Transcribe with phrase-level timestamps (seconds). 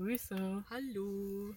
[0.00, 0.64] Grüße.
[0.70, 1.54] Hallo.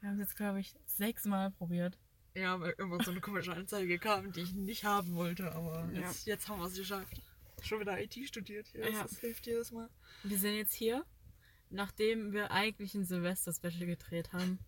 [0.00, 1.96] Wir haben es jetzt, glaube ich, sechsmal probiert.
[2.34, 6.00] Ja, weil immer so eine komische Anzeige kam, die ich nicht haben wollte, aber Ja.
[6.00, 7.22] jetzt, jetzt haben wir es geschafft.
[7.62, 9.04] Schon wieder IT studiert hier, Ja.
[9.04, 9.88] das hilft jedes Mal.
[10.24, 11.06] Wir sind jetzt hier,
[11.70, 14.58] nachdem wir eigentlich ein Silvester-Special gedreht haben.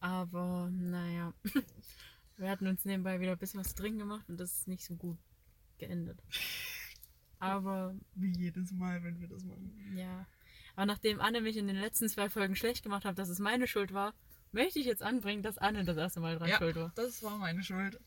[0.00, 1.34] Aber, naja.
[2.38, 4.96] Wir hatten uns nebenbei wieder ein bisschen was drin gemacht und das ist nicht so
[4.96, 5.18] gut
[5.76, 6.18] geendet.
[7.40, 9.94] Aber, Wie jedes Mal, wenn wir das machen.
[9.94, 10.26] ja.
[10.76, 13.66] Aber nachdem Anne mich in den letzten zwei Folgen schlecht gemacht hat, dass es meine
[13.66, 14.14] Schuld war,
[14.52, 16.92] möchte ich jetzt anbringen, dass Anne das erste Mal dran Ja, schuld war.
[16.96, 18.00] das war meine Schuld.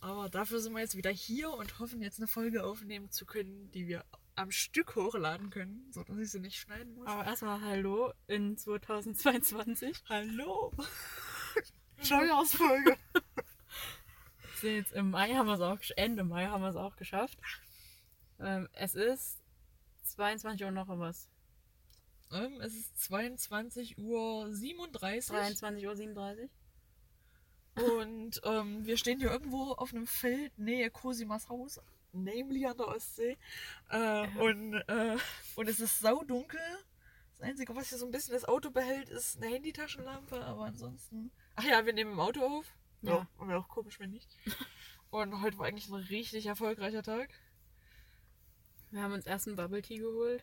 [0.00, 3.70] Aber dafür sind wir jetzt wieder hier und hoffen jetzt eine Folge aufnehmen zu können,
[3.72, 4.04] die wir
[4.34, 7.06] am Stück hochladen können, sodass ich sie nicht schneiden muss.
[7.06, 10.02] Aber erstmal Hallo in 2022.
[10.08, 10.72] Hallo!
[12.10, 12.96] Neujahrsfolge!
[14.60, 17.38] Sind jetzt im Mai haben wir es auch Ende Mai haben wir es auch geschafft.
[18.38, 19.38] Ähm, es ist
[20.02, 21.28] 22 Uhr noch was.
[22.32, 26.50] Ähm, es ist 22 Uhr 37 23 Uhr 37.
[27.74, 31.80] und ähm, wir stehen hier irgendwo auf einem Feld nähe Cosimas Haus,
[32.12, 33.36] namely an der Ostsee.
[33.90, 35.16] Äh, und, äh,
[35.56, 36.60] und es ist saudunkel.
[37.38, 41.30] Das Einzige, was hier so ein bisschen das Auto behält, ist eine Handytaschenlampe, aber ansonsten.
[41.54, 42.74] Ach ja, wir nehmen im Auto auf.
[43.02, 43.26] Ja.
[43.38, 44.36] Ja, wäre auch komisch, wenn nicht.
[45.10, 47.30] Und heute war eigentlich ein richtig erfolgreicher Tag.
[48.90, 50.42] Wir haben uns erst einen Bubble Tea geholt.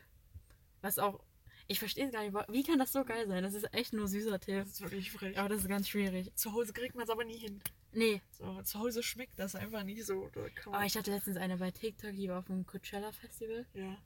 [0.81, 1.19] Was auch.
[1.67, 2.33] Ich verstehe es gar nicht.
[2.50, 3.42] Wie kann das so geil sein?
[3.44, 4.58] Das ist echt nur süßer Tee.
[4.59, 5.38] Das ist wirklich frech.
[5.39, 6.31] Aber das ist ganz schwierig.
[6.36, 7.61] Zu Hause kriegt man es aber nie hin.
[7.94, 8.22] Nee.
[8.31, 10.30] So, zu Hause schmeckt das einfach nicht so.
[10.66, 13.66] Aber ich hatte letztens eine bei TikTok, die war auf dem Coachella Festival.
[13.73, 13.97] ja.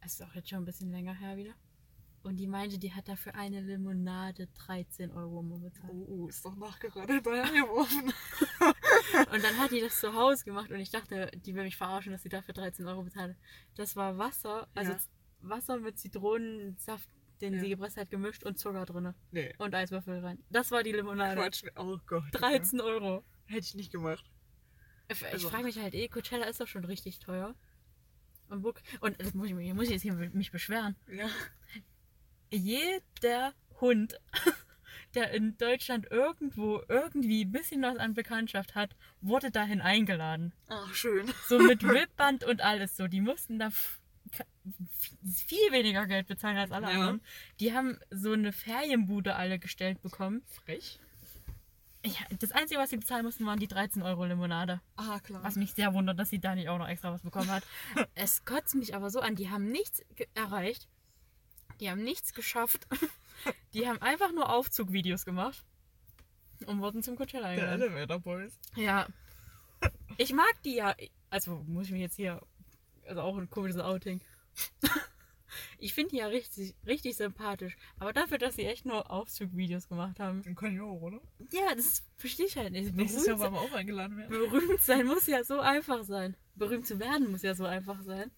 [0.00, 1.52] Das ist auch jetzt schon ein bisschen länger her wieder.
[2.24, 5.92] Und die meinte, die hat dafür eine Limonade 13 Euro bezahlt.
[5.92, 8.12] Oh, oh, ist doch nachgeraten bei eingeworfen.
[9.32, 12.12] Und dann hat die das zu Hause gemacht und ich dachte, die will mich verarschen,
[12.12, 13.36] dass sie dafür 13 Euro bezahlt.
[13.76, 14.98] Das war Wasser, also Ja.
[15.42, 17.08] Wasser mit Zitronensaft,
[17.40, 17.60] den Ja.
[17.60, 19.14] sie gepresst hat, gemischt und Zucker drin.
[19.30, 19.54] Nee.
[19.58, 20.38] Und Eiswürfel rein.
[20.50, 21.40] Das war die Limonade.
[21.40, 21.64] Quatsch.
[21.76, 22.24] Oh Gott.
[22.32, 23.24] 13 Euro.
[23.46, 24.24] Hätte ich nicht gemacht.
[25.08, 27.54] Ich, Also- frage mich halt eh, Coachella ist doch schon richtig teuer.
[28.48, 28.64] Und,
[29.00, 30.94] und das muss ich, muss ich jetzt hier mich beschweren.
[31.10, 31.28] Ja.
[32.50, 34.18] Jeder Hund,
[35.14, 40.52] der in Deutschland irgendwo irgendwie ein bisschen was an Bekanntschaft hat, wurde dahin eingeladen.
[40.68, 41.30] Ach, schön.
[41.48, 43.08] So mit Whipband und alles so.
[43.08, 43.70] Die mussten da
[45.24, 46.92] viel weniger Geld bezahlen als alle Ja.
[46.92, 47.20] anderen.
[47.60, 50.42] Die haben so eine Ferienbude alle gestellt bekommen.
[50.46, 50.98] Frech.
[52.04, 54.80] Ja, das Einzige, was sie bezahlen mussten, waren die 13 Euro Limonade.
[54.96, 55.42] Ah, klar.
[55.44, 57.64] Was mich sehr wundert, dass sie da nicht auch noch extra was bekommen hat.
[58.16, 59.36] es kotzt mich aber so an.
[59.36, 60.02] Die haben nichts
[60.34, 60.88] erreicht.
[61.80, 62.86] Die haben nichts geschafft.
[63.74, 65.64] Die haben einfach nur Aufzugvideos gemacht.
[66.66, 67.96] Und wurden zum Coachella Der eingeladen.
[67.96, 68.58] Elevator Boys.
[68.76, 69.06] Ja.
[70.16, 70.94] Ich mag die ja.
[71.30, 72.40] Also muss ich mich jetzt hier.
[73.06, 74.20] Also auch ein komisches Outing.
[75.78, 77.76] Ich finde die ja richtig, richtig sympathisch.
[77.98, 80.40] Aber dafür, dass sie echt nur Aufzugvideos gemacht haben.
[80.44, 81.20] Im Kanyon, oder?
[81.50, 82.94] Ja, das verstehe ich halt nicht.
[82.94, 84.30] Nächstes Jahr wollen wir auch eingeladen werden.
[84.30, 86.36] berühmt sein muss ja so einfach sein.
[86.54, 88.30] Berühmt zu werden muss ja so einfach sein.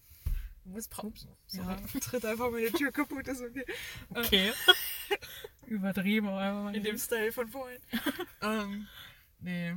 [0.63, 1.13] Du musst brauchen.
[1.51, 1.77] Ja.
[1.93, 1.99] Ja.
[1.99, 3.65] Tritt einfach meine Tür kaputt, ist okay.
[4.09, 4.51] Okay.
[5.67, 6.97] Übertrieben, aber einfach mal In dem.
[6.97, 7.79] Style von vorhin.
[8.41, 8.87] ähm,
[9.39, 9.75] nee.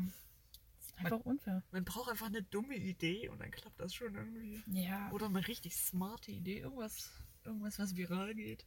[0.98, 1.62] Einfach unfair.
[1.70, 4.62] Man braucht einfach eine dumme Idee und dann klappt das schon irgendwie.
[4.68, 5.10] Ja.
[5.12, 6.58] Oder eine richtig smarte Idee.
[6.60, 7.10] Irgendwas,
[7.44, 8.66] irgendwas, was viral geht.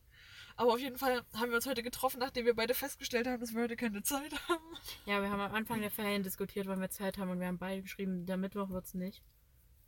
[0.55, 3.53] Aber auf jeden Fall haben wir uns heute getroffen, nachdem wir beide festgestellt haben, dass
[3.53, 4.63] wir heute keine Zeit haben.
[5.05, 7.57] Ja, wir haben am Anfang der Ferien diskutiert, wann wir Zeit haben und wir haben
[7.57, 9.23] beide geschrieben, der Mittwoch wird es nicht.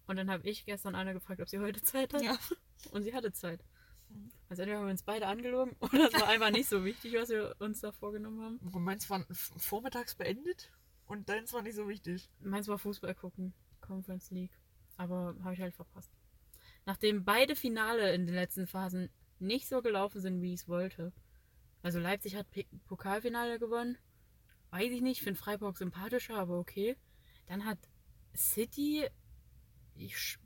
[0.07, 2.21] Und dann habe ich gestern Anna gefragt, ob sie heute Zeit hat.
[2.23, 2.37] Ja.
[2.91, 3.63] Und sie hatte Zeit.
[4.49, 7.29] Also entweder haben wir uns beide angelogen oder es war einfach nicht so wichtig, was
[7.29, 8.57] wir uns da vorgenommen haben.
[8.73, 10.69] Und meins war f- vormittags beendet
[11.13, 12.29] und deins war nicht so wichtig.
[12.41, 14.59] Meins war Fußball gucken, Conference League.
[14.97, 16.12] Aber habe ich halt verpasst.
[16.85, 19.09] Nachdem beide Finale in den letzten Phasen
[19.40, 21.13] nicht so gelaufen sind, wie ich es wollte.
[21.84, 23.97] Also Leipzig hat P Pokalfinale gewonnen.
[24.72, 26.97] Weiß ich nicht, finde Freiburg sympathischer, aber okay.
[27.46, 27.78] Dann hat
[28.35, 29.06] City.
[29.96, 30.40] Ich,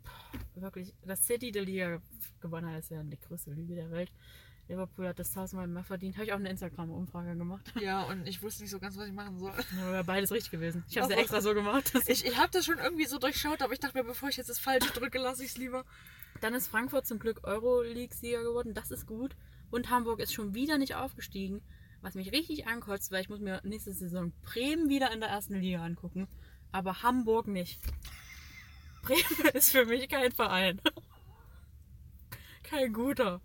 [0.56, 2.01] wirklich, dass City die Liga
[2.41, 4.11] gewonnen hat, ist ja die größte Lüge der Welt.
[4.67, 6.16] Liverpool hat das tausendmal mehr verdient.
[6.16, 7.74] Habe ich auch eine Instagram-Umfrage gemacht.
[7.80, 9.51] Ja, und ich wusste nicht so ganz, was ich machen soll.
[9.81, 10.83] Aber wäre beides richtig gewesen.
[10.89, 11.21] Ich habe es so.
[11.21, 11.94] extra so gemacht.
[12.07, 14.50] Ich, ich habe das schon irgendwie so durchschaut, aber ich dachte mir, bevor ich jetzt
[14.50, 15.86] das Falsche drücke, lasse ich es lieber.
[16.41, 18.74] Dann ist Frankfurt zum Glück Euroleague-Sieger geworden.
[18.74, 19.36] Das ist gut.
[19.71, 21.62] Und Hamburg ist schon wieder nicht aufgestiegen.
[22.01, 25.59] Was mich richtig ankotzt, weil ich muss mir nächste Saison Bremen wieder in der ersten
[25.59, 26.27] Liga angucken.
[26.71, 27.80] Aber Hamburg nicht.
[29.01, 30.81] Bremen ist für mich kein Verein.
[32.63, 33.41] Kein guter.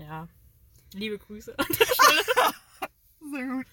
[0.00, 0.28] Ja.
[0.94, 2.54] Liebe Grüße an der Stelle.
[3.30, 3.66] Sehr gut.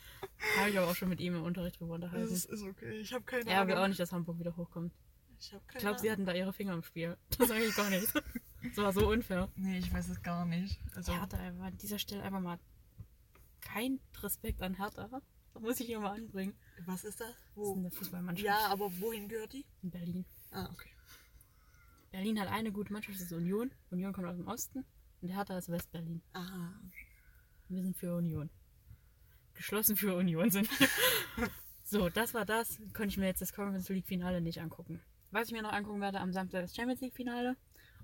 [0.59, 2.33] Habe ich aber auch schon mit ihm im Unterricht drüber Das unterhalten.
[2.33, 2.99] ist, ist okay.
[2.99, 3.85] Ich habe keine Er will Ahnung.
[3.85, 4.93] auch nicht, dass Hamburg wieder hochkommt.
[5.39, 6.11] Ich habe keine Ich glaube, sie Ahnung.
[6.13, 7.17] hatten da ihre Finger im Spiel.
[7.37, 8.07] Das sage ich gar nicht.
[8.63, 9.49] Das war so unfair.
[9.55, 10.79] Nee, ich weiß es gar nicht.
[10.95, 12.59] Also, Er hatte einfach an dieser Stelle einfach mal
[13.61, 15.07] kein Respekt an Hertha.
[15.53, 16.55] Das muss ich hier mal anbringen.
[16.85, 17.29] Was ist das?
[17.29, 17.75] Das ist Wo?
[17.75, 19.65] eine Fußballmannschaft Ja, aber wohin gehört die?
[19.81, 20.25] in Berlin.
[20.51, 20.89] Ah, okay.
[22.11, 23.71] Berlin hat eine gute Mannschaft, das ist Union.
[23.89, 24.85] Union kommt aus dem Osten
[25.21, 26.21] und Hertha ist Westberlin.
[26.33, 26.71] Ah.
[27.69, 28.49] Wir sind für Union.
[29.53, 30.87] Geschlossen für Union sind wir.
[31.83, 32.77] so, das war das.
[32.93, 35.01] Konnte ich mir jetzt das Conference League Finale nicht angucken.
[35.31, 37.57] Was ich mir noch angucken werde, am Samstag das Champions League Finale.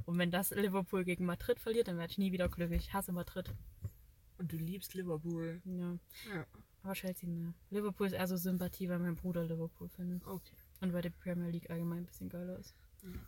[0.05, 2.87] Und wenn das Liverpool gegen Madrid verliert, dann werde ich nie wieder glücklich.
[2.87, 3.53] Ich hasse Madrid.
[4.37, 5.61] Und du liebst Liverpool.
[5.65, 5.97] Ja.
[6.33, 6.45] Ja.
[6.81, 7.53] Aber Chelsea, ne.
[7.69, 10.25] Liverpool ist eher so Sympathie, weil mein Bruder Liverpool findet.
[10.25, 10.55] Okay.
[10.83, 12.75] Und weil die Premier League allgemein ein bisschen geiler ist.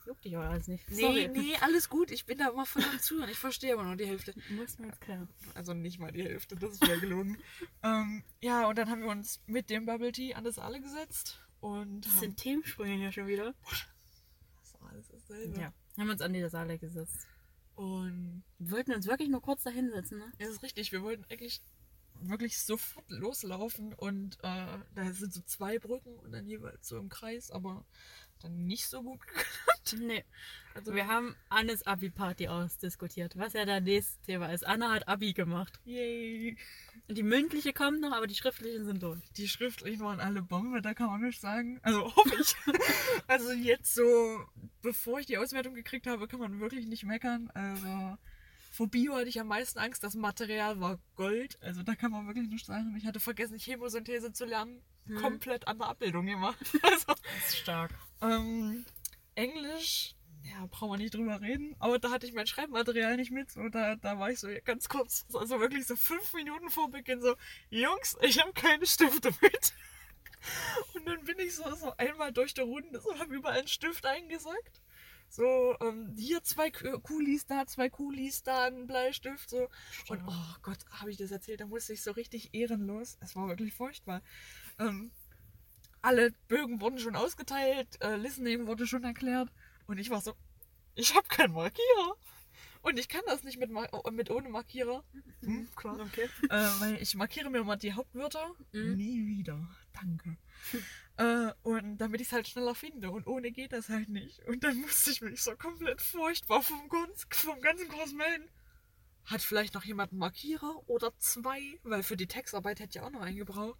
[0.05, 0.89] Juckt dich aber alles nicht.
[0.89, 1.27] Nee, Sorry.
[1.29, 2.11] nee, alles gut.
[2.11, 3.29] Ich bin da immer voll am Zuhören.
[3.29, 4.33] Ich verstehe aber nur die Hälfte.
[4.49, 5.29] Muss man jetzt klären.
[5.53, 7.37] Also nicht mal die Hälfte, das wäre gelogen.
[7.83, 11.39] ähm, ja, und dann haben wir uns mit dem Bubble Tea an das alle gesetzt.
[11.61, 13.53] Und Das sind Themensprünge hier schon wieder.
[14.61, 15.59] das war alles dasselbe.
[15.59, 15.73] Ja.
[15.97, 17.25] Haben uns an die Saale gesetzt.
[17.75, 20.31] Und Wir wollten uns wirklich nur kurz da hinsetzen, ne?
[20.37, 21.61] es ist richtig, wir wollten eigentlich
[22.21, 24.65] wirklich sofort loslaufen und äh,
[24.95, 27.85] da sind so zwei Brücken und dann jeweils so im Kreis, aber
[28.41, 29.95] dann nicht so gut geklappt.
[29.99, 30.23] Nee.
[30.73, 34.65] Also Wir haben Annes Abi-Party ausdiskutiert, was ja das nächste Thema ist.
[34.65, 35.79] Anna hat Abi gemacht.
[35.85, 36.57] yay.
[37.07, 39.21] Die mündliche kommt noch, aber die schriftlichen sind durch.
[39.37, 41.79] Die schriftlichen waren alle Bombe, da kann man nicht sagen.
[41.83, 42.55] Also hoffe ich.
[43.27, 44.43] also jetzt so,
[44.81, 47.51] bevor ich die Auswertung gekriegt habe, kann man wirklich nicht meckern.
[47.53, 48.17] Also
[48.75, 51.57] vor Bio hatte ich am meisten Angst, das Material war Gold.
[51.61, 52.93] Also da kann man wirklich nicht sagen.
[52.97, 54.81] Ich hatte vergessen, Chemosynthese zu lernen.
[55.05, 55.17] Mhm.
[55.17, 56.57] Komplett an der Abbildung gemacht.
[56.83, 57.91] Also, Das ist stark.
[58.21, 58.85] ähm,
[59.35, 61.75] Englisch, ja, brauchen wir nicht drüber reden.
[61.79, 63.49] Aber da hatte ich mein Schreibmaterial nicht mit.
[63.51, 67.21] So, da, da war ich so ganz kurz, also wirklich so fünf Minuten vor Beginn
[67.21, 67.35] so,
[67.69, 69.73] Jungs, ich habe keine Stifte mit.
[70.93, 74.05] Und dann bin ich so, so einmal durch die Runde, so habe überall einen Stift
[74.05, 74.81] eingesackt.
[75.35, 79.67] So, ähm, hier zwei Ku- Kulis, da zwei Kulis, da ein Bleistift, so.
[80.07, 83.17] Und oh Gott, habe ich das erzählt, da musste ich so richtig ehrenlos.
[83.19, 84.21] Es war wirklich furchtbar.
[84.79, 85.11] Ähm,
[86.01, 89.49] alle Bögen wurden schon ausgeteilt, äh, Listening wurde schon erklärt.
[89.87, 90.33] Und ich war so,
[90.95, 92.15] ich habe keinen Markierer.
[92.81, 95.03] Und ich kann das nicht mit, Mar äh, mit ohne Markierer.
[95.41, 95.99] Hm, klar.
[95.99, 96.29] Okay.
[96.49, 98.51] Äh, weil ich markiere mir mal die Hauptwörter.
[98.71, 98.95] Mhm.
[98.95, 99.67] Nie wieder.
[99.93, 100.37] Danke.
[101.17, 103.09] äh, und damit ich es halt schneller finde.
[103.11, 104.39] Und ohne geht das halt nicht.
[104.47, 108.49] Und dann musste ich mich so komplett furchtbar vom, ganz, vom ganzen Kurs melden.
[109.25, 111.79] Hat vielleicht noch jemand einen Markierer oder zwei?
[111.83, 113.79] Weil für die Textarbeit hätte ich auch noch einen gebraucht.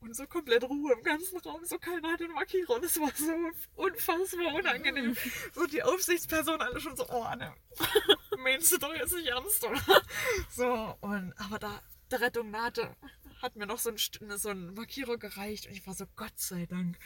[0.00, 1.64] Und so komplett Ruhe im ganzen Raum.
[1.64, 2.74] So keiner hat den Markierer.
[2.74, 3.32] Und es war so
[3.74, 5.16] unfassbar unangenehm.
[5.54, 7.54] So die Aufsichtsperson alle schon so, oh Anne,
[8.38, 10.02] meinst du doch jetzt nicht ernst, oder?
[10.50, 12.94] So, und aber da der Rettung nahte,
[13.42, 13.96] hat mir noch so ein,
[14.38, 15.66] so ein Markierer gereicht.
[15.66, 16.98] Und ich war so, Gott sei Dank.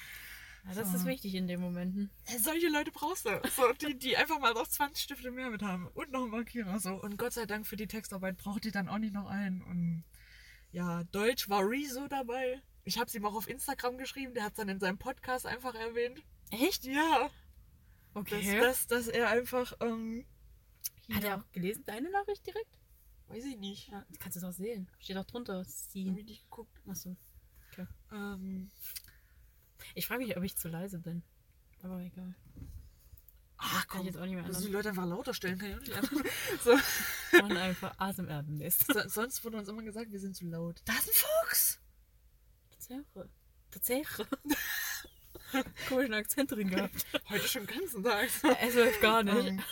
[0.67, 0.97] Ja, das So.
[0.99, 2.11] ist wichtig in den Momenten.
[2.39, 3.41] Solche Leute brauchst du.
[3.57, 5.87] So, die, die einfach mal noch 20 Stifte mehr mit haben.
[5.95, 6.79] Und noch einen Markierer.
[6.81, 6.95] So.
[6.95, 9.63] Und Gott sei Dank für die Textarbeit braucht die dann auch nicht noch einen.
[9.63, 10.05] Und
[10.73, 12.61] ja, Deutsch war Rezo dabei.
[12.85, 14.35] Ich habe ihm auch auf Instagram geschrieben.
[14.35, 16.23] Der hat dann in seinem Podcast einfach erwähnt.
[16.51, 16.85] Echt?
[16.85, 17.31] Ja,
[18.13, 18.59] Okay.
[18.59, 19.73] dass, dass, dass er einfach.
[19.81, 20.27] Ähm,
[21.13, 22.77] Hat er auch gelesen, deine Nachricht direkt?
[23.31, 23.89] Weiß ich nicht.
[23.89, 24.91] Ja, kannst du doch sehen.
[24.99, 25.59] Steht auch drunter.
[25.61, 26.09] Hab Sie.
[26.09, 26.77] ich nicht geguckt.
[26.87, 27.17] Achso.
[28.13, 28.71] Ähm,
[29.95, 31.23] Ich frage mich, ob ich zu leise bin.
[31.83, 32.35] Aber egal.
[33.57, 34.73] ach kann ich jetzt auch nicht mehr Also die.
[34.73, 36.25] Leute einfach lauter stellen, kann ich auch nicht ändern.
[36.65, 36.77] so.
[37.39, 38.87] Machen einfach ASMR demnächst.
[38.93, 40.83] So, sonst wurde uns immer gesagt, wir sind zu laut.
[40.85, 41.81] Da ist ein Fuchs!
[42.71, 43.31] Tatsache.
[43.71, 44.27] Tatsache.
[45.89, 47.07] Komischen Akzent drin gehabt.
[47.29, 48.29] Heute schon den ganzen Tag.
[48.63, 49.47] Es läuft gar nicht.
[49.49, 49.63] Ähm,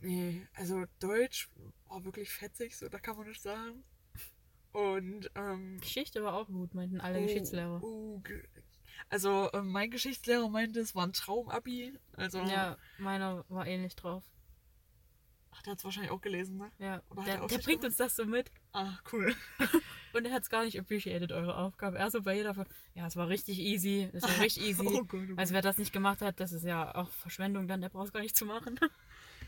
[0.00, 1.48] nee, also Deutsch
[1.86, 3.84] war wirklich fetzig, so da kann man nicht sagen.
[4.72, 7.82] Und ähm, Geschichte war auch gut, meinten alle oh, Geschichtslehrer.
[7.82, 8.22] oh,
[9.08, 11.98] also ähm, mein Geschichtslehrer meinte, es war ein Traumabi.
[12.12, 14.24] Also Ja, meiner war ähnlich drauf.
[15.50, 16.70] ach, der hat es wahrscheinlich auch gelesen, ne?
[16.78, 18.50] Ja, der, er der bringt uns das so mit.
[18.72, 19.34] Ah, cool.
[20.12, 21.98] Und er hat es gar nicht appreciated, eure Aufgabe.
[21.98, 24.82] Er so bei jeder von, ja, es war richtig easy, es war richtig easy.
[24.86, 25.38] Oh Gott, oh Gott.
[25.38, 28.12] Also wer das nicht gemacht hat, das ist ja auch Verschwendung dann, der braucht es
[28.12, 28.78] gar nicht zu machen.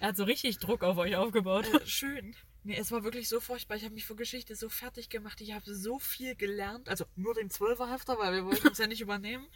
[0.00, 1.66] Er hat so richtig Druck auf euch aufgebaut.
[1.72, 2.34] Äh, schön.
[2.64, 3.76] Nee, es war wirklich so furchtbar.
[3.76, 5.40] Ich habe mich für Geschichte so fertig gemacht.
[5.40, 6.88] Ich habe so viel gelernt.
[6.88, 9.46] Also nur den Zwölferhefter, weil wir wollten uns ja nicht übernehmen.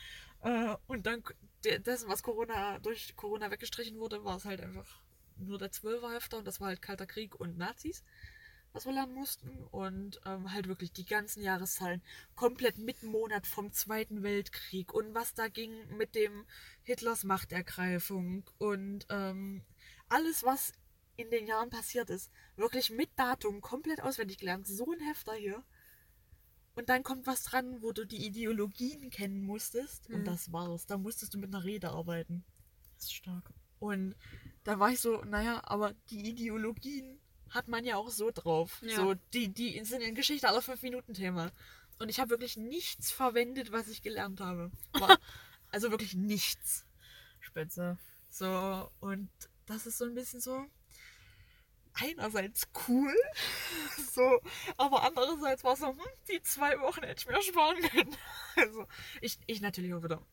[0.42, 1.22] Äh, und dann
[1.64, 5.00] de- dessen, was Corona durch Corona weggestrichen wurde, war es halt einfach
[5.36, 8.04] nur der Zwölferhefter und das war halt Kalter Krieg und Nazis,
[8.72, 9.48] was wir lernen mussten.
[9.70, 12.02] Und ähm, halt wirklich die ganzen Jahreszahlen
[12.36, 16.46] komplett mit Monat vom Zweiten Weltkrieg und was da ging mit dem
[16.84, 19.62] Hitlers Machtergreifung und ähm,
[20.14, 20.72] alles, was
[21.16, 22.30] in den Jahren passiert ist.
[22.56, 24.66] Wirklich mit Datum komplett auswendig gelernt.
[24.66, 25.62] So ein Hefter hier.
[26.76, 30.08] Und dann kommt was dran, wo du die Ideologien kennen musstest.
[30.08, 30.24] Und Mhm.
[30.24, 30.86] das war's.
[30.86, 32.44] Da musstest du mit einer Rede arbeiten.
[32.96, 33.44] Das ist stark.
[33.78, 34.16] Und
[34.64, 38.80] da war ich so, naja, aber die Ideologien hat man ja auch so drauf.
[38.82, 38.96] Ja.
[38.96, 41.52] So, die, die sind in Geschichte aller fünf Minuten Thema.
[41.98, 44.72] Und ich habe wirklich nichts verwendet, was ich gelernt habe.
[44.94, 45.18] War,
[45.70, 46.84] also wirklich nichts.
[47.38, 47.98] Spitze.
[48.30, 49.30] So, und
[49.66, 50.66] das ist so ein bisschen so
[51.94, 53.14] einerseits cool,
[54.12, 54.40] so,
[54.76, 58.16] aber andererseits war es so, hm, die zwei Wochen hätte ich mir sparen können.
[58.56, 58.86] Also,
[59.20, 60.24] ich, ich natürlich auch wieder.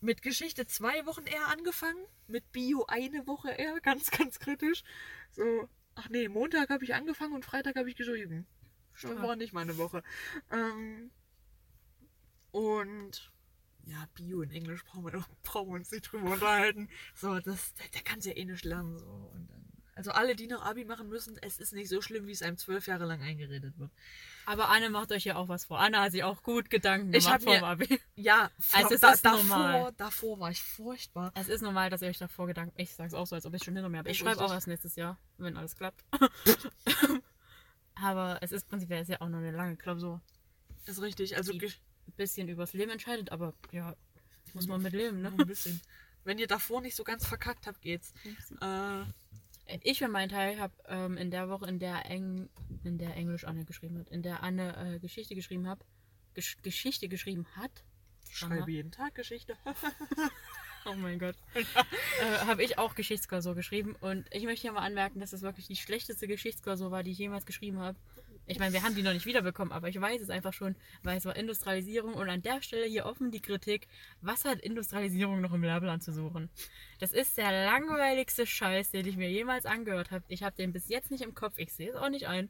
[0.00, 4.82] Mit Geschichte zwei Wochen eher angefangen, mit Bio eine Woche eher, ganz, ganz kritisch.
[5.32, 8.46] So, ach nee, Montag habe ich angefangen und Freitag habe ich geschrieben.
[8.92, 9.22] Stark.
[9.22, 10.02] war nicht meine Woche.
[10.50, 11.10] Ähm,
[12.50, 13.30] und
[13.86, 16.88] ja, Bio in Englisch brauchen wir, brauchen wir uns nicht drüber unterhalten.
[17.14, 18.98] So, das, der, der kann es ja eh nicht lernen.
[18.98, 19.06] So.
[19.06, 19.64] Und dann,
[19.94, 22.58] also alle, die noch Abi machen müssen, es ist nicht so schlimm, wie es einem
[22.58, 23.90] zwölf Jahre lang eingeredet wird.
[24.44, 25.80] Aber Anne macht euch ja auch was vor.
[25.80, 27.98] Anne hat sich auch gut Gedanken Ich gemacht mir- Abi.
[28.14, 29.92] Ja, Also es da, ist davor, normal.
[29.96, 31.32] davor war ich furchtbar.
[31.34, 32.74] Es ist normal, dass ihr euch davor Gedanken.
[32.78, 34.10] Ich sag's auch so, als ob ich schon hinter mir habe.
[34.10, 36.04] Ich schreibe auch erst nächstes Jahr, wenn alles klappt.
[37.94, 40.20] Aber es ist prinzipiell ist ja auch noch eine lange Klausur.
[40.84, 41.36] Ist richtig.
[41.36, 41.72] Also Die-
[42.06, 43.94] Ein bisschen übers Leben entscheidet, aber ja,
[44.54, 45.32] muss man mit leben, ne?
[45.36, 45.80] ein bisschen.
[46.24, 48.12] Wenn ihr davor nicht so ganz verkackt habt, geht's.
[48.60, 49.04] Äh,
[49.82, 52.48] Ich für meinen Teil habe ähm, in der Woche, in der Eng,
[52.84, 55.84] in der Englisch Anne geschrieben hat, in der Anne äh, Geschichte geschrieben hat,
[56.34, 57.70] Gesch Geschichte geschrieben hat.
[58.30, 59.56] schreibe jeden Tag Geschichte.
[60.88, 61.34] Oh mein Gott.
[61.54, 61.64] äh,
[62.46, 65.74] habe ich auch Geschichtsklausur geschrieben und ich möchte ja mal anmerken, dass das wirklich die
[65.74, 67.98] schlechteste Geschichtsklausur war, die ich jemals geschrieben habe.
[68.48, 71.18] Ich meine, wir haben die noch nicht wiederbekommen, aber ich weiß es einfach schon, weil
[71.18, 73.88] es war Industrialisierung und an der Stelle hier offen die Kritik,
[74.20, 76.48] was hat Industrialisierung noch im Lehrplan zu suchen?
[77.00, 80.24] Das ist der langweiligste Scheiß, den ich mir jemals angehört habe.
[80.28, 82.48] Ich habe den bis jetzt nicht im Kopf, ich sehe es auch nicht ein.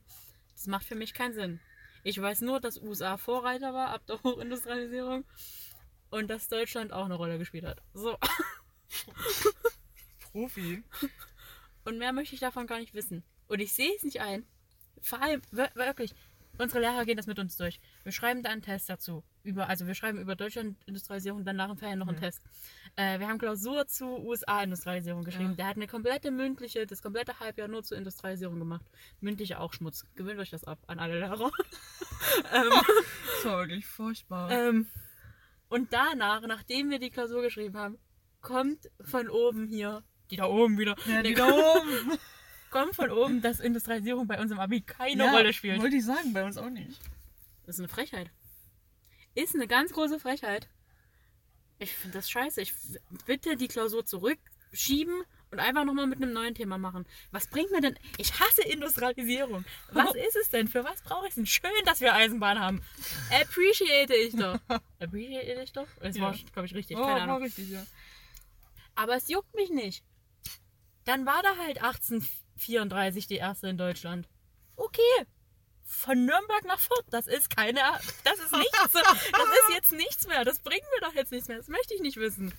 [0.53, 1.61] Das macht für mich keinen Sinn.
[2.03, 5.25] Ich weiß nur, dass USA Vorreiter war ab der Hochindustrialisierung
[6.11, 7.83] und dass Deutschland auch eine Rolle gespielt hat.
[7.95, 8.19] So.
[10.21, 10.85] Profi.
[11.85, 13.25] Und mehr möchte ich davon gar nicht wissen.
[13.49, 14.47] Und ich sehe es nicht ein.
[15.03, 16.15] Vor allem, wir- wirklich,
[16.59, 17.81] unsere Lehrer gehen das mit uns durch.
[18.03, 19.23] Wir schreiben da einen Test dazu.
[19.43, 22.23] Über, also wir schreiben über Deutschland-Industrialisierung, dann nach dem Ferien noch einen Mhm.
[22.23, 22.43] Test.
[22.97, 25.51] Äh, wir haben Klausur zu USA-Industrialisierung geschrieben.
[25.51, 25.57] Ja.
[25.57, 28.85] Der hat eine komplette mündliche, das komplette Halbjahr nur zur Industrialisierung gemacht.
[29.21, 30.05] Mündliche auch Schmutz.
[30.15, 31.51] Gewöhnt euch das ab an alle Lehrer.
[32.53, 34.51] ähm, Das war wirklich furchtbar.
[34.51, 34.89] ähm,
[35.69, 37.99] und danach, nachdem wir die Klausur geschrieben haben,
[38.41, 42.19] kommt von oben hier, die da oben wieder, ja, die da oben.
[42.77, 45.81] kommt von oben, dass Industrialisierung bei uns im Abi keine ja, Rolle spielt.
[45.81, 47.01] Wollte ich sagen, bei uns auch nicht.
[47.65, 48.31] Das ist eine Frechheit.
[49.35, 50.69] Ist eine ganz große Frechheit.
[51.79, 52.61] Ich finde das scheiße.
[52.61, 52.75] Ich
[53.27, 57.07] bitte die Klausur zurückschieben und einfach nochmal mit einem neuen Thema machen.
[57.31, 57.99] Was bringt mir denn?
[58.19, 59.65] Ich hasse Industrialisierung.
[59.93, 60.69] Was ist es denn?
[60.69, 61.47] Für was brauche ich es denn?
[61.47, 62.83] Schön, dass wir Eisenbahn haben.
[63.41, 64.59] Appreciate ich doch.
[65.01, 65.89] Appreciate ich doch?
[66.01, 66.41] Das war, Ja.
[66.53, 66.97] glaube ich, richtig.
[66.97, 67.43] Oh, Keine war Ahnung.
[67.43, 67.87] richtig, ja.
[68.95, 70.05] Aber es juckt mich nicht.
[71.05, 71.83] Dann war da halt
[72.57, 74.29] 1834 die erste in Deutschland.
[74.77, 75.27] Okay.
[75.85, 77.81] Von Nürnberg nach Fürth, das ist keine,
[78.25, 81.59] das ist nichts, das ist jetzt nichts mehr, das bringt mir doch jetzt nichts mehr,
[81.59, 82.53] das möchte ich nicht wissen.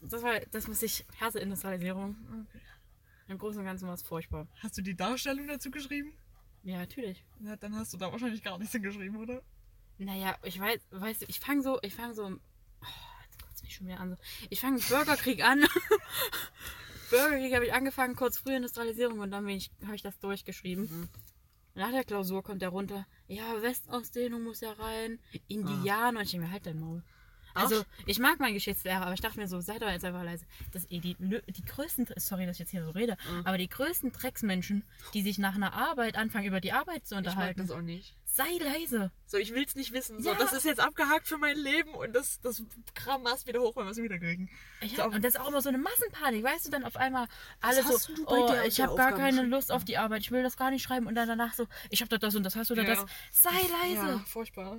[0.00, 2.46] Das war, das muss ich, Herze Industrialisierung.
[3.26, 4.46] Im Großen und Ganzen war es furchtbar.
[4.62, 6.16] Hast du die Darstellung dazu geschrieben?
[6.62, 7.24] Ja, natürlich.
[7.40, 9.42] Ja, dann hast du da wahrscheinlich gar nichts hingeschrieben, oder?
[9.98, 12.86] Naja, ich weiß, weißt du, ich fange so, ich fange so, oh,
[13.24, 14.10] jetzt kotzt mich schon wieder an.
[14.10, 14.16] So.
[14.50, 15.64] Ich fange Bürgerkrieg an.
[17.10, 20.84] Bürgerkrieg habe ich angefangen, kurz früh Industrialisierung und dann habe ich das durchgeschrieben.
[20.84, 21.08] Mhm.
[21.74, 23.06] Nach der Klausur kommt der runter.
[23.26, 25.18] Ja, Westausdehnung muss ja rein.
[25.48, 26.20] Indianer.
[26.20, 27.02] Und ich denke mir, halt dein Maul.
[27.54, 30.44] Also, ich mag meinen Geschichtslehrer, aber ich dachte mir so, seid doch jetzt einfach leise.
[30.72, 33.46] Das, eh die, die größten, sorry, dass ich jetzt hier so rede, Mhm.
[33.46, 34.84] aber die größten Drecksmenschen,
[35.14, 37.80] die sich nach einer Arbeit anfangen, über die Arbeit zu Ich mag unterhalten, das auch
[37.80, 38.14] nicht.
[38.26, 39.12] sei leise.
[39.26, 40.20] So, ich will's nicht wissen.
[40.22, 40.36] So, Ja.
[40.38, 42.62] das ist jetzt abgehakt für mein Leben und das, das
[42.94, 44.50] Kram erst wieder hoch, wenn wir es wieder kriegen.
[44.80, 47.26] Ich So, und das ist auch immer so eine Massenpanik, weißt du, dann auf einmal
[47.60, 47.96] alle so,
[48.26, 49.50] oh, ich habe gar keine geschrieben?
[49.50, 52.00] Lust auf die Arbeit, ich will das gar nicht schreiben und dann danach so, ich
[52.00, 52.88] habe da das und das, hast du da Ja.
[52.96, 54.78] das, sei leise, Ja, furchtbar.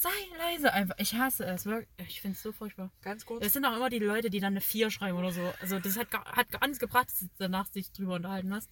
[0.00, 1.66] Sei leise einfach, ich hasse es,
[1.98, 2.90] ich finde es so furchtbar.
[3.02, 3.44] Ganz kurz.
[3.44, 5.96] Es sind auch immer die Leute, die dann eine 4 schreiben oder so, also das
[5.98, 8.70] hat gar, hat gar nichts gebracht, dass du danach sich drüber unterhalten hast,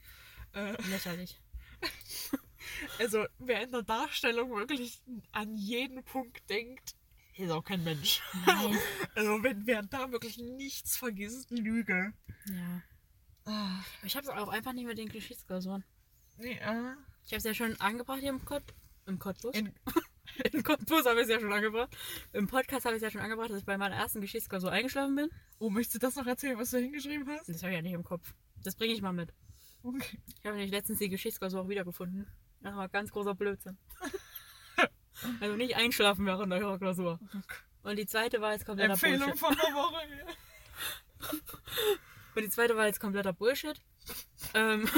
[0.54, 1.40] Äh, lächerlich.
[2.98, 5.00] also, wer in der Darstellung wirklich
[5.32, 6.94] an jeden Punkt denkt,
[7.36, 8.20] ist auch kein Mensch.
[8.46, 8.76] Nein.
[9.14, 12.12] Also, wenn wer da wirklich nichts vergisst, Lüge.
[12.46, 12.82] Ja,
[13.44, 15.82] Ah, aber ich habe es auch einfach nicht mit den Geschichtsklausuren.
[16.36, 16.92] nee, äh,
[17.24, 18.62] Ich habe es ja schon angebracht hier im Kott,
[19.06, 19.54] im Cottbus.
[19.56, 19.72] in,
[20.52, 21.96] Im Cottbus habe ich es ja schon angebracht.
[22.32, 25.16] Im Podcast habe ich es ja schon angebracht, dass ich bei meiner ersten Geschichtsklausur eingeschlafen
[25.16, 25.30] bin.
[25.58, 27.48] oh, möchtest du das noch erzählen, was du hingeschrieben hast?
[27.48, 28.34] Das habe ich ja nicht im Kopf.
[28.62, 29.32] Das bringe ich mal mit.
[29.82, 30.20] Okay.
[30.38, 32.26] Ich habe nämlich letztens die Geschichtsklausur auch wiedergefunden.
[32.60, 33.78] Das war ganz großer Blödsinn.
[35.40, 37.20] also nicht einschlafen während der Klausur.
[37.82, 39.38] Und die zweite war jetzt kompletter Empfehlung Bullshit.
[39.38, 39.96] von der Woche.
[42.34, 43.80] Und die zweite war jetzt kompletter Bullshit.
[44.54, 44.88] Ähm,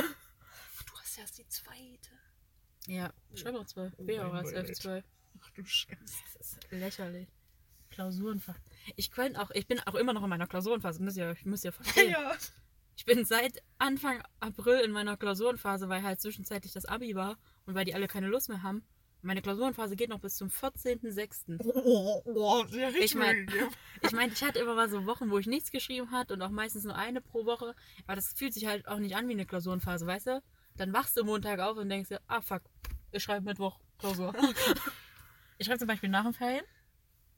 [0.86, 2.10] Du erst die zweite.
[2.86, 3.90] Ja, schreib auch zwei.
[3.98, 5.04] Oh Wäre auch mein als Gott.
[5.50, 5.52] F2.
[5.52, 5.96] Ach du Scheiße.
[6.38, 7.28] Das ist lächerlich.
[7.90, 8.56] Klausurenfach.
[8.96, 11.02] Ich könnte auch, ich bin auch immer noch in meiner Klausurenphase.
[11.02, 12.10] Müsst ihr, müsst ihr verstehen.
[12.12, 12.34] Ja.
[12.96, 17.74] Ich bin seit Anfang April in meiner Klausurenphase, weil halt zwischenzeitlich das Abi war und
[17.74, 18.84] weil die alle keine Lust mehr haben.
[19.22, 21.58] Meine Klausurenphase geht noch bis zum 14.06.
[21.62, 23.04] Oh, oh, sehr richtig.
[23.04, 23.68] Ich mein- gegeben.
[24.02, 26.48] Ich meine, ich hatte immer mal so Wochen, wo ich nichts geschrieben hat und auch
[26.50, 27.74] meistens nur eine pro Woche.
[28.06, 30.42] Aber das fühlt sich halt auch nicht an wie eine Klausurenphase, weißt du?
[30.76, 32.62] Dann wachst du Montag auf und denkst dir, ah fuck,
[33.12, 34.32] ich schreibe Mittwoch Klausur.
[35.60, 36.64] ich schreibe zum Beispiel nach den Ferien,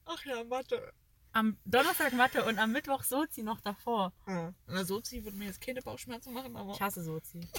[0.05, 0.93] Ach ja, Mathe.
[1.33, 4.13] am Donnerstag Mathe und am Mittwoch Sozi noch davor.
[4.29, 4.55] Ja.
[4.69, 6.73] Na, Sozi würde mir jetzt keine Bauchschmerzen machen, aber.
[6.73, 7.41] Ich hasse Sozi.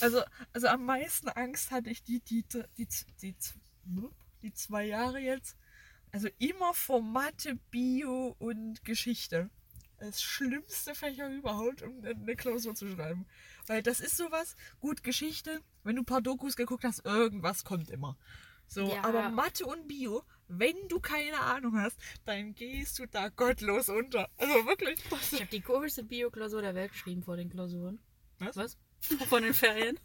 [0.00, 0.22] Also,
[0.52, 2.88] also am meisten Angst hatte ich die, die, die, die,
[3.20, 3.36] die,
[4.42, 5.56] die zwei Jahre jetzt.
[6.10, 9.50] Also immer vor Mathe, Bio und Geschichte.
[10.06, 13.26] Das schlimmste Fächer überhaupt, um eine Klausur zu schreiben.
[13.66, 17.90] Weil das ist sowas, gut, Geschichte, wenn du ein paar Dokus geguckt hast, irgendwas kommt
[17.90, 18.16] immer.
[18.66, 19.04] So, Ja.
[19.04, 24.28] aber Mathe und Bio, wenn du keine Ahnung hast, dann gehst du da gottlos unter.
[24.36, 24.98] Also wirklich.
[25.32, 27.98] Ich habe die komischste Bio-Klausur der Welt geschrieben vor den Klausuren.
[28.38, 28.56] Was?
[28.56, 28.78] Was?
[29.28, 29.98] Von den Ferien.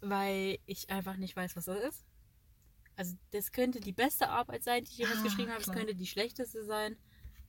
[0.00, 2.04] Weil ich einfach nicht weiß, was das ist.
[2.96, 5.60] Also das könnte die beste Arbeit sein, die ich jemals Ah, geschrieben habe.
[5.60, 6.96] Es könnte die schlechteste sein.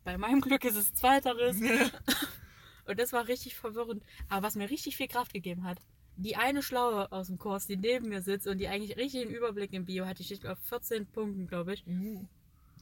[0.07, 1.59] Bei meinem Glück ist es zweiteres.
[1.59, 1.89] Ja.
[2.85, 4.01] Und das war richtig verwirrend.
[4.29, 5.81] Aber was mir richtig viel Kraft gegeben hat,
[6.15, 9.35] die eine Schlaue aus dem Kurs, die neben mir sitzt und die eigentlich richtig einen
[9.35, 11.85] Überblick im Bio hat, die steht auf 14 Punkten, glaube ich.
[11.85, 12.25] Uh,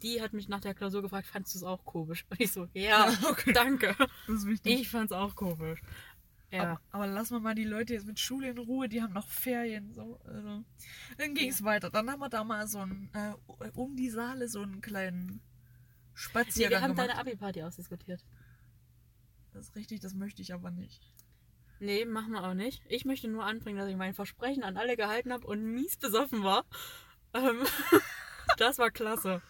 [0.04, 2.28] Die hat mich nach der Klausur gefragt, fandest du es auch komisch?
[2.30, 3.54] Und ich so, ja, okay.
[3.54, 3.96] danke.
[3.98, 4.82] Das ist wichtig.
[4.82, 5.82] Ich fand's auch komisch.
[6.52, 6.62] Ja.
[6.62, 9.28] Aber, aber lassen wir mal die Leute jetzt mit Schule in Ruhe, die haben noch
[9.28, 9.92] Ferien.
[9.96, 10.64] So, also.
[11.18, 11.90] Dann ging es weiter.
[11.90, 13.34] Dann haben wir da mal so ein, äh,
[13.74, 15.42] um die Saale so einen kleinen
[16.16, 17.10] Nee, Spaziergang wir haben gemacht.
[17.10, 18.24] deine Abi-Party ausdiskutiert.
[19.54, 21.02] Das ist richtig, das möchte ich aber nicht.
[21.80, 22.82] Nee, machen wir auch nicht.
[22.88, 26.44] Ich möchte nur anbringen, dass ich mein Versprechen an alle gehalten habe und mies besoffen
[26.44, 26.66] war.
[27.34, 27.64] Ähm,
[28.58, 29.42] das war klasse.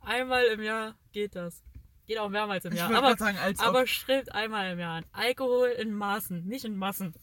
[0.00, 1.62] Einmal im Jahr geht das.
[2.06, 2.92] Geht auch mehrmals im Jahr.
[2.92, 5.06] Aber, sagen, aber strebt einmal im Jahr an.
[5.12, 7.14] Alkohol in Maßen, nicht in Massen.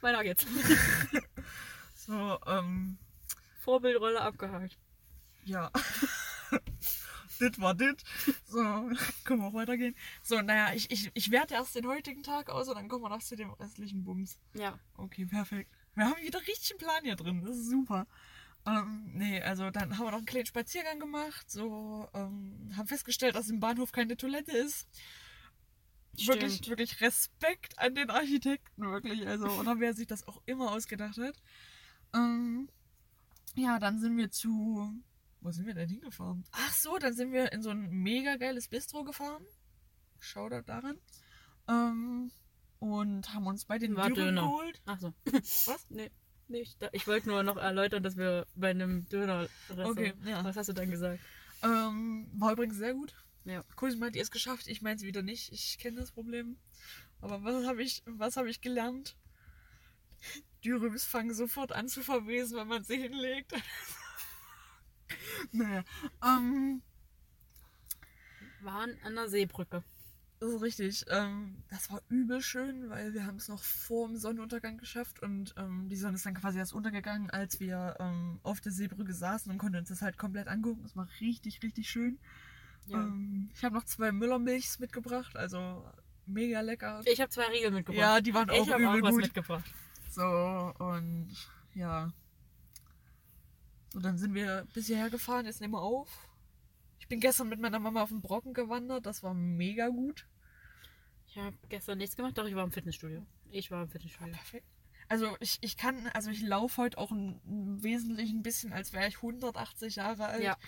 [0.00, 0.46] Weiter geht's.
[1.94, 2.98] So, ähm,
[3.58, 4.78] Vorbildrolle abgehakt.
[5.44, 5.72] ja.
[7.38, 8.02] dit war dit.
[8.44, 8.58] So,
[9.24, 9.94] können wir auch weitergehen.
[10.22, 13.08] So, naja, ich, ich, ich werte erst den heutigen Tag aus und dann kommen wir
[13.08, 14.38] noch zu dem restlichen Bums.
[14.54, 14.78] Ja.
[14.96, 15.70] Okay, perfekt.
[15.94, 17.42] Wir haben wieder richtig einen Plan hier drin.
[17.44, 18.06] Das ist super.
[18.66, 21.50] Ähm, nee, also dann haben wir noch einen kleinen Spaziergang gemacht.
[21.50, 24.88] So, ähm, haben festgestellt, dass im Bahnhof keine Toilette ist.
[26.24, 26.68] Wirklich, Stimmt.
[26.70, 29.26] wirklich Respekt an den Architekten, wirklich.
[29.26, 31.36] Also, oder wer sich das auch immer ausgedacht hat.
[32.14, 32.68] Ähm,
[33.54, 34.92] ja, dann sind wir zu.
[35.40, 36.44] Wo sind wir denn hingefahren?
[36.52, 39.44] Ach so, dann sind wir in so ein mega geiles Bistro gefahren.
[40.18, 40.98] Shoutout daran.
[41.68, 42.30] Ähm,
[42.78, 44.42] und haben uns bei den War Dürren Döner.
[44.42, 44.80] geholt.
[44.86, 45.14] Ach so.
[45.26, 45.86] Was?
[45.88, 46.10] Nee.
[46.48, 49.48] nee ich, wollte nur noch erläutern, dass wir bei einem Döner.
[49.68, 50.44] Okay, ja.
[50.44, 51.20] Was hast du dann gesagt?
[51.62, 53.14] Ähm, war übrigens sehr gut.
[53.44, 53.62] Ja.
[53.76, 54.66] Cosi meint, ihr es geschafft.
[54.66, 55.52] Ich meine es wieder nicht.
[55.52, 56.56] Ich kenne das Problem.
[57.20, 59.16] Aber was habe ich, was habe ich gelernt?
[60.64, 63.52] Dürüms fangen sofort an zu verwesen, wenn man sie hinlegt.
[65.52, 65.84] naja.
[66.24, 66.82] Ähm,
[68.62, 69.82] Waren an der Seebrücke.
[70.40, 71.04] das ist richtig.
[71.08, 75.54] Ähm, das war übel schön, weil wir haben es noch vor dem Sonnenuntergang geschafft und
[75.56, 79.50] ähm, die Sonne ist dann quasi erst untergegangen, als wir ähm, auf der Seebrücke saßen
[79.52, 80.82] und konnten uns das halt komplett angucken.
[80.82, 82.18] Das war richtig, richtig schön.
[82.86, 82.98] Ja.
[82.98, 85.84] Ähm, ich habe noch zwei Müllermilchs mitgebracht, also
[86.26, 87.02] mega lecker.
[87.04, 88.00] Ich habe zwei Riegel mitgebracht.
[88.00, 89.22] Ja, die waren auch ich habe übel auch was gut.
[89.22, 89.74] mitgebracht.
[90.10, 91.30] So, und
[91.74, 92.12] ja.
[93.96, 96.28] So, dann sind wir bis hierher gefahren, jetzt nehmen wir auf.
[96.98, 100.26] Ich bin gestern mit meiner Mama auf den Brocken gewandert, das war mega gut.
[101.26, 103.24] Ich habe gestern nichts gemacht, doch ich war im Fitnessstudio.
[103.48, 104.34] Ich war im Fitnessstudio.
[104.34, 104.66] Perfekt.
[105.08, 108.92] Also ich, ich kann, also ich laufe heute auch ein, ein wesentlich ein bisschen, als
[108.92, 110.42] wäre ich 180 Jahre alt.
[110.42, 110.58] Ja.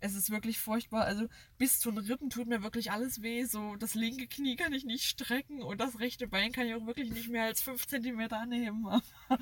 [0.00, 1.06] Es ist wirklich furchtbar.
[1.06, 3.44] Also bis zu den Rippen tut mir wirklich alles weh.
[3.44, 6.84] So das linke Knie kann ich nicht strecken und das rechte Bein kann ich auch
[6.84, 8.86] wirklich nicht mehr als 5 cm anheben.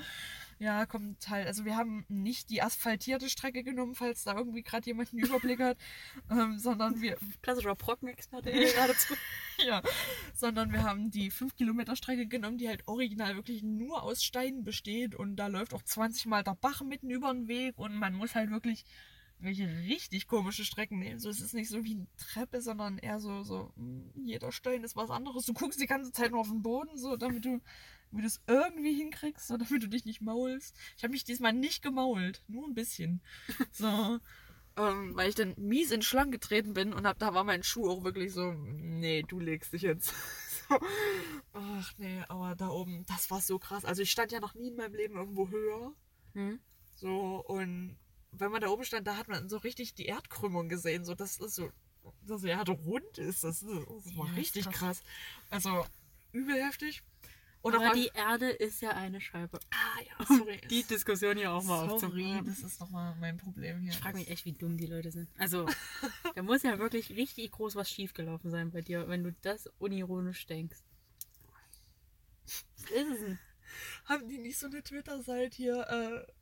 [0.62, 1.48] Ja, kommt halt.
[1.48, 5.58] Also wir haben nicht die asphaltierte Strecke genommen, falls da irgendwie gerade jemand einen Überblick
[5.58, 5.76] hat,
[6.30, 9.14] ähm, sondern wir, Klassischer Brockenexperte hier geradezu.
[9.66, 9.82] ja,
[10.34, 14.62] sondern wir haben die 5 Kilometer Strecke genommen, die halt original wirklich nur aus Steinen
[14.62, 18.14] besteht und da läuft auch 20 Mal der Bach mitten über den Weg und man
[18.14, 18.84] muss halt wirklich
[19.40, 21.18] welche richtig komische Strecken nehmen.
[21.18, 24.84] So, es ist nicht so wie eine Treppe, sondern eher so, so, mh, jeder Stein
[24.84, 25.44] ist was anderes.
[25.44, 27.60] Du guckst die ganze Zeit nur auf den Boden, so, damit du,
[28.12, 30.76] damit du es irgendwie hinkriegst, so, damit du dich nicht maulst.
[30.96, 33.20] Ich habe mich diesmal nicht gemault, nur ein bisschen.
[33.72, 34.20] So,
[34.76, 37.90] ähm, weil ich dann mies in Schlangen getreten bin und hab, da war mein Schuh
[37.90, 40.14] auch wirklich so, nee, du legst dich jetzt.
[41.52, 43.84] Ach nee, aber da oben, das war so krass.
[43.84, 45.92] Also ich stand ja noch nie in meinem Leben irgendwo höher.
[46.34, 46.60] Hm?
[46.94, 47.98] So, und
[48.30, 51.04] wenn man da oben stand, da hat man so richtig die Erdkrümmung gesehen.
[51.04, 51.70] So, das ist so,
[52.22, 53.44] dass die Erde rund ist.
[53.44, 54.74] Das, ist, das war Ja, richtig krass.
[54.74, 55.02] krass.
[55.50, 55.84] Also
[56.32, 57.02] übel heftig.
[57.62, 59.60] Und Aber die Erde ist ja eine Scheibe.
[59.70, 60.60] Ah ja, sorry.
[60.68, 62.44] Die Diskussion hier auch mal sorry, aufzumachen.
[62.46, 63.92] das ist nochmal mein Problem hier.
[63.92, 65.28] Ich frage mich echt, wie dumm die Leute sind.
[65.38, 65.66] Also,
[66.34, 70.44] da muss ja wirklich richtig groß was schiefgelaufen sein bei dir, wenn du das unironisch
[70.46, 70.78] denkst.
[72.44, 73.38] Was ist es denn?
[74.06, 76.32] Haben die nicht so eine Twitter-Seite hier, äh,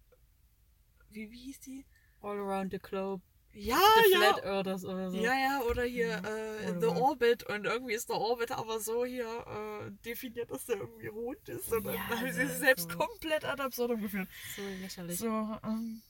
[1.10, 1.84] wie, wie hieß die?
[2.22, 3.22] All around the globe.
[3.52, 4.18] Ja, the ja.
[4.18, 5.16] Flat Earthers oder so.
[5.16, 7.00] Ja, ja, oder hier Ja, äh, oder The was?
[7.00, 11.48] Orbit und irgendwie ist der Orbit aber so hier äh, definiert, dass der irgendwie rund
[11.48, 11.72] ist.
[11.72, 12.96] Und Ja, dann haben sie sich selbst so.
[12.98, 14.28] komplett ad absurdum geführt.
[14.56, 15.18] So lächerlich.
[15.18, 15.26] So,
[15.64, 16.02] ähm,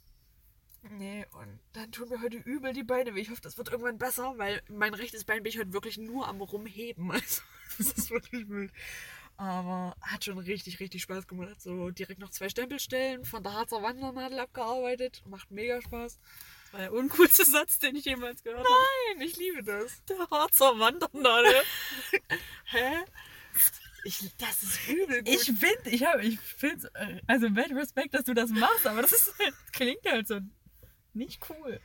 [0.83, 3.20] nee, und dann tun mir heute übel die Beine weh.
[3.20, 6.29] Ich hoffe, das wird irgendwann besser, weil mein rechtes Bein bin ich heute wirklich nur
[6.29, 7.11] am rumheben.
[7.12, 7.42] Also,
[7.79, 8.72] das ist wirklich wild.
[9.38, 11.61] Aber hat schon richtig, richtig Spaß gemacht.
[11.62, 15.22] So direkt noch zwei Stempelstellen von der Harzer Wandernadel abgearbeitet.
[15.26, 16.18] Macht mega Spaß.
[16.70, 18.68] Das war der uncoolste Satz, den ich jemals gehört habe.
[19.16, 20.04] Nein, ich liebe das.
[20.04, 21.62] Der Harzer Wandernadel.
[22.64, 22.98] Hä?
[24.04, 25.28] Ich, das ist übel gut.
[25.28, 26.90] Ich finde, ich habe, ich finde,
[27.26, 30.40] also mad Respekt, dass du das machst, aber das ist halt, klingt halt so
[31.12, 31.80] nicht cool.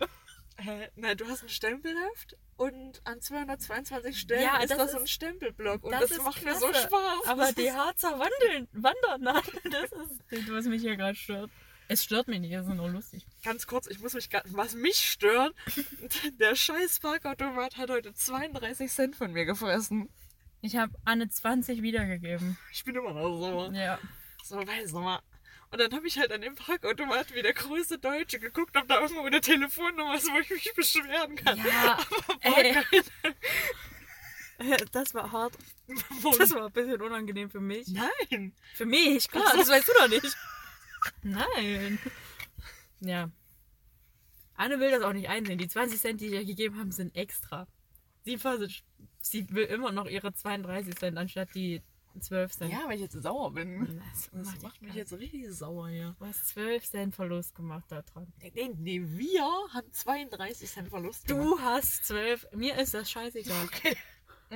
[0.58, 0.88] Hä?
[0.96, 5.04] Na, du hast ein Stempelheft und an 222 Stellen Ja, ist das da so ist-
[5.04, 6.88] ein Stempelblock und das das, macht mir so klasse.
[6.88, 7.26] Spaß.
[7.28, 11.52] Aber Das die Harzer Wandeln, Wandernadel, das ist das, was mich hier gerade stört.
[11.88, 13.26] Es stört mich nicht, es ist nur lustig.
[13.44, 15.54] Ganz kurz, ich muss mich gar, was mich stört,
[16.40, 20.10] der scheiß Parkautomat hat heute 32 Cent von mir gefressen.
[20.62, 22.58] Ich habe Anne 20 wiedergegeben.
[22.72, 23.72] Ich bin immer noch sauer.
[23.74, 24.00] Ja.
[24.44, 25.22] So, weiß noch mal.
[25.72, 29.02] Und dann habe ich halt an dem Parkautomat wie der größte Deutsche geguckt, ob da
[29.02, 31.58] irgendwo eine Telefonnummer ist, wo ich mich beschweren kann.
[31.58, 32.00] Ja,
[32.44, 32.74] Aber ey.
[34.58, 34.78] keine.
[34.92, 35.54] das war hart.
[36.40, 37.88] Das war ein bisschen unangenehm für mich.
[37.90, 38.54] Nein.
[38.74, 40.36] Für mich, klar, das weißt du doch nicht.
[41.24, 42.00] Nein.
[43.00, 43.30] Ja.
[44.56, 45.58] Anne will das auch nicht einsehen.
[45.58, 47.68] Die 20 Cent, die ich ihr gegeben haben, sind extra.
[48.24, 48.40] Sie,
[49.20, 51.82] sie will immer noch ihre 32 Cent anstatt die
[52.20, 52.72] 12 Cent.
[52.72, 54.02] Ja, weil ich jetzt sauer bin.
[54.14, 56.16] Das Das macht macht mich jetzt richtig sauer hier.
[56.18, 58.32] Du hast 12 Cent Verlust gemacht da dran.
[58.40, 61.46] Nee, nee, nee, wir haben 32 Cent Verlust gemacht.
[61.46, 62.48] Du hast 12.
[62.54, 63.66] Mir ist das scheißegal.
[63.66, 63.98] Okay.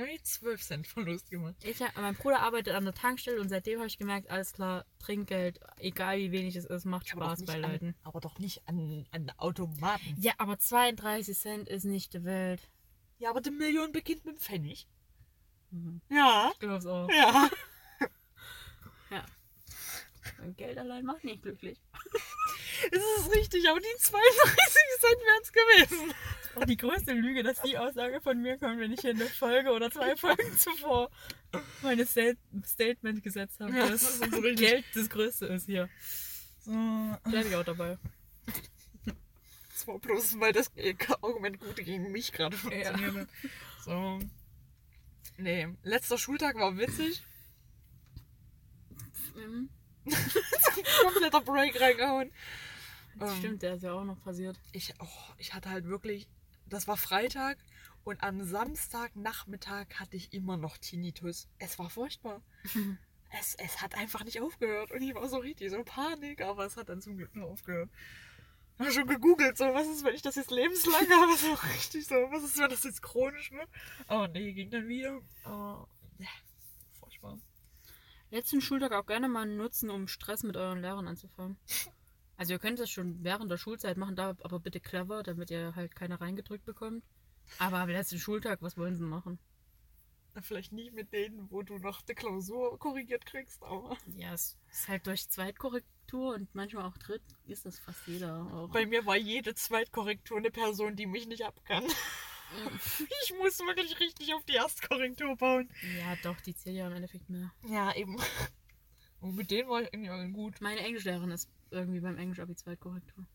[0.00, 1.56] Dann hab ich 12 Cent Verlust gemacht.
[1.62, 5.60] Ich, mein Bruder arbeitet an der Tankstelle und seitdem habe ich gemerkt, alles klar, Trinkgeld,
[5.76, 7.94] egal wie wenig es ist, macht Spaß bei an, Leuten.
[8.02, 10.16] Aber doch nicht an, an Automaten.
[10.18, 12.70] Ja, aber 32 Cent ist nicht die Welt.
[13.18, 14.88] Ja, aber die Million beginnt mit dem Pfennig.
[15.70, 16.00] Mhm.
[16.08, 16.50] Ja.
[16.54, 17.10] Ich glaub's auch.
[17.10, 17.50] Ja.
[19.10, 19.24] Ja.
[20.56, 21.78] Geld allein macht nicht glücklich.
[22.92, 24.12] Es ist richtig, aber die 32
[25.00, 26.14] Cent wären es gewesen.
[26.54, 29.70] Auch die größte Lüge, dass die Aussage von mir kommt, wenn ich hier eine Folge
[29.70, 31.10] oder zwei Folgen zuvor
[31.82, 34.68] meine Stat Statement gesetzt habe, Ja, dass das ist so richtig.
[34.68, 35.90] Geld das Größte ist hier.
[36.60, 36.72] So.
[37.24, 37.98] Bleib ich auch dabei.
[39.72, 40.70] Das war bloß, weil das
[41.22, 43.28] Argument gut gegen mich gerade funktioniert hat.
[43.84, 44.18] So.
[45.36, 47.22] Nee, letzter Schultag war witzig.
[49.34, 49.68] Mhm.
[51.02, 52.30] Kompletter Break reingehauen.
[53.20, 54.58] Ähm, Stimmt, der ist ja auch noch passiert.
[54.72, 56.28] Ich, oh, ich hatte halt wirklich,
[56.66, 57.58] das war Freitag
[58.04, 61.48] und am Samstagnachmittag hatte ich immer noch Tinnitus.
[61.58, 62.42] Es war furchtbar.
[63.40, 66.76] es, es hat einfach nicht aufgehört und ich war so richtig so Panik, aber es
[66.76, 67.90] hat dann zum Glück nur aufgehört.
[68.78, 71.32] Ich habe schon gegoogelt, so, was ist, wenn ich das jetzt lebenslang habe?
[71.36, 73.68] So richtig so, was ist, wenn das jetzt chronisch wird?
[74.06, 75.20] Aber nee, ging dann wieder.
[75.44, 75.86] Aber,
[76.18, 76.28] ja,
[76.98, 77.38] furchtbar.
[78.30, 81.56] Letzten Schultag auch gerne mal nutzen, um Stress mit euren Lehrern anzufangen.
[82.36, 85.76] Also ihr könnt das schon während der Schulzeit machen, da aber bitte clever, damit ihr
[85.76, 87.04] halt keine reingedrückt bekommt.
[87.58, 89.38] Aber am letzten Schultag, was wollen sie machen?
[90.40, 93.94] Vielleicht nicht mit denen, wo du noch die Klausur korrigiert kriegst, aber.
[94.16, 98.46] Ja, es ist halt durch Zweitkorrektur und manchmal auch Dritt ist das fast jeder.
[98.54, 98.70] Auch.
[98.70, 101.84] Bei mir war jede Zweitkorrektur eine Person, die mich nicht abkann.
[103.24, 105.68] Ich muss wirklich richtig auf die Erstkorrektur bauen.
[105.98, 107.52] Ja, doch, die zählt ja im Endeffekt mehr.
[107.68, 108.16] Ja, eben.
[109.20, 110.60] Und mit denen war ich irgendwie allen gut.
[110.60, 113.26] Meine Englischlehrerin ist irgendwie beim Englisch-Abi Zweitkorrektur.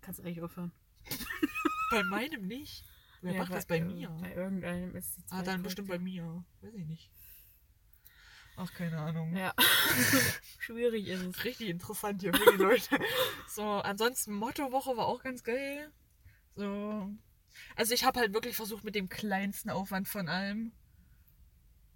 [0.00, 0.72] Kannst eigentlich aufhören.
[1.90, 2.84] Bei meinem nicht.
[3.22, 4.10] Wer Ja, macht das bei mir?
[4.20, 6.44] Bei irgendeinem ist die Ah, dann bestimmt bei mir.
[6.60, 7.10] Weiß ich nicht.
[8.56, 9.36] Ach, keine Ahnung.
[9.36, 9.54] Ja.
[10.58, 11.44] Schwierig ist es.
[11.44, 12.98] Richtig interessant hier für die Leute.
[13.48, 15.90] So, ansonsten Mottowoche war auch ganz geil.
[16.54, 17.10] So.
[17.76, 20.72] Also ich habe halt wirklich versucht mit dem kleinsten Aufwand von allem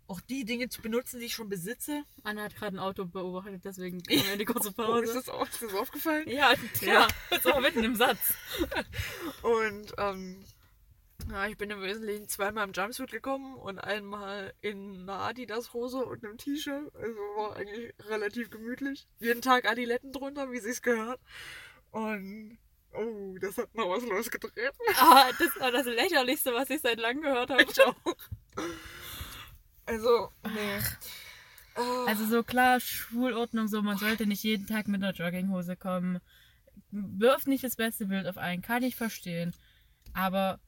[0.06, 2.02] auch die Dinge zu benutzen, die ich schon besitze.
[2.24, 5.14] Anna hat gerade ein Auto beobachtet, deswegen kommen wir in die kurze Oh, ist, Pause.
[5.14, 6.28] das, auch- ist das aufgefallen?
[6.28, 7.06] Ja, ja,
[7.42, 8.34] so mitten im Satz.
[9.42, 10.44] Und ähm,
[11.30, 16.24] Ja, ich bin im Wesentlichen zweimal im Jumpsuit gekommen und einmal in einer Adidas-Hose und
[16.24, 16.92] einem T-Shirt.
[16.96, 19.06] Also war eigentlich relativ gemütlich.
[19.20, 21.20] Jeden Tag Adiletten drunter, wie sich's gehört.
[21.92, 22.58] Und
[22.94, 24.78] oh, das hat mal was losgetreten.
[24.98, 27.62] Ah, das war das lächerlichste, was ich seit langem gehört habe.
[27.62, 27.94] Ich auch.
[29.86, 30.78] Also, nee.
[31.74, 36.20] Ah, Also so klar, Schulordnung, so man sollte nicht jeden Tag mit einer Jogginghose kommen.
[36.90, 39.54] Wirft nicht das beste Bild auf einen, kann ich verstehen.
[40.12, 40.58] Aber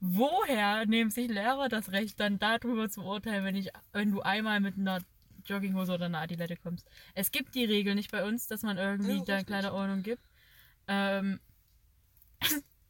[0.00, 4.60] woher nehmen sich Lehrer das Recht, dann darüber zu urteilen, wenn, ich, wenn du einmal
[4.60, 5.00] mit einer
[5.44, 6.88] Jogginghose oder einer Adilette kommst?
[7.14, 9.46] Es gibt die Regel nicht bei uns, dass man irgendwie Ja, da richtig.
[9.46, 10.22] kleine Ordnung gibt.
[10.88, 11.38] Ähm,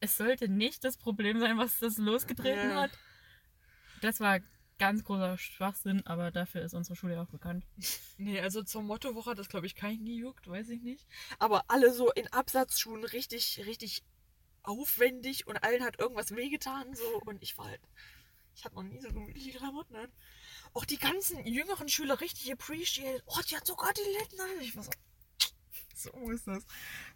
[0.01, 2.83] es sollte nicht das Problem sein, was das losgetreten Ja.
[2.83, 2.99] hat.
[4.01, 4.41] Das war
[4.79, 7.65] ganz großer Schwachsinn, aber dafür ist unsere Schule ja auch bekannt.
[8.19, 11.07] Nee, also zur Mottowoche hat das, glaube ich, keinen gejuckt, weiß ich nicht.
[11.39, 14.03] Aber alle so in Absatzschuhen richtig, richtig
[14.65, 16.95] aufwendig und allen hat irgendwas wehgetan.
[16.95, 17.21] So.
[17.25, 17.81] Und ich war halt,
[18.55, 20.13] ich hatte noch nie so gemütliche Klamotten an.
[20.75, 23.23] Auch die ganzen jüngeren Schüler richtig appreciated.
[23.27, 24.61] Oh, die hat sogar die Letten an.
[24.61, 24.91] Ich war so,
[25.95, 26.65] so ist das.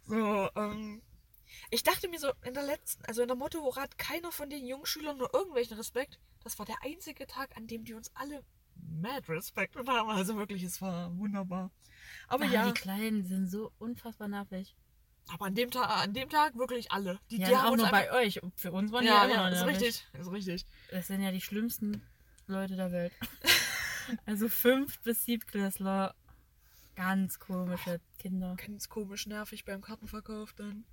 [0.05, 1.01] So, ähm,
[1.71, 4.65] ich dachte mir so, in der letzten, also in der Mottowoche hat keiner von den
[4.65, 6.19] jungen Schülern nur irgendwelchen Respekt.
[6.43, 8.43] Das war der einzige Tag, an dem die uns alle
[8.75, 10.09] mad respektet haben.
[10.09, 11.71] Also wirklich, es war wunderbar.
[12.27, 14.75] Aber Ah, ja, Die Kleinen sind so unfassbar nervig.
[15.29, 17.19] aber an dem Tag, an dem Tag wirklich alle.
[17.31, 18.39] Die, Ja, die auch haben uns nur bei euch.
[18.55, 20.65] Für uns waren die Ja, immer ja, ist richtig, ist richtig.
[20.91, 22.01] Das sind ja die schlimmsten
[22.45, 23.11] Leute der Welt.
[24.25, 26.15] also fünf bis siebtklässler,
[26.95, 28.55] ganz komische Kinder.
[28.55, 30.85] Ganz komisch nervig beim Kartenverkauf dann.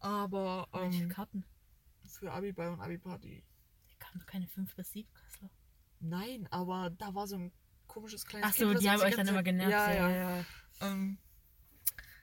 [0.00, 1.44] Aber Welche ähm, Karten?
[2.22, 3.42] für Abiball und Abiparty.
[3.90, 5.50] Die kamen keine fünf bis siebtklässler.
[6.00, 7.52] Nein, aber da war so ein
[7.86, 9.70] komisches kleines Ach so, Kind, die haben euch dann immer genervt.
[9.70, 10.10] Ja, ja.
[10.10, 10.44] ja.
[10.80, 11.18] Ähm,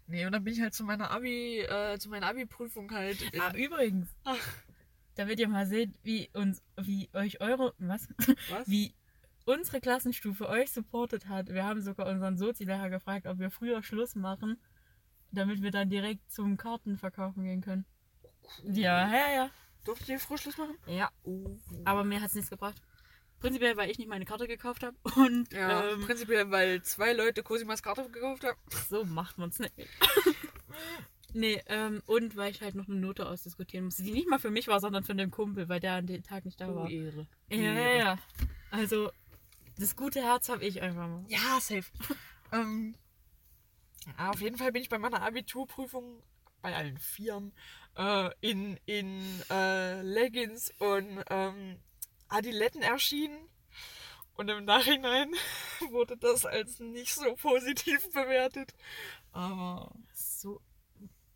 [0.08, 3.18] nee, und dann bin ich halt zu meiner Abi, äh, zu meiner Abi-Prüfung halt.
[3.40, 4.38] Ah, übrigens, Ach.
[5.16, 8.08] damit ihr mal seht, wie uns, wie euch eure, was?
[8.50, 8.68] was?
[8.68, 8.96] Wie
[9.46, 11.50] unsere Klassenstufe euch supportet hat.
[11.50, 14.62] Wir haben sogar unseren Sozi-Lehrer gefragt, ob wir früher Schluss machen,
[15.32, 17.86] damit wir dann direkt zum Kartenverkaufen gehen können.
[18.64, 19.50] Ja, ja, ja.
[19.86, 20.76] Durftet ihr Frühschluss machen?
[20.88, 21.58] Ja, Oh.
[21.86, 22.82] aber mir hat es nichts gebracht.
[23.40, 24.98] Prinzipiell, weil ich nicht meine Karte gekauft habe.
[25.16, 28.58] Und Ja, ähm, prinzipiell, weil zwei Leute Cosimas Karte gekauft haben.
[28.90, 29.74] so macht man es nicht.
[31.34, 34.52] nee, ähm, und weil ich halt noch eine Note ausdiskutieren musste, die nicht mal für
[34.52, 36.90] mich war, sondern für den Kumpel, weil der an dem Tag nicht da war.
[36.90, 37.28] Ehre.
[37.50, 38.18] Ja, ja, ja.
[38.72, 39.10] Also,
[39.78, 41.24] das gute Herz habe ich einfach mal.
[41.30, 41.86] Ja, safe.
[42.52, 42.96] ähm,
[44.06, 46.24] ja, auf jeden Fall bin ich bei meiner Abiturprüfung
[46.62, 47.54] bei allen Vieren
[47.96, 51.80] äh, in, in äh, Leggings und ähm,
[52.28, 53.50] Adiletten erschienen.
[54.34, 55.34] Und im Nachhinein
[55.92, 58.74] wurde das als nicht so positiv bewertet.
[59.32, 60.62] Aber So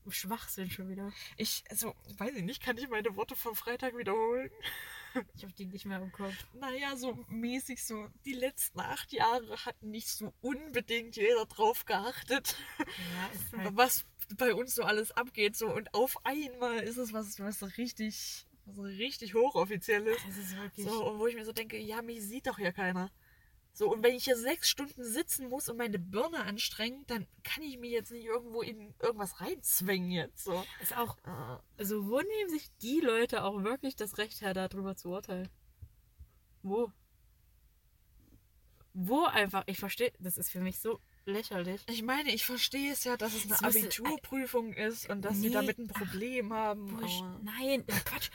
[0.10, 1.12] Schwachsinn schon wieder.
[1.38, 4.52] ich, also, weiß ich nicht, kann ich meine Worte vom Freitag wiederholen?
[5.36, 6.34] Ich habe die nicht mehr im Kopf.
[6.54, 12.58] Naja, so mäßig so, die letzten acht Jahre hat nicht so unbedingt jeder drauf geachtet.
[12.80, 14.06] Ja, halt was
[14.38, 15.56] bei uns so alles abgeht.
[15.56, 20.26] So und auf einmal ist es was, was so richtig, was so richtig hochoffiziell ist.
[20.30, 20.86] Es ist wirklich.
[20.86, 23.12] So, und wo ich mir so denke, ja, mich sieht doch hier keiner.
[23.76, 27.64] So, und wenn ich hier sechs Stunden sitzen muss und meine Birne anstrengen, dann kann
[27.64, 30.44] ich mich jetzt nicht irgendwo in irgendwas reinzwängen jetzt.
[30.44, 30.64] So.
[30.82, 31.18] Ist auch.
[31.26, 35.50] Äh, Also, wo nehmen sich die Leute auch wirklich das Recht her, darüber zu urteilen?
[36.62, 36.92] Wo?
[38.94, 39.64] Wo einfach?
[39.66, 41.82] Ich verstehe, das ist für mich so lächerlich.
[41.90, 45.38] Ich meine, ich verstehe es ja, dass es eine Es müsste- Abiturprüfung ist und dass
[45.38, 45.54] sie Nee.
[45.54, 46.96] damit ein Problem haben.
[46.96, 48.30] Busch, nein, äh, Quatsch.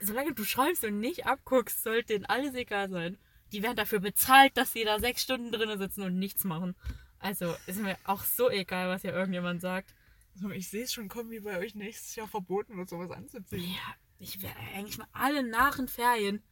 [0.00, 3.18] Solange du schreibst und nicht abguckst, sollte denen alles egal sein.
[3.52, 6.74] Die werden dafür bezahlt, dass sie da sechs Stunden drinnen sitzen und nichts machen.
[7.18, 9.94] Also ist mir auch so egal, was hier irgendjemand sagt.
[10.34, 13.62] So, ich sehe es schon kommen, wie bei euch nächstes Jahr verboten wird, sowas anzuziehen.
[13.62, 16.42] Ja, ich wäre eigentlich mal alle nach den Ferien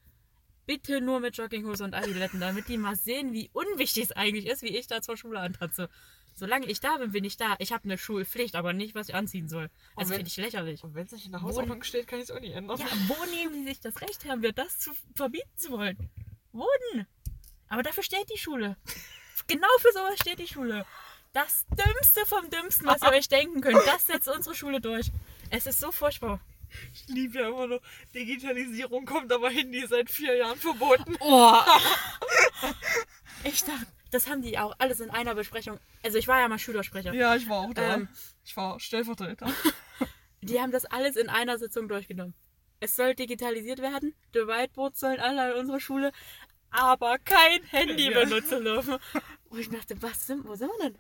[0.67, 4.63] bitte nur mit Jogginghose und Adiletten, damit die mal sehen, wie unwichtig es eigentlich ist,
[4.63, 5.89] wie ich da zur Schule antatze.
[6.35, 7.55] Solange ich da bin, bin ich da.
[7.61, 9.71] Ich habe eine Schulpflicht, aber nicht, was ich anziehen soll.
[9.95, 10.85] Also finde ich lächerlich.
[10.85, 12.79] Und wenn es nicht in der Hausordnung steht, kann ich es auch nicht ändern.
[12.79, 15.97] Ja, wo nehmen die sich das Recht her, mir das zu verbieten zu wollen?
[16.57, 17.07] Wo denn?
[17.69, 18.77] Aber dafür steht die Schule.
[19.47, 20.87] Genau für sowas steht die Schule.
[21.35, 25.11] Das Dümmste vom Dümmsten, was ihr euch denken könnt, das setzt unsere Schule durch.
[25.51, 26.41] Es ist so furchtbar.
[26.95, 27.81] Ich liebe ja immer noch,
[28.15, 31.17] Digitalisierung kommt, aber Handy seit vier Jahren verboten.
[31.21, 31.55] Oh.
[33.45, 35.79] Ich dachte, das haben die auch alles in einer Besprechung.
[36.03, 37.13] Also ich war ja mal Schülersprecher.
[37.13, 37.95] Ja, ich war auch da.
[37.95, 38.09] Ähm.
[38.45, 39.47] ich war Stellvertreter.
[40.41, 42.35] Die haben das alles in einer Sitzung durchgenommen.
[42.79, 46.13] Es soll digitalisiert werden, die Whiteboards sollen alle an unserer Schule,
[46.71, 48.21] aber kein Handy Ja.
[48.25, 48.99] benutzen dürfen.
[49.51, 50.99] Wo ich dachte, was sind, wo sind wir denn?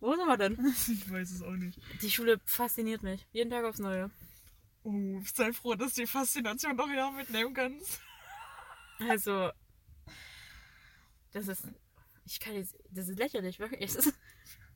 [0.00, 0.56] Wo sind wir denn?
[0.88, 1.78] Ich weiß es auch nicht.
[2.02, 3.26] Die Schule fasziniert mich.
[3.32, 4.10] Jeden Tag aufs Neue.
[4.84, 8.00] Oh, sei froh, dass du die Faszination doch ja mitnehmen kannst.
[9.08, 9.50] Also,
[11.32, 11.64] das ist,
[12.24, 13.82] ich kann jetzt, das ist lächerlich, wirklich.
[13.82, 14.14] Es, ist,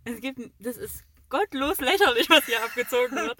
[0.05, 3.39] es gibt, das ist gottlos lächerlich, was hier abgezogen wird.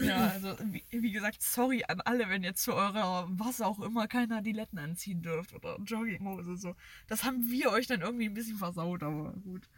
[0.00, 4.06] Ja, also wie, wie, gesagt, sorry an alle, wenn ihr zu eurer was auch immer
[4.06, 6.76] keine Adiletten anziehen dürft oder Jogginghose so.
[7.08, 9.68] Das haben wir euch dann irgendwie ein bisschen versaut, aber gut.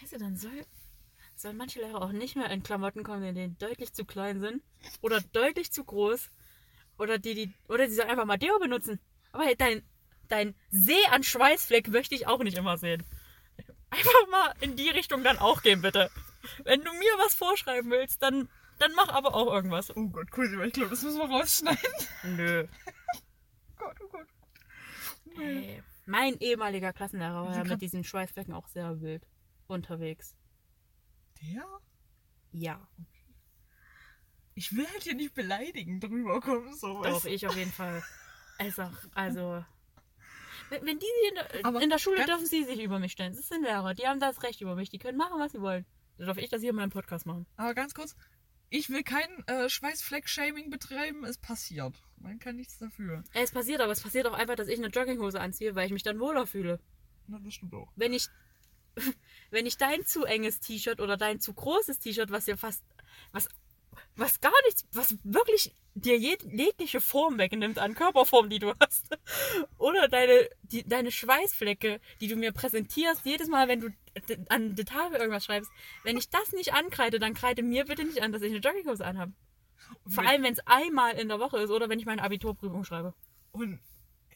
[0.00, 0.64] Weißt du, dann soll,
[1.36, 4.62] sollen manche Lehrer auch nicht mehr in Klamotten kommen, die denen deutlich zu klein sind
[5.02, 6.30] oder deutlich zu groß
[6.96, 9.00] oder die, die oder die sollen einfach mal Deo benutzen.
[9.32, 9.82] Aber dein,
[10.28, 13.02] dein See an Schweißfleck möchte ich auch nicht immer sehen.
[13.90, 16.10] Einfach mal in die Richtung dann auch gehen, bitte.
[16.64, 18.48] Wenn du mir was vorschreiben willst, dann
[18.82, 19.94] dann mach aber auch irgendwas.
[19.96, 21.92] Oh Gott, cool, ich glaube, das müssen wir rausschneiden.
[22.24, 22.66] Nö.
[22.66, 24.26] oh Gott, oh Gott.
[25.36, 25.82] Nee.
[26.06, 29.26] Mein ehemaliger Klassenlehrer war ja mit diesen Schweißflecken auch sehr wild
[29.68, 30.36] unterwegs.
[31.40, 31.64] Der?
[32.50, 32.88] Ja.
[34.54, 38.02] Ich will halt hier nicht beleidigend drüber kommen, so Doch, ich auf jeden Fall.
[38.58, 39.64] Also, also.
[40.68, 43.34] Wenn, wenn die in der, in der Schule dürfen sie sich über mich stellen.
[43.34, 44.90] Das sind Lehrer, die haben das Recht über mich.
[44.90, 45.86] Die können machen, was sie wollen.
[46.18, 47.46] Dann darf ich das hier in meinem Podcast machen.
[47.56, 48.14] Aber ganz kurz,
[48.72, 51.24] ich will kein äh, Schweißfleck-Shaming betreiben.
[51.24, 51.94] Es passiert.
[52.16, 53.22] Man kann nichts dafür.
[53.34, 56.02] Es passiert, aber es passiert auch einfach, dass ich eine Jogginghose anziehe, weil ich mich
[56.02, 56.80] dann wohler fühle.
[57.26, 57.92] Na, das stimmt auch.
[57.96, 58.28] Wenn ich,
[59.50, 62.82] wenn ich dein zu enges T-Shirt oder dein zu großes T-Shirt, was dir fast,
[63.32, 63.48] was,
[64.16, 69.06] was gar nichts, was wirklich dir jegliche Form wegnimmt an Körperform, die du hast.
[69.78, 73.88] Oder deine, die, deine Schweißflecke, die du mir präsentierst, jedes Mal, wenn du
[74.48, 75.70] an der Tafel irgendwas schreibst.
[76.02, 79.04] Wenn ich das nicht ankreide, dann kreide mir bitte nicht an, dass ich eine Jogginghose
[79.04, 79.32] anhabe.
[80.06, 83.14] Vor allem, wenn es einmal in der Woche ist oder wenn ich meine Abiturprüfung schreibe.
[83.50, 83.80] Und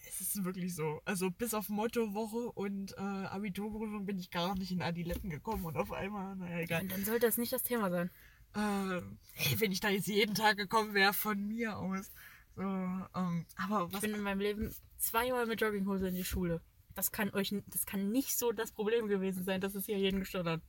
[0.09, 1.01] es ist wirklich so.
[1.05, 5.77] Also bis auf Mottowoche und äh, Abiturprüfung bin ich gar nicht in Adiletten gekommen und
[5.77, 6.83] auf einmal, naja, egal.
[6.83, 8.11] Und dann sollte das nicht das Thema sein.
[8.57, 9.03] Äh,
[9.35, 12.11] hey, wenn ich da jetzt jeden Tag gekommen wäre, von mir aus.
[12.57, 16.63] So, ähm, aber was ich bin in meinem Leben zweimal mit Jogginghose in die Schule.
[16.95, 20.21] Das kann euch, das kann nicht so das Problem gewesen sein, dass es hier jeden
[20.21, 20.63] gestört hat.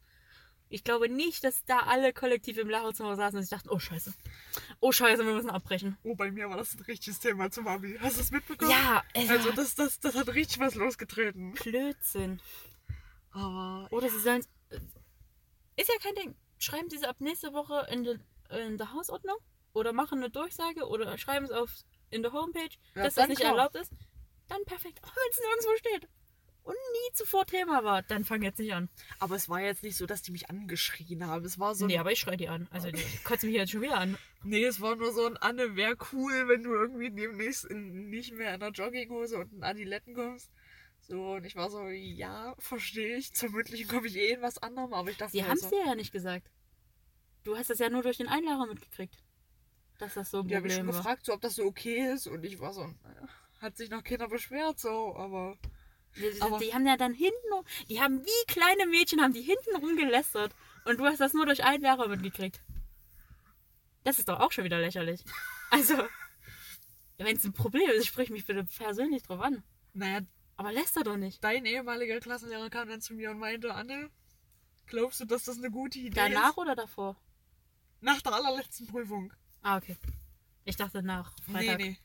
[0.69, 4.13] Ich glaube nicht, dass da alle kollektiv im Lehrerzimmer saßen und sich dachten, oh scheiße,
[4.82, 5.97] oh scheiße, wir müssen abbrechen.
[6.04, 7.97] Oh, bei mir war das ein richtiges Thema zum Abi.
[8.02, 8.69] Hast du es mitbekommen?
[8.69, 11.54] Ja, es also das, das, das hat richtig was losgetreten.
[11.54, 12.41] Blödsinn.
[13.32, 13.88] Aber.
[13.91, 14.43] Oder sie sollen
[15.78, 16.36] Ist ja kein Ding.
[16.58, 18.20] Schreiben sie es ab nächste Woche in, de,
[18.65, 19.38] in der Hausordnung
[19.74, 21.70] oder machen eine Durchsage oder schreiben es auf
[22.10, 23.52] in der Homepage, ja, dass das nicht klar.
[23.52, 23.91] erlaubt ist.
[24.48, 25.00] Dann perfekt.
[25.04, 26.10] Auch wenn es nirgendwo steht
[26.67, 28.89] und nie zuvor Thema war, dann fang jetzt nicht an.
[29.20, 31.46] Aber es war jetzt nicht so, dass die mich angeschrien haben.
[31.46, 31.86] Es war so.
[31.86, 32.67] Nee, aber ich schreie die an.
[32.72, 34.17] Also, die kotzt mich jetzt schon wieder an.
[34.43, 38.34] Nee, es war nur so ein Anne, wäre cool, wenn du irgendwie demnächst in, nicht
[38.34, 40.52] mehr in einer Jogginghose und in Adiletten kommst.
[41.08, 43.34] So, und ich war so, ja, verstehe ich.
[43.34, 45.32] Zum Mündlichen komme ich eh in was anderem, aber ich dachte.
[45.32, 46.52] Die haben es dir ja nicht gesagt.
[47.46, 49.24] Du hast das ja nur durch den Einlager mitgekriegt.
[50.00, 51.63] Dass das so ein die Problem Die haben mich schon gefragt, so, ob das so
[51.63, 52.28] okay ist.
[52.28, 55.58] Und ich war so, naja, hat sich noch keiner beschwert, so, aber.
[56.17, 57.36] Die, aber die haben ja dann hinten,
[57.89, 60.54] die haben wie kleine Mädchen, haben die hinten rumgelästert.
[60.84, 62.62] Und du hast das nur durch einen Lehrer mitgekriegt.
[64.04, 65.24] Das ist doch auch schon wieder lächerlich.
[65.70, 65.96] Also,
[67.17, 69.63] wenn es ein Problem ist, sprich mich bitte persönlich drauf an.
[69.93, 70.22] Naja,
[70.58, 71.43] aber läster doch nicht.
[71.43, 74.10] Dein ehemaliger Klassenlehrer kam dann zu mir und meinte, Anne,
[74.88, 76.36] glaubst du, dass das eine gute Idee Danach ist?
[76.36, 77.15] Danach oder davor?
[78.02, 79.32] Nach der allerletzten Prüfung.
[79.62, 79.96] Ah, okay.
[80.65, 81.78] Ich dachte nach Freitag.
[81.80, 81.98] Nee, nee.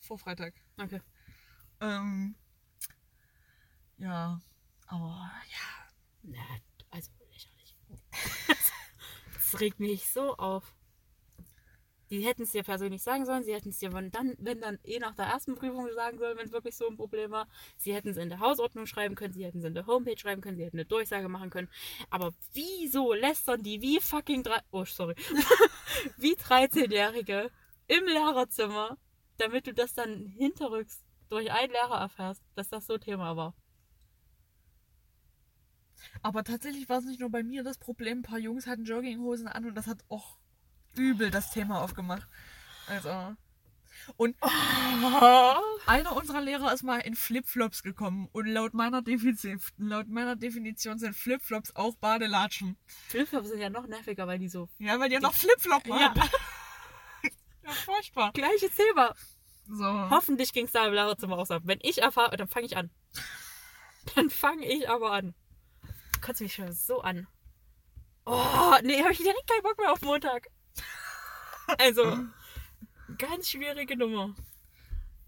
[0.00, 0.54] Vor Freitag.
[0.76, 1.00] Okay.
[1.80, 2.34] Ähm,
[3.98, 4.40] ja,
[4.86, 5.88] aber ja.
[6.22, 6.38] Na,
[6.90, 7.76] also lächerlich.
[9.34, 10.74] das regt mich so auf.
[12.10, 14.98] Die hätten es dir persönlich sagen sollen, sie hätten es dir dann, wenn dann eh
[14.98, 17.48] nach der ersten Prüfung sagen sollen, wenn es wirklich so ein Problem war.
[17.76, 20.40] Sie hätten es in der Hausordnung schreiben können, sie hätten es in der Homepage schreiben
[20.40, 21.68] können, sie hätten eine Durchsage machen können.
[22.10, 24.60] Aber wieso lästern die wie fucking drei.
[24.70, 25.14] Oh, sorry.
[26.16, 27.50] wie 13-Jährige
[27.88, 28.98] im Lehrerzimmer,
[29.38, 33.54] damit du das dann hinterrücks durch einen Lehrer erfährst, dass das so Thema war.
[36.22, 38.18] Aber tatsächlich war es nicht nur bei mir das Problem.
[38.18, 40.38] Ein paar Jungs hatten Jogginghosen an und das hat auch
[40.98, 42.26] übel das Thema aufgemacht.
[42.88, 43.36] Also.
[44.16, 44.48] Und oh.
[45.86, 48.28] einer unserer Lehrer ist mal in Flipflops gekommen.
[48.32, 52.76] Und laut meiner, Definition, laut meiner Definition sind Flipflops auch Badelatschen.
[53.08, 54.68] Flipflops sind ja noch nerviger, weil die so.
[54.78, 56.14] Ja, weil die ja noch Flipflop waren.
[56.14, 56.14] Ja.
[57.64, 58.32] ja, furchtbar.
[58.32, 59.14] Gleiches Thema.
[59.68, 60.10] So.
[60.10, 61.62] Hoffentlich ging es da im Lehrerzimmer auch ab.
[61.64, 62.90] Wenn ich erfahre, dann fange ich an.
[64.14, 65.34] Dann fange ich aber an
[66.26, 67.28] kotzt mich schon so an.
[68.24, 70.48] Oh, nee, habe ich direkt keinen Bock mehr auf Montag.
[71.78, 72.18] Also,
[73.18, 74.34] ganz schwierige Nummer.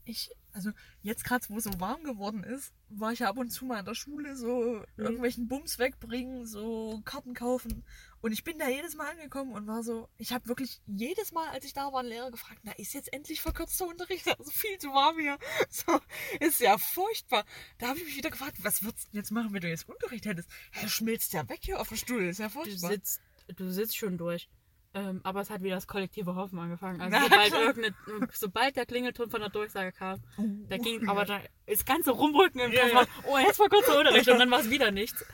[0.04, 0.70] Ich, also
[1.02, 3.80] jetzt gerade, wo es so warm geworden ist, war ich ja ab und zu mal
[3.80, 5.04] in der Schule, so Mhm.
[5.04, 7.84] irgendwelchen Bums wegbringen, so Karten kaufen.
[8.22, 11.48] Und ich bin da jedes Mal angekommen und war so, ich habe wirklich jedes Mal,
[11.50, 14.26] als ich da war, einen Lehrer gefragt, na, ist jetzt endlich verkürzter Unterricht?
[14.38, 15.36] Also viel zu warm hier.
[15.68, 16.00] So,
[16.40, 17.44] ist ja furchtbar.
[17.76, 20.24] Da habe ich mich wieder gefragt, was würdest du jetzt machen, wenn du jetzt Unterricht
[20.24, 20.48] hättest?
[20.72, 22.90] Er schmilzt ja weg hier auf dem Stuhl, ist ja Du furchtbar.
[22.92, 23.20] sitzt,
[23.56, 24.48] du sitzt schon durch.
[24.94, 27.00] Ähm, aber es hat wieder das kollektive Hoffen angefangen.
[27.00, 27.94] Also sobald,
[28.32, 30.22] sobald der Klingelton von der Durchsage kam,
[30.68, 31.10] da ging ja.
[31.10, 32.96] aber da, das ganze Rumrücken im Ja, Kopf ja.
[32.96, 35.24] war, oh, jetzt war kurzer Unterricht und dann war es wieder nichts.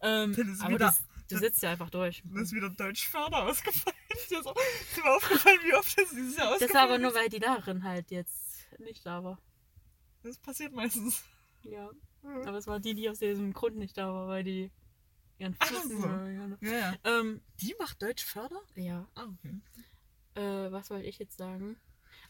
[0.00, 2.22] Ähm, aber wieder- das, du sitzt ja einfach durch.
[2.24, 3.96] Dann ist wieder Deutsch Förder ausgefallen.
[4.14, 6.98] Ist mir, so, ist mir aufgefallen, wie oft das dieses Jahr Das ausgefallen war aber
[6.98, 9.38] nur, weil die Lehrerin halt jetzt nicht da war.
[10.22, 11.22] Das passiert meistens.
[11.62, 11.90] Ja.
[12.46, 14.70] Aber es war die, die aus diesem Grund nicht da war, weil die
[15.38, 16.00] ihren Ach Füßen.
[16.00, 16.06] so.
[16.06, 16.28] Ja,
[16.60, 16.94] Ja, ja.
[17.04, 18.60] ähm, Die macht Deutsch Förder?
[18.74, 19.06] ja.
[19.14, 19.60] Ah, okay.
[20.34, 21.76] Äh, was wollte ich jetzt sagen?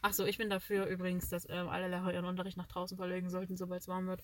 [0.01, 3.29] Ach so, ich bin dafür übrigens, dass ähm, alle Lehrer ihren Unterricht nach draußen verlegen
[3.29, 4.21] sollten, sobald es warm wird.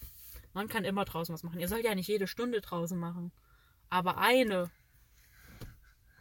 [0.53, 1.59] Man kann immer draußen was machen.
[1.59, 3.32] Ihr sollt ja nicht jede Stunde draußen machen.
[3.89, 4.69] Aber eine.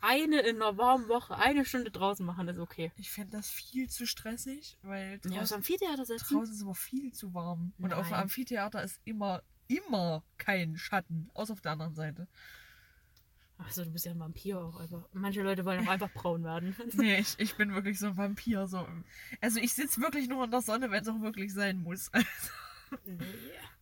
[0.00, 2.92] Eine in einer warmen Woche, eine Stunde draußen machen ist okay.
[2.96, 6.36] Ich finde das viel zu stressig, weil Ja, aus draußen, Amphitheater setzen.
[6.36, 7.72] draußen ist immer viel zu warm.
[7.78, 8.22] Und auf dem Nein.
[8.22, 11.30] Amphitheater ist immer, immer kein Schatten.
[11.34, 12.26] Außer auf der anderen Seite.
[13.58, 15.08] Achso, du bist ja ein Vampir auch einfach.
[15.12, 16.76] Manche Leute wollen auch einfach braun werden.
[16.94, 18.66] Nee, ich, ich bin wirklich so ein Vampir.
[18.68, 18.86] So.
[19.40, 22.10] Also ich sitze wirklich nur in der Sonne, wenn es auch wirklich sein muss.
[23.04, 23.18] nee.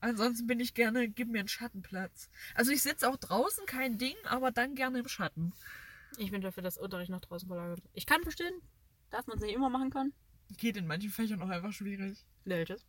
[0.00, 2.30] Ansonsten bin ich gerne, gib mir einen Schattenplatz.
[2.54, 5.52] Also ich sitze auch draußen, kein Ding, aber dann gerne im Schatten.
[6.16, 7.90] Ich bin dafür, dass Unterricht nach draußen verlagert wird.
[7.92, 8.54] Ich kann verstehen,
[9.10, 10.12] dass man es nicht immer machen kann.
[10.56, 12.24] Geht in manchen Fächern auch einfach schwierig.
[12.44, 12.86] Welches?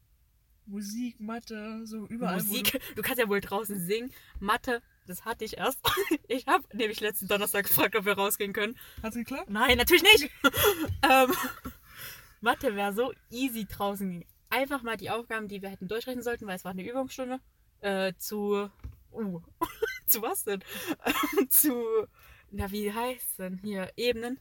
[0.67, 2.35] Musik, Mathe, so überall.
[2.35, 2.79] Musik.
[2.95, 4.11] Du kannst ja wohl draußen singen.
[4.39, 5.79] Mathe, das hatte ich erst.
[6.29, 8.75] Ich habe nämlich letzten Donnerstag gefragt, ob wir rausgehen können.
[8.97, 9.03] Du...
[9.03, 9.49] Hat's geklappt?
[9.49, 10.29] Nein, natürlich nicht.
[11.09, 11.33] ähm,
[12.41, 14.25] Mathe wäre so easy draußen.
[14.49, 17.39] Einfach mal die Aufgaben, die wir hätten durchrechnen sollten, weil es war eine Übungsstunde,
[17.79, 18.69] äh, zu.
[19.13, 19.41] Uh,
[20.05, 20.61] zu was denn?
[21.49, 22.07] Zu.
[22.51, 23.91] Na, wie heißt denn hier?
[23.95, 24.39] Ebenen.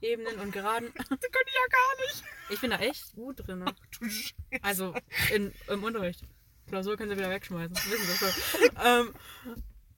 [0.00, 0.92] Ebenen und Geraden.
[0.98, 2.24] Das könnte ich ja gar nicht.
[2.50, 3.64] Ich bin da echt gut drin.
[3.98, 4.94] Du Sch- Also
[5.32, 6.22] in, im Unterricht.
[6.68, 7.74] Klausur können sie wieder wegschmeißen.
[7.74, 8.76] Das wissen sie schon.
[8.84, 9.14] ähm,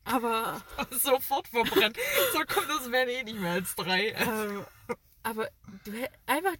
[0.04, 1.96] aber, Sofort verbrennt.
[2.32, 4.08] So kommt das werden eh nicht mehr als drei.
[4.10, 4.64] ähm,
[5.22, 5.48] aber
[5.84, 5.92] du,
[6.26, 6.54] einfach,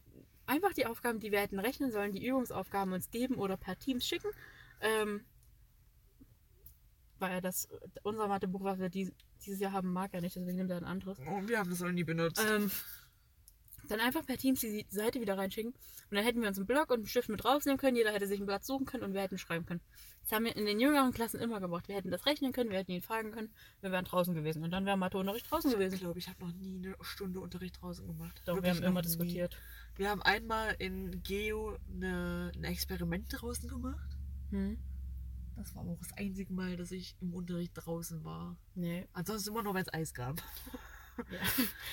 [0.47, 4.07] einfach die Aufgaben, die wir hätten rechnen sollen, die Übungsaufgaben uns geben oder per Teams
[4.07, 4.31] schicken.
[4.81, 5.25] Ähm,
[7.25, 7.69] weil das
[8.03, 9.13] unser Mathebuch, was wir dies,
[9.45, 11.19] dieses Jahr haben, mag er nicht, deswegen nimmt er ein anderes.
[11.21, 12.43] Oh, wir haben das auch nie benutzt.
[12.47, 12.71] Ähm,
[13.89, 15.73] dann einfach per Teams die Seite wieder reinschicken.
[15.73, 17.97] Und dann hätten wir uns einen Block und einen Stift mit rausnehmen können.
[17.97, 19.81] Jeder hätte sich einen Platz suchen können und wir hätten schreiben können.
[20.23, 21.89] Das haben wir in den jüngeren Klassen immer gemacht.
[21.89, 23.53] Wir hätten das rechnen können, wir hätten ihn fragen können.
[23.81, 24.63] Wir wären draußen gewesen.
[24.63, 25.99] Und dann wäre Matheunterricht draußen ich gewesen.
[25.99, 28.41] glaube, ich habe noch nie eine Stunde Unterricht draußen gemacht.
[28.47, 29.07] Doch, wir haben immer nie.
[29.07, 29.57] diskutiert.
[29.97, 34.17] Wir haben einmal in Geo eine, ein Experiment draußen gemacht.
[34.51, 34.79] Hm?
[35.57, 38.57] Das war aber auch das einzige Mal, dass ich im Unterricht draußen war.
[38.75, 39.07] Nee.
[39.13, 40.43] Ansonsten immer nur, wenn es Eis gab.
[41.31, 41.39] Ja.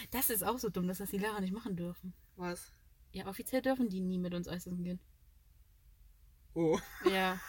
[0.09, 2.13] Das ist auch so dumm, dass das die Lehrer nicht machen dürfen.
[2.37, 2.73] Was?
[3.11, 4.99] Ja, offiziell dürfen die nie mit uns Eis essen gehen.
[6.53, 6.79] Oh.
[7.09, 7.39] Ja.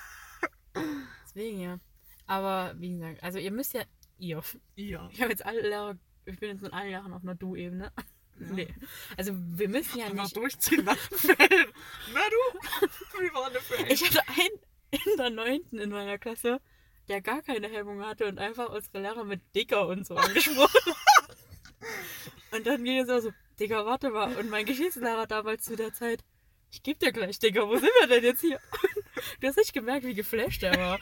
[1.25, 1.81] Deswegen ja.
[2.27, 3.83] Aber wie gesagt, also ihr müsst ja.
[4.19, 4.43] Ihr.
[4.77, 5.09] Ja.
[5.13, 5.99] Ich habe jetzt alle Lehrer.
[6.25, 7.93] Ich bin jetzt mit allen Lehrern auf einer Du-Ebene.
[8.39, 8.69] Nee.
[9.17, 10.37] Also wir müssen ja nicht.
[10.37, 11.75] durchziehen nach dem Feld.
[12.13, 12.89] Na du?
[13.21, 14.59] Wie war denn für Ich hatte einen
[14.93, 16.61] in der neunten in meiner Klasse,
[17.09, 20.93] der gar keine Hemmung hatte und einfach unsere Lehrer mit Dicker und so angesprochen.
[22.53, 24.37] und dann ging es auch so, Digga, warte mal.
[24.37, 26.23] Und mein Geschichtslehrer damals zu der Zeit,
[26.71, 28.61] ich geb dir gleich, Digga, wo sind wir denn jetzt hier?
[29.41, 30.99] Du hast nicht gemerkt, wie geflasht er war.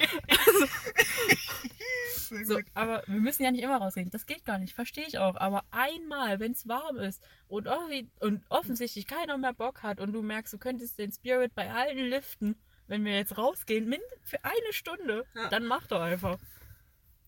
[2.07, 4.11] Sehr So, aber wir müssen ja nicht immer rausgehen.
[4.11, 5.37] Das geht gar nicht, verstehe ich auch.
[5.37, 10.13] Aber einmal, wenn es warm ist und, offi- und offensichtlich keiner mehr Bock hat und
[10.13, 12.57] du merkst, du könntest den Spirit bei allen liften,
[12.91, 15.49] wenn wir jetzt rausgehen, mind für eine Stunde, Ja.
[15.49, 16.39] dann mach doch einfach.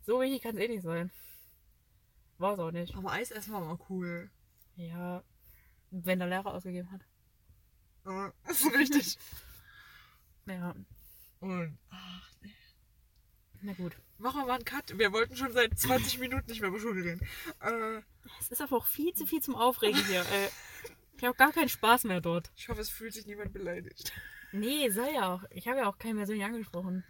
[0.05, 1.13] So wichtig kann es eh nicht sein.
[2.39, 2.97] War es auch nicht.
[2.97, 4.29] Aber Eis essen war mal cool.
[4.75, 5.23] Ja,
[5.91, 7.03] wenn der Lehrer ausgegeben hat.
[8.05, 9.17] Ja, ist richtig.
[10.47, 10.75] Ja,
[11.39, 12.53] Und, ach, nee.
[13.61, 13.97] na gut.
[14.19, 14.99] Machen wir mal einen Cut.
[14.99, 17.27] Wir wollten schon seit 20 Minuten nicht mehr über Schule reden.
[17.61, 18.03] Äh,
[18.41, 20.23] Es ist aber auch viel zu viel zum Aufregen hier.
[20.23, 20.49] Äh,
[21.19, 22.51] ich habe gar keinen Spaß mehr dort.
[22.57, 24.13] ich hoffe, es fühlt sich niemand beleidigt.
[24.53, 25.42] Nee, soll ja auch.
[25.50, 27.05] Ich habe ja auch keinen persönlich angesprochen.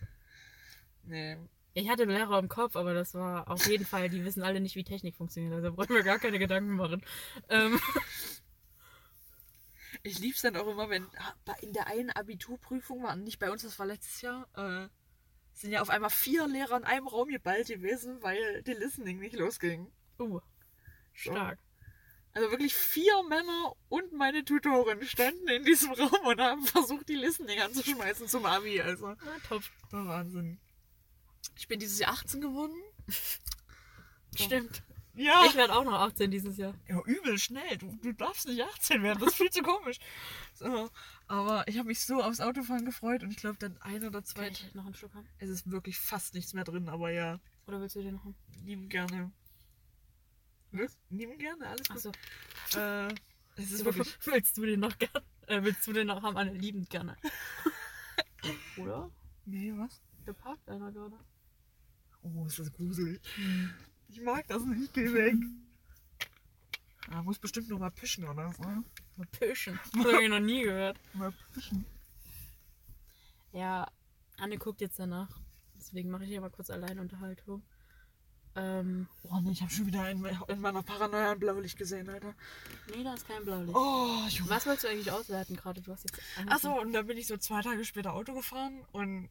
[1.04, 1.36] Nee.
[1.74, 4.60] Ich hatte einen Lehrer im Kopf, aber das war auf jeden Fall, die wissen alle
[4.60, 5.54] nicht, wie Technik funktioniert.
[5.54, 7.02] Also brauchen wir gar keine Gedanken machen.
[7.48, 7.80] Ähm,
[10.02, 11.06] Ich lieb's dann auch immer, wenn
[11.60, 14.88] in der einen Abiturprüfung war, nicht bei uns, das war letztes Jahr, äh,
[15.52, 19.36] sind ja auf einmal vier Lehrer in einem Raum geballt gewesen, weil die Listening nicht
[19.36, 19.92] losging.
[20.18, 20.40] uh,
[21.12, 21.58] stark.
[22.34, 27.14] Also wirklich vier Männer und meine Tutorin standen in diesem Raum und haben versucht, die
[27.16, 28.80] Listening anzuschmeißen zum Abi.
[28.80, 29.62] Also, Na, top.
[29.90, 30.58] war Wahnsinn.
[31.58, 32.74] Ich bin dieses Jahr 18 geworden.
[34.34, 34.82] Stimmt.
[35.14, 35.44] Ja.
[35.46, 36.74] Ich werde auch noch 18 dieses Jahr.
[36.88, 37.76] Ja, übel schnell.
[37.76, 39.18] Du, du darfst nicht 18 werden.
[39.20, 39.98] Das ist viel zu komisch.
[40.54, 40.90] So,
[41.26, 44.44] aber ich habe mich so aufs Autofahren gefreut und ich glaube, dann ein oder zwei.
[44.44, 45.26] Kann ich noch einen Schluck haben?
[45.38, 48.36] Es ist wirklich fast nichts mehr drin, aber ja, Oder willst du den noch haben?
[48.64, 49.32] lieben gerne.
[50.72, 50.98] Was?
[51.10, 52.16] Lieben gerne, alles gut.
[52.76, 53.08] Äh,
[53.56, 54.18] ist wirklich.
[54.26, 55.22] Willst du den noch gern?
[55.46, 56.36] Äh, willst du den noch haben?
[56.36, 57.16] Alle liebend gerne.
[58.78, 59.10] Oder?
[59.44, 60.00] Nee, was?
[60.24, 61.18] Da parkt einer gerade.
[62.22, 63.20] Oh, ist das gruselig.
[64.08, 64.94] Ich mag das nicht.
[64.94, 65.34] Geh weg.
[67.10, 68.62] Ah, muss bestimmt noch mal pischen oder so.
[68.62, 69.78] Mal pischen.
[69.92, 70.98] Das habe ich noch nie gehört.
[71.14, 71.84] Mal pischen.
[73.52, 73.86] Ja,
[74.38, 75.28] Anne guckt jetzt danach.
[75.74, 77.62] Deswegen mache ich hier mal kurz Alleinunterhaltung.
[78.54, 82.34] Ähm, Oh nee, ich habe schon wieder in, in meiner Paranoia ein Blaulicht gesehen, Alter.
[82.94, 83.74] nee, da ist kein Blaulicht.
[83.74, 84.50] Oh, Junge.
[84.50, 85.80] Was wolltest du eigentlich auswerten gerade?
[85.80, 89.30] Du hast jetzt Achso, und dann bin ich so zwei Tage später Auto gefahren und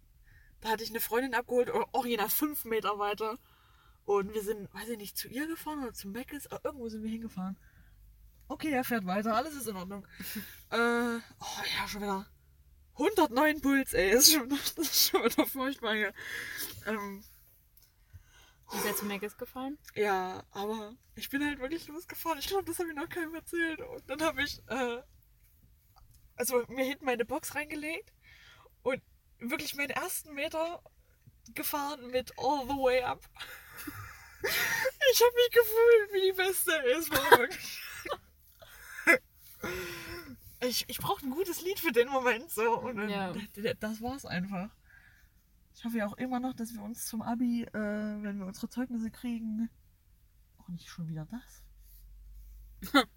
[0.61, 3.37] da hatte ich eine Freundin abgeholt, original fünf Meter weiter.
[4.05, 7.03] Und wir sind, weiß ich nicht, zu ihr gefahren oder zum Meckes, aber irgendwo sind
[7.03, 7.57] wir hingefahren.
[8.47, 10.05] Okay, er fährt weiter, alles ist in Ordnung.
[10.71, 12.25] äh, oh ja, schon wieder
[12.93, 16.13] 109 Puls, ey, das ist schon, das ist schon wieder furchtbar hier.
[16.87, 17.23] Ähm,
[18.73, 19.77] Ist er zu Megas gefallen?
[19.95, 22.39] ja, aber ich bin halt wirklich losgefahren.
[22.39, 23.79] Ich glaube, das habe ich noch keinem erzählt.
[23.81, 25.01] Und dann habe ich, äh,
[26.35, 28.11] also mir hinten meine Box reingelegt
[28.83, 29.01] und
[29.39, 30.81] wirklich meinen ersten Meter
[31.53, 33.21] gefahren mit All the Way Up.
[35.13, 36.71] Ich habe mich gefühlt wie die Beste.
[36.97, 37.81] Es war wirklich.
[40.61, 42.79] Ich, ich brauchte ein gutes Lied für den Moment so.
[42.79, 43.33] Und dann, Ja.
[43.79, 44.69] das war's einfach.
[45.81, 48.69] Ich hoffe ja auch immer noch, dass wir uns zum Abi, äh, wenn wir unsere
[48.69, 49.67] Zeugnisse kriegen.
[50.59, 51.63] Auch nicht schon wieder das.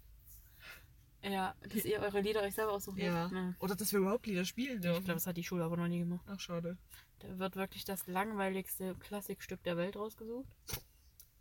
[1.21, 3.31] Ja, dass ihr eure Lieder euch selber aussuchen dürft.
[3.33, 3.53] Ja.
[3.59, 5.03] Oder dass wir überhaupt Lieder spielen Ich dürfen.
[5.05, 6.23] glaube, das hat die Schule aber noch nie gemacht.
[6.29, 6.77] Ach, schade.
[7.19, 10.47] Da wird wirklich das langweiligste Klassikstück der Welt rausgesucht.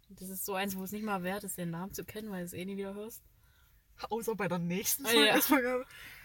[0.09, 2.41] Das ist so eins, wo es nicht mal wert ist, den Namen zu kennen, weil
[2.41, 3.22] du es eh nie wieder hörst.
[4.09, 5.39] Außer bei der nächsten Ah, ja.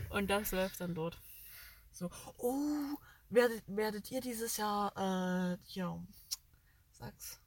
[0.10, 1.20] Und das läuft dann dort.
[1.92, 2.96] So, oh,
[3.30, 6.02] werdet, werdet ihr dieses Jahr, äh, ja,
[6.92, 7.40] sag's.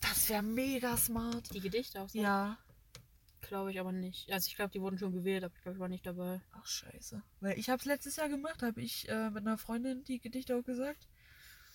[0.00, 1.52] Das wäre mega smart.
[1.54, 2.58] Die Gedichte auch Ja.
[3.40, 4.32] Glaube ich aber nicht.
[4.32, 6.40] Also ich glaube, die wurden schon gewählt, aber ich glaube, ich war nicht dabei.
[6.52, 7.22] Ach, scheiße.
[7.40, 10.64] Weil ich hab's letztes Jahr gemacht, habe ich äh, mit einer Freundin die Gedichte auch
[10.64, 11.08] gesagt.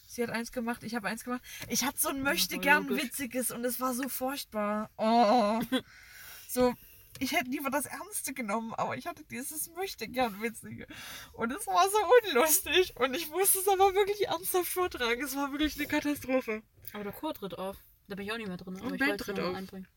[0.07, 1.41] Sie hat eins gemacht, ich habe eins gemacht.
[1.67, 4.89] Ich hatte so ein möchte gern witziges und es war so furchtbar.
[4.97, 5.59] Oh.
[6.47, 6.73] so,
[7.19, 10.87] ich hätte lieber das Ernste genommen, aber ich hatte dieses möchte gern witzige.
[11.33, 11.97] Und es war so
[12.31, 15.23] unlustig und ich musste es aber wirklich ernsthaft vortragen.
[15.23, 16.63] Es war wirklich eine Katastrophe.
[16.93, 17.77] Aber der Chor tritt auf.
[18.07, 18.77] Da bin ich auch nicht mehr drin.
[18.77, 19.55] Aber Und ich Ben wollte tritt auf.
[19.55, 19.87] einbringen.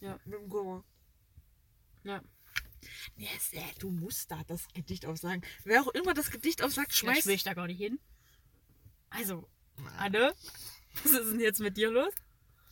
[0.00, 0.84] Mit dem Chor.
[2.04, 2.22] Ja.
[3.16, 3.50] Yes,
[3.80, 5.42] du musst da das Gedicht aufsagen.
[5.64, 7.26] Wer auch immer das Gedicht aufsagt, Schmeiß schmeißt.
[7.26, 7.98] will ich da gar nicht hin.
[9.10, 9.48] Also,
[9.96, 10.32] Anne,
[11.02, 12.12] was ist denn jetzt mit dir los?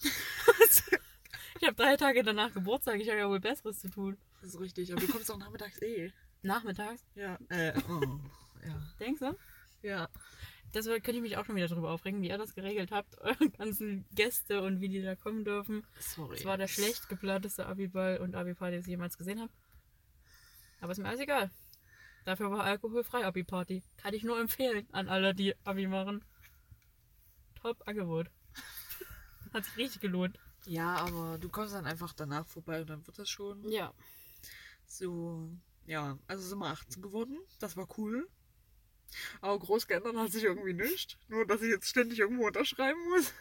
[1.60, 3.00] ich habe drei Tage danach Geburtstag.
[3.00, 4.16] Ich habe ja wohl Besseres zu tun.
[4.40, 6.12] Das ist richtig, aber du kommst auch nachmittags eh.
[6.42, 7.38] Nachmittags, Ja.
[7.48, 8.20] Äh, oh.
[8.64, 8.82] Ja.
[9.00, 9.36] denkst du?
[9.82, 10.08] Ja.
[10.72, 13.18] Das könnte ich mich auch schon wieder drüber aufregen, wie ihr das geregelt habt.
[13.20, 15.86] Eure ganzen Gäste und wie die da kommen dürfen.
[15.98, 16.36] Sorry.
[16.36, 19.52] Das war der schlecht geplanteste Abiball und Abi-Party, den ich jemals gesehen habe.
[20.80, 21.50] Aber ist mir alles egal.
[22.24, 23.82] Dafür war alkoholfrei Abi-Party.
[23.96, 26.24] Kann ich nur empfehlen an alle, die Abi machen.
[27.62, 28.28] Top Angebot.
[29.54, 30.38] Hat sich richtig gelohnt.
[30.66, 33.92] Ja, aber du kommst dann einfach danach vorbei und dann wird das schon Ja.
[34.86, 35.50] so.
[35.86, 37.38] Ja, also sind wir 18 geworden.
[37.60, 38.28] Das war cool.
[39.40, 41.16] Aber groß geändert hat sich irgendwie nichts.
[41.28, 43.32] Nur, dass ich jetzt ständig irgendwo unterschreiben muss.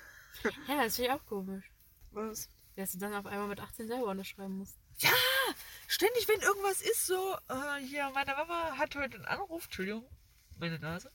[0.67, 1.71] Ja, das finde ich auch komisch.
[2.11, 2.49] Was?
[2.75, 4.77] Dass du dann auf einmal mit 18 selber unterschreiben musst.
[5.87, 10.05] Ständig, wenn irgendwas ist, so, äh, hier, meine Mama hat heute einen Anruf, Entschuldigung,
[10.59, 11.11] meine Nase.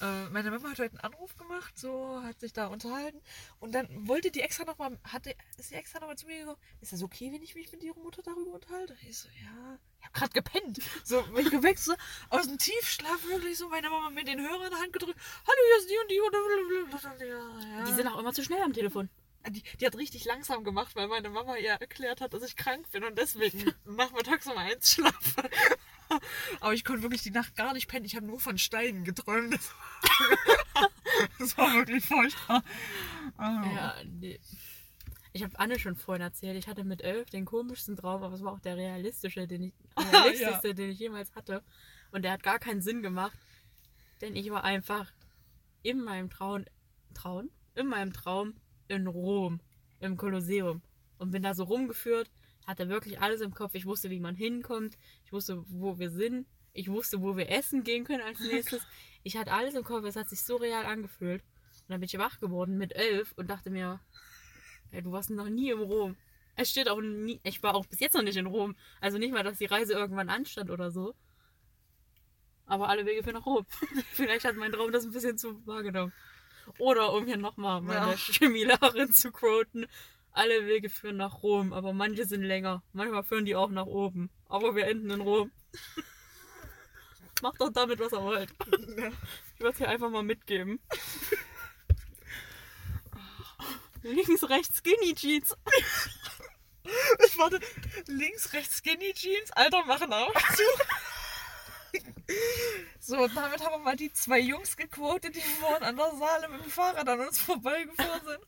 [0.00, 3.20] äh, meine Mama hat heute einen Anruf gemacht, so, hat sich da unterhalten.
[3.60, 6.92] Und dann wollte die extra nochmal, hatte, ist sie extra nochmal zu mir gekommen, ist
[6.92, 8.96] das okay, wenn ich mich mit ihrer Mutter darüber unterhalte?
[9.08, 10.80] Ich so, ja, ich hab grad gepennt.
[11.04, 11.94] So, bin ich geweckt, so,
[12.30, 15.58] aus dem Tiefschlaf wirklich so, meine Mama mit den Hörern in der Hand gedrückt, hallo,
[15.66, 16.32] hier ist die und die und
[17.20, 17.84] ja, ja.
[17.84, 19.08] Die sind auch immer zu schnell am Telefon.
[19.48, 22.88] Die, die hat richtig langsam gemacht, weil meine Mama ihr erklärt hat, dass ich krank
[22.92, 25.50] bin und deswegen nachmittags um eins schlafe.
[26.60, 28.04] Aber ich konnte wirklich die Nacht gar nicht pennen.
[28.04, 29.58] Ich habe nur von Steinen geträumt.
[31.38, 32.62] Das war, wirklich furchtbar.
[33.36, 34.40] Also, Ja, nee.
[35.34, 38.42] Ich habe Anne schon vorhin erzählt, ich hatte mit elf den komischsten Traum, aber es
[38.42, 39.72] war auch der realistische, den ich,
[40.12, 41.62] realistischste, den ich jemals hatte.
[42.10, 43.36] Und der hat gar keinen Sinn gemacht,
[44.20, 45.10] denn ich war einfach
[45.82, 46.64] in meinem Traum,
[47.14, 47.50] Traum?
[47.74, 48.54] In meinem Traum
[48.88, 49.60] in Rom,
[50.00, 50.82] im Kolosseum
[51.18, 52.30] und bin da so rumgeführt,
[52.66, 53.74] hatte wirklich alles im Kopf.
[53.74, 57.84] Ich wusste, wie man hinkommt, ich wusste, wo wir sind, ich wusste, wo wir essen
[57.84, 58.82] gehen können als nächstes.
[59.22, 61.42] Ich hatte alles im Kopf, es hat sich so real angefühlt.
[61.88, 64.00] dann bin ich wach geworden mit elf und dachte mir,
[64.90, 66.16] ey, du warst noch nie im Rom.
[66.56, 68.76] Es steht auch nie, ich war auch bis jetzt noch nicht in Rom.
[69.00, 71.14] Also nicht mal, dass die Reise irgendwann anstand oder so.
[72.66, 73.66] Aber alle Wege führen nach Rom.
[74.12, 76.12] Vielleicht hat mein Traum das ein bisschen zu wahrgenommen.
[76.78, 78.16] Oder um hier nochmal meine Ja.
[78.16, 79.86] Chemielehrerin zu quoten.
[80.32, 82.82] Alle Wege führen nach Rom, aber manche sind länger.
[82.92, 84.30] Manchmal führen die auch nach oben.
[84.48, 85.52] Aber wir enden in Rom.
[87.42, 88.50] Macht doch damit, was ihr wollt.
[88.60, 90.80] Ich würde es hier einfach mal mitgeben.
[94.02, 95.54] Links, rechts, Skinny Jeans.
[97.24, 97.60] Ich warte,
[98.06, 100.64] links, rechts Skinny Jeans, Alter, machen auch zu.
[102.98, 106.48] So, und damit haben wir mal die zwei Jungs gequotet, die vorhin an der Saale
[106.48, 108.40] mit dem Fahrrad an uns vorbeigefahren sind.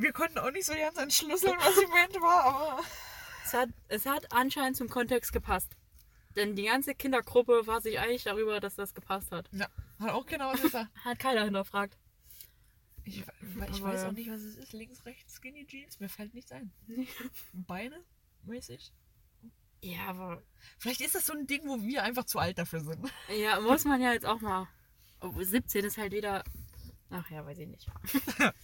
[0.00, 2.82] Wir konnten auch nicht so ganz entschlüsseln, was sie meint war, aber
[3.44, 5.76] Es hat, es hat anscheinend zum Kontext gepasst.
[6.36, 9.48] Denn die ganze Kindergruppe war sich einig darüber, dass das gepasst hat.
[9.52, 10.90] ja, hat auch genau was gesagt.
[11.04, 11.98] Hat keiner hinterfragt.
[13.04, 14.72] Ich, ich weiß auch nicht, was es ist.
[14.72, 16.72] Links, rechts Skinny Jeans, mir fällt nichts ein.
[17.52, 18.02] Beine
[18.44, 18.92] mäßig.
[19.82, 20.42] Ja, aber.
[20.78, 23.10] Vielleicht ist das so ein Ding, wo wir einfach zu alt dafür sind.
[23.36, 24.68] Ja, muss man ja jetzt auch mal.
[25.20, 26.44] Oh, 17 ist halt wieder.
[27.10, 27.86] Ach ja, weiß ich nicht.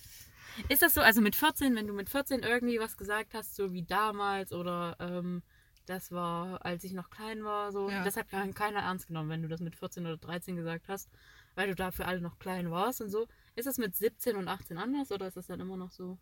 [0.68, 3.72] ist das so, also mit 14, wenn du mit 14 irgendwie was gesagt hast, so
[3.72, 5.42] wie damals oder ähm,
[5.86, 8.02] das war, als ich noch klein war, so, Ja.
[8.04, 11.09] das hat kein- keiner ernst genommen, wenn du das mit 14 oder 13 gesagt hast,
[11.54, 13.28] weil du dafür alle noch klein warst und so.
[13.54, 16.18] Ist das mit 17 und 18 anders oder ist das dann immer noch so?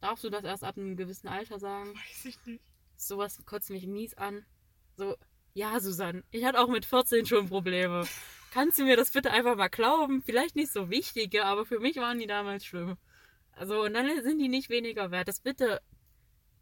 [0.00, 1.94] Darfst du das erst ab einem gewissen Alter sagen?
[1.94, 2.62] Weiß ich nicht.
[2.96, 4.44] sowas kotzt mich mies an.
[4.96, 5.16] So,
[5.54, 8.06] ja, Susanne, ich hatte auch mit 14 schon Probleme.
[8.52, 10.22] Kannst du mir das bitte einfach mal glauben?
[10.22, 12.96] Vielleicht nicht so wichtige, aber für mich waren die damals schlimm.
[13.52, 15.28] Also, und dann sind die nicht weniger wert.
[15.28, 15.80] Das bitte,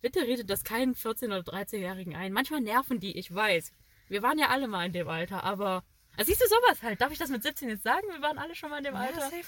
[0.01, 2.33] bitte redet das keinen 14- oder 13-Jährigen ein.
[2.33, 3.73] Manchmal nerven die, ich weiß.
[4.09, 5.85] Wir waren ja alle mal in dem Alter, aber.
[6.17, 7.01] Also siehst du sowas halt?
[7.01, 8.07] Darf ich das mit 17 jetzt sagen?
[8.09, 9.21] Wir waren alle schon mal in dem Alter.
[9.21, 9.45] safe.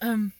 [0.00, 0.32] Ähm,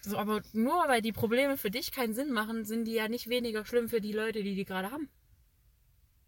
[0.00, 3.28] so, aber nur weil die Probleme für dich keinen Sinn machen, sind die ja nicht
[3.28, 5.08] weniger schlimm für die Leute, die die gerade haben.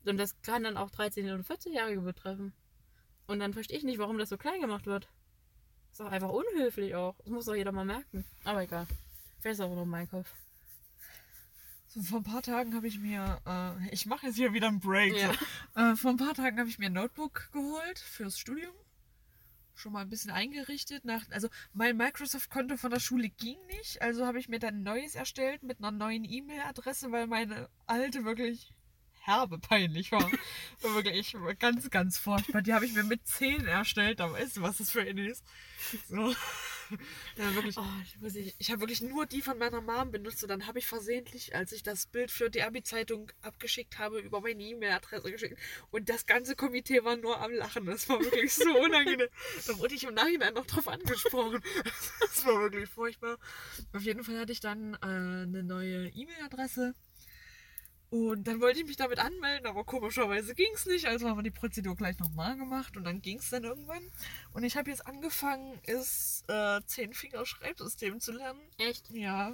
[0.05, 2.53] Und das kann dann auch 13- oder 14-Jährige betreffen.
[3.27, 5.09] Und dann verstehe ich nicht, warum das so klein gemacht wird.
[5.91, 7.17] Ist doch einfach unhöflich auch.
[7.19, 8.25] Das muss doch jeder mal merken.
[8.45, 8.87] Aber egal.
[9.41, 10.33] Vielleicht ist auch nur mein Kopf.
[11.93, 14.79] So, vor ein paar Tagen habe ich mir, äh, ich mache jetzt hier wieder einen
[14.79, 15.17] Break.
[15.17, 15.33] Ja.
[15.75, 15.81] So.
[15.81, 18.75] Äh, vor ein paar Tagen habe ich mir ein Notebook geholt fürs Studium.
[19.75, 21.05] Schon mal ein bisschen eingerichtet.
[21.05, 24.83] Nach, also mein Microsoft-Konto von der Schule ging nicht, also habe ich mir dann ein
[24.83, 28.73] neues erstellt mit einer neuen E-Mail-Adresse, weil meine alte wirklich
[29.23, 30.23] herbe peinlich war.
[30.83, 32.63] war wirklich ganz, ganz furchtbar.
[32.63, 35.45] Die habe ich mir mit 10 erstellt, da weißt du, was das für eine ist.
[36.09, 36.35] So.
[37.37, 37.77] Ja, wirklich.
[37.79, 38.55] Oh, ich ich.
[38.59, 41.73] Ich habe wirklich nur die von meiner Mom benutzt und dann habe ich versehentlich, als
[41.73, 45.59] ich das Bild für die Abi-Zeitung abgeschickt habe, über meine E-Mail-Adresse geschickt.
[45.91, 47.87] Und das ganze Komitee war nur am Lachen.
[47.87, 49.29] Das war wirklich so unangenehm.
[49.67, 51.61] da wurde ich im Nachhinein noch drauf angesprochen.
[52.21, 53.39] Das war wirklich furchtbar.
[53.93, 56.95] Auf jeden Fall hatte ich dann äh, eine neue E-Mail-Adresse.
[58.11, 61.07] Und dann wollte ich mich damit anmelden, aber komischerweise ging es nicht.
[61.07, 64.03] Also haben wir die Prozedur gleich nochmal gemacht und dann ging es dann irgendwann.
[64.53, 68.61] Und ich habe jetzt angefangen, ist äh, Zehn-Finger-Schreibsystem zu lernen.
[68.79, 69.09] Echt?
[69.11, 69.53] Ja,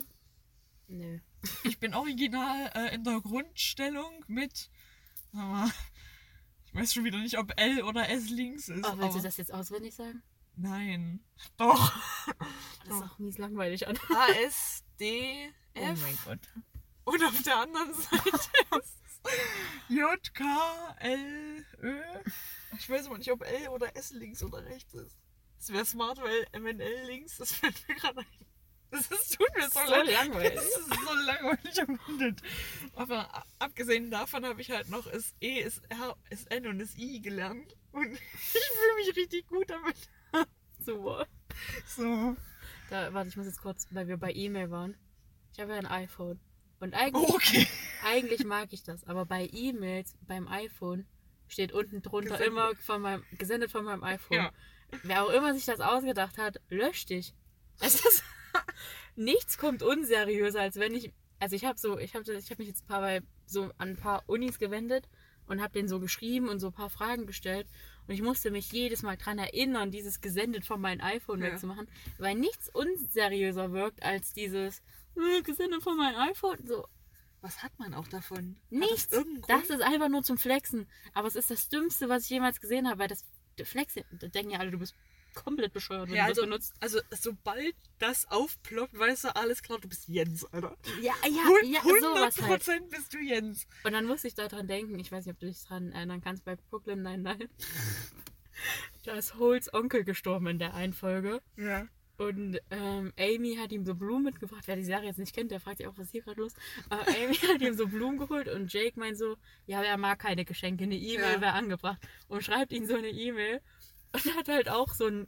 [0.88, 1.18] Nö.
[1.64, 4.70] ich bin original äh, in der Grundstellung mit.
[5.32, 5.70] warte mal,
[6.64, 8.84] ich weiß schon wieder nicht, ob L oder S links ist.
[8.86, 10.22] Oh, willst du aber- das jetzt auswendig sagen?
[10.58, 11.20] Nein.
[11.58, 11.92] Doch.
[12.86, 13.98] Das ist auch mies langweilig an.
[14.14, 16.00] A, S, D, F.
[16.24, 16.38] Gott.
[17.06, 18.30] Und auf der anderen Seite
[18.80, 18.98] ist
[19.88, 22.00] J, K, L, Ö.
[22.78, 25.16] Ich weiß aber nicht, ob L oder S links oder rechts ist.
[25.58, 28.46] Das wäre smart, weil MNL links, das fällt mir gerade ein.
[28.90, 30.12] Das ist, tut mir so, So leid.
[30.12, 30.54] langweilig.
[30.54, 32.42] Das ist so langweilig am Ende.
[32.94, 36.96] Aber abgesehen davon habe ich halt noch ist E, ist R, ist N und ist
[36.98, 37.76] I gelernt.
[37.92, 39.96] Und ich fühle mich richtig gut damit.
[40.84, 41.26] Super.
[41.86, 42.36] So.
[42.90, 44.96] Da, warte, ich muss jetzt kurz, weil wir bei E-Mail waren.
[45.52, 46.38] Ich habe ja ein iPhone.
[46.80, 47.66] Und eigentlich, Okay.
[48.04, 51.06] eigentlich mag ich das, aber bei E-Mails beim iPhone
[51.48, 52.48] steht unten drunter Gesendet.
[52.48, 54.36] immer von meinem, gesendet von meinem iPhone.
[54.38, 54.52] Ja.
[55.02, 57.34] Wer auch immer sich das ausgedacht hat, löscht dich.
[57.80, 58.22] Es ist,
[59.16, 62.68] nichts kommt unseriöser, als wenn ich, also ich habe so, ich habe ich hab mich
[62.68, 65.08] jetzt ein paar bei, so an ein paar Unis gewendet
[65.46, 67.68] und habe denen so geschrieben und so ein paar Fragen gestellt
[68.06, 71.46] und ich musste mich jedes Mal dran erinnern, dieses gesendet von meinem iPhone Ja.
[71.52, 74.82] wegzumachen, weil nichts unseriöser wirkt als dieses
[75.44, 76.58] gesendet von meinem iPhone.
[76.66, 76.86] So,
[77.40, 78.56] Was hat man auch davon?
[78.70, 79.08] Nichts.
[79.08, 80.88] Das, Das ist einfach nur zum Flexen.
[81.14, 83.24] Aber es ist das Dümmste, was ich jemals gesehen habe, weil das
[83.64, 84.94] Flexen, da denken ja alle, du bist
[85.36, 86.74] komplett bescheuert, wenn ja, du das also, benutzt.
[86.80, 90.76] also sobald das aufploppt, weißt du, alles klar, du bist Jens, Alter.
[91.00, 92.90] Ja, ja, ja, 100% sowas halt.
[92.90, 93.66] bist du Jens.
[93.84, 96.44] Und dann musste ich daran denken, ich weiß nicht, ob du dich daran erinnern kannst,
[96.44, 97.48] bei Brooklyn Nein, nein.
[99.04, 101.42] Da ist Holes Onkel gestorben in der einen Folge.
[101.56, 101.86] Ja.
[102.18, 104.62] Und ähm, Amy hat ihm so Blumen mitgebracht.
[104.66, 106.52] Wer die Serie jetzt nicht kennt, der fragt sich auch, was hier gerade los?
[106.88, 109.36] Aber Amy hat ihm so Blumen geholt und Jake meint so,
[109.66, 111.40] ja, er mag keine Geschenke, eine E-Mail Ja.
[111.40, 111.98] wäre angebracht.
[112.28, 113.60] Und schreibt ihm so eine E-Mail.
[114.12, 115.26] Und hat halt auch so, ein,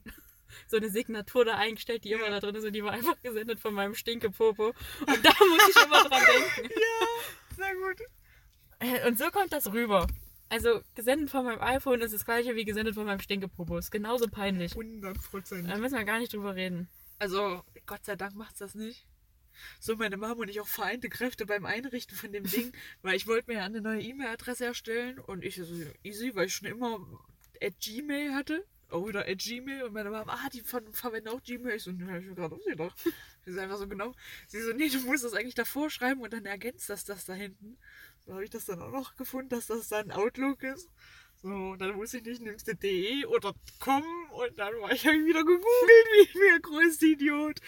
[0.67, 3.61] so eine Signatur da eingestellt, die immer da drin ist und die war einfach gesendet
[3.61, 4.69] von meinem Stinkepopo.
[4.69, 6.75] Und da muss ich immer dran denken.
[7.57, 8.01] Sehr gut.
[8.79, 10.07] Äh, Und so kommt das rüber.
[10.51, 13.77] Also gesendet von meinem iPhone ist das gleiche wie gesendet von meinem Stinkepopo.
[13.79, 14.73] Ist genauso peinlich.
[14.73, 15.69] 100 Prozent.
[15.69, 16.89] Da müssen wir gar nicht drüber reden.
[17.19, 19.07] Also, Gott sei Dank macht's das nicht.
[19.81, 22.73] So, meine Mama und ich auch vereinte Kräfte beim Einrichten von dem Ding,
[23.03, 26.55] weil ich wollte mir ja eine neue E-Mail-Adresse erstellen und ich so easy, weil ich
[26.55, 27.01] schon immer
[27.61, 28.65] at Gmail hatte.
[28.91, 31.77] Auch wieder at Gmail und meine Mama, ah, die ver verwenden auch Gmail.
[31.77, 32.99] Ich so, ne, hab ich mir gerade ausgedacht.
[33.45, 34.15] Sie ist einfach so genau.
[34.47, 37.35] Sie so, nee, du musst das eigentlich davor schreiben und dann ergänzt das das da
[37.35, 37.77] hinten.
[38.29, 40.91] So habe ich das dann auch noch gefunden, dass das dann Outlook ist.
[41.41, 44.03] So, dann wusste ich nicht, nimmst du de oder com
[44.33, 47.61] und dann war ich halt wieder gegoogelt, wie ein größter Idiot.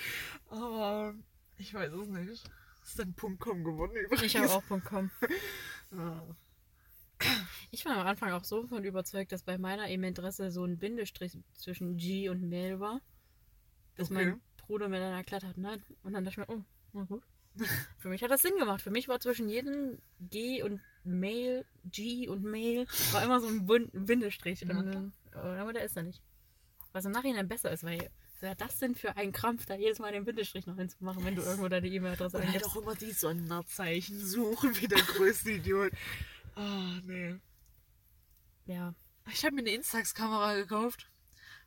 [0.48, 1.14] Aber
[1.56, 2.50] ich weiß es nicht.
[2.84, 4.22] Ist dann .com geworden übrigens.
[4.22, 5.10] Ich habe auch .com.
[7.70, 11.38] Ich war am Anfang auch so von überzeugt, dass bei meiner E-Mail-Adresse so ein Bindestrich
[11.54, 13.00] zwischen G und Mail war.
[13.96, 14.26] Dass Okay.
[14.26, 15.82] mein Bruder mir dann erklärt hat, nein.
[16.02, 17.22] Und dann dachte ich mir, oh, na gut.
[17.98, 18.82] Für mich hat das Sinn gemacht.
[18.82, 23.66] Für mich war zwischen jedem G und Mail, G und Mail, war immer so ein
[23.66, 24.60] Bindestrich.
[24.62, 24.76] Ja.
[24.76, 26.22] Und, aber der ist da nicht.
[26.92, 30.12] Was im Nachhinein besser ist, weil wäre das denn für ein Krampf, da jedes Mal
[30.12, 32.66] den Bindestrich noch hinzumachen, wenn du irgendwo deine E-Mail-Adresse halt eingibst.
[32.66, 35.92] auch immer die Sonderzeichen suchen, wie der größte Idiot.
[36.54, 37.36] Ah, nee.
[38.66, 38.94] Ja.
[39.32, 41.09] Ich habe mir eine Instax-Kamera gekauft,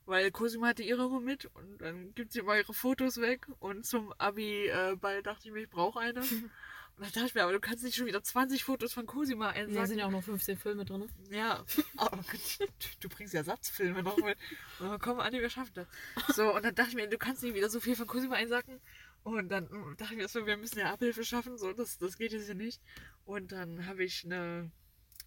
[0.05, 3.85] weil Cosima hatte ihre immer mit und dann gibt sie immer ihre Fotos weg und
[3.85, 6.21] zum Abi-Ball dachte ich mir, ich brauche eine.
[6.95, 9.51] Und dann dachte ich mir, aber du kannst nicht schon wieder 20 Fotos von Cosima
[9.51, 11.09] Da sind ja auch noch 15 Filme drin.
[11.31, 11.65] Ja,
[11.97, 12.23] aber
[12.99, 14.37] du, bringst ja Satzfilme noch mit.
[14.79, 15.87] Oh, komm, Anni, wir schaffen das.
[16.35, 18.79] So, und dann dachte ich mir, du kannst nicht wieder so viel von Cosima einsacken.
[19.23, 22.15] Und dann mm, dachte ich mir so, wir müssen ja Abhilfe schaffen, so, das, das
[22.15, 22.79] geht jetzt hier nicht.
[23.25, 24.69] Und dann habe ich eine,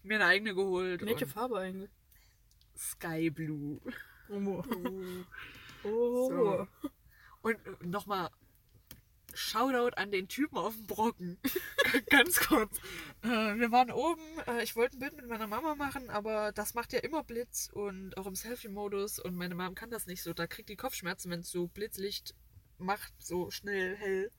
[0.03, 1.05] mir eine eigene geholt.
[1.05, 1.91] Welche und Farbe eigentlich?
[2.77, 3.81] Sky Blue.
[4.29, 4.63] Oh.
[5.83, 6.29] Oh.
[6.29, 6.67] So.
[7.41, 8.29] Und nochmal
[9.33, 11.37] Shoutout an den Typen auf dem Brocken.
[12.09, 12.77] Ganz kurz.
[13.21, 16.73] Äh, wir waren oben, äh, ich wollte ein Bild mit meiner Mama machen, aber das
[16.73, 20.33] macht ja immer Blitz und auch im Selfie-Modus und meine Mom kann das nicht so.
[20.33, 22.33] Da kriegt die Kopfschmerzen, wenn es so Blitzlicht
[22.79, 24.31] macht, so schnell hell.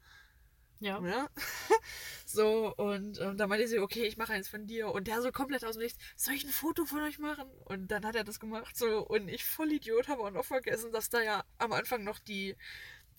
[0.81, 1.01] Ja.
[1.05, 1.29] Ja.
[2.31, 4.89] So, und ähm, da meinte sie, okay, ich mache eins von dir.
[4.93, 7.47] Und der so komplett aus dem Nichts, soll ich ein Foto von euch machen?
[7.65, 9.01] Und dann hat er das gemacht, so.
[9.07, 12.55] Und ich voll Idiot habe auch noch vergessen, dass da ja am Anfang noch die,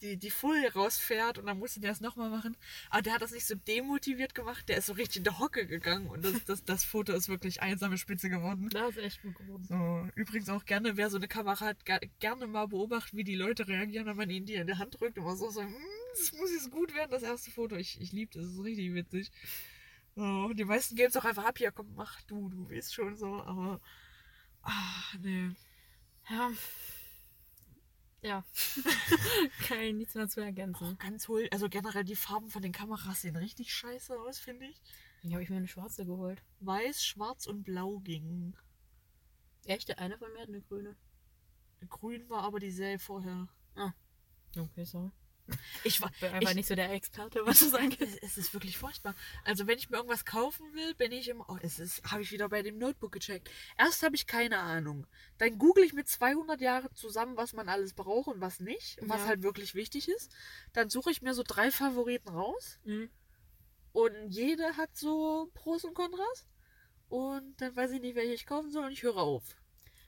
[0.01, 2.55] die, die Folie rausfährt und dann musste der das nochmal machen.
[2.89, 5.67] Aber der hat das nicht so demotiviert gemacht, der ist so richtig in der Hocke
[5.67, 8.69] gegangen und das, das, das Foto ist wirklich einsame Spitze geworden.
[8.71, 9.63] Das ist echt gut geworden.
[9.67, 11.77] So, übrigens auch gerne, wer so eine Kamera hat,
[12.19, 15.17] gerne mal beobachten, wie die Leute reagieren, wenn man ihnen die in die Hand drückt.
[15.17, 15.75] Immer so, so "Mm,
[16.17, 17.75] das muss jetzt gut werden, das erste Foto.
[17.75, 19.31] Ich, ich liebe das, das ist richtig witzig.
[20.15, 23.15] So, die meisten geben es auch einfach ab, hier, komm, mach du, du weißt schon
[23.17, 23.79] so, aber.
[24.63, 25.49] Ah, nee.
[26.29, 26.51] Ja.
[28.21, 28.43] Ja.
[29.67, 30.97] Kann ich nichts mehr zu ergänzen.
[30.97, 34.81] Ganz hohl, also generell die Farben von den Kameras sehen richtig scheiße aus, finde ich.
[35.21, 36.41] Hier habe ich mir eine schwarze geholt.
[36.59, 38.55] Weiß, schwarz und blau ging.
[39.65, 39.97] Echt?
[39.99, 40.95] Eine von mir hat eine grüne.
[41.87, 43.47] Grün war aber die Serie vorher.
[44.57, 45.11] Okay, so.
[45.83, 48.01] Ich war, Ich einfach ich- nicht so der Experte, was das angeht.
[48.01, 49.15] Es, es ist wirklich furchtbar.
[49.43, 51.45] Also wenn ich mir irgendwas kaufen will, bin ich immer.
[51.49, 52.03] Oh, es ist.
[52.11, 53.49] Habe ich wieder bei dem Notebook gecheckt.
[53.77, 55.07] Erst habe ich keine Ahnung.
[55.37, 59.09] Dann google ich mit 200 Jahren zusammen, was man alles braucht und was nicht, und
[59.09, 59.27] was Ja.
[59.27, 60.31] halt wirklich wichtig ist.
[60.73, 63.09] Dann suche ich mir so drei Favoriten raus Mhm.
[63.91, 66.45] und jede hat so Pros und Kontras.
[67.09, 69.43] Und dann weiß ich nicht, welche ich kaufen soll und ich höre auf.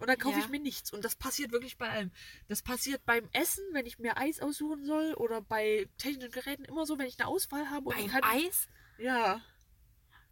[0.02, 0.44] Und dann kaufe Ja.
[0.44, 0.92] ich mir nichts.
[0.92, 2.12] Und das passiert wirklich bei allem.
[2.48, 5.14] Das passiert beim Essen, wenn ich mir Eis aussuchen soll.
[5.14, 7.92] Oder bei technischen Geräten immer so, wenn ich eine Auswahl habe.
[7.92, 8.68] Beim kann, Eis?
[8.98, 9.42] Ja.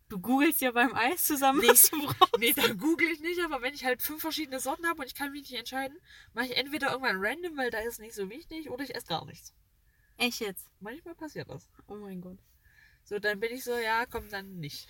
[0.09, 1.67] Du googelst ja beim Eis zusammen, Nee.
[1.67, 2.39] was du brauchst.
[2.39, 5.13] Nee, dann google ich nicht, aber wenn ich halt fünf verschiedene Sorten habe und ich
[5.13, 5.99] kann mich nicht entscheiden,
[6.33, 9.23] mache ich entweder irgendwann random, weil da ist nicht so wichtig, oder ich esse gar
[9.25, 9.53] nichts.
[10.17, 10.67] Echt jetzt?
[10.79, 11.69] Manchmal passiert das.
[11.87, 12.39] Oh mein Gott.
[13.09, 14.87] So, dann bin ich so, ja, komm, dann nicht.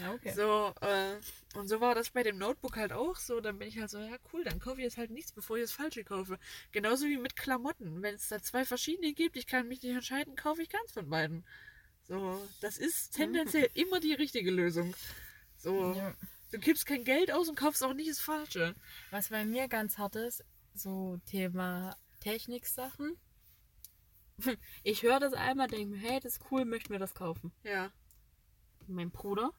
[0.00, 0.32] Ja, okay.
[0.34, 1.14] So, äh,
[1.56, 3.40] und so war das bei dem Notebook halt auch so.
[3.40, 5.62] Dann bin ich halt so, ja, cool, dann kaufe ich jetzt halt nichts, bevor ich
[5.62, 6.40] das Falsche kaufe.
[6.72, 8.02] Genauso wie mit Klamotten.
[8.02, 11.08] Wenn es da zwei verschiedene gibt, ich kann mich nicht entscheiden, kaufe ich keins von
[11.08, 11.44] beiden.
[12.08, 14.96] So, das ist tendenziell immer die richtige Lösung.
[15.56, 16.12] So, Ja.
[16.50, 18.74] du gibst kein Geld aus und kaufst auch nicht das Falsche.
[19.12, 20.44] Was bei mir ganz hart ist,
[20.74, 23.16] so Thema Techniksachen.
[24.82, 27.52] Ich höre das einmal, denke mir, hey, das ist cool, möchte mir das kaufen.
[27.62, 27.90] Ja.
[28.86, 29.52] Mein Bruder.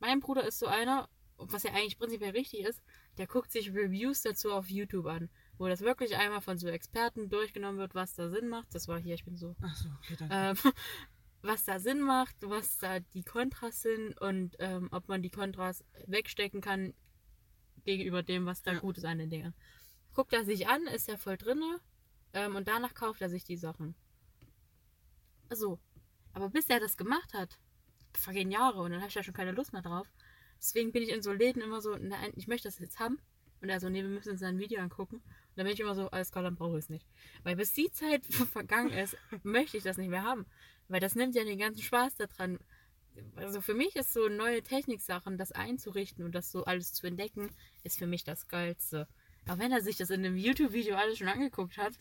[0.00, 1.08] Mein Bruder ist so einer,
[1.38, 2.82] was ja eigentlich prinzipiell richtig ist,
[3.16, 5.28] der guckt sich Reviews dazu auf YouTube an.
[5.58, 8.72] wo das wirklich einmal von so Experten durchgenommen wird, was da Sinn macht.
[8.74, 9.56] Das war hier, ich bin so.
[9.60, 10.56] Achso, okay, dann.
[10.56, 10.72] Ähm,
[11.42, 15.84] was da Sinn macht, was da die Kontras sind und ähm, ob man die Kontras
[16.06, 16.94] wegstecken kann
[17.84, 18.78] gegenüber dem, was da Ja.
[18.80, 19.54] gut ist an den Dingen.
[20.14, 21.80] Guckt er sich an, ist ja voll drinne
[22.32, 23.94] ähm, und danach kauft er sich die Sachen.
[25.50, 25.78] So.
[26.32, 27.58] Aber bis er das gemacht hat,
[28.12, 30.06] vergehen Jahre und dann habe ich ja schon keine Lust mehr drauf.
[30.58, 33.18] Deswegen bin ich in so Läden immer so, nein, ich möchte das jetzt haben.
[33.60, 35.16] Und er so, nee, wir müssen uns ein Video angucken.
[35.16, 35.24] Und
[35.56, 37.06] dann bin ich immer so, alles klar, dann brauche ich es nicht.
[37.42, 40.46] Weil bis die Zeit vergangen ist, möchte ich das nicht mehr haben.
[40.88, 42.58] Weil das nimmt ja den ganzen Spaß daran.
[43.34, 47.50] Also für mich ist so neue Techniksachen, das einzurichten und das so alles zu entdecken,
[47.82, 49.08] ist für mich das Geilste.
[49.48, 51.94] Aber wenn er sich das in einem YouTube-Video alles schon angeguckt hat,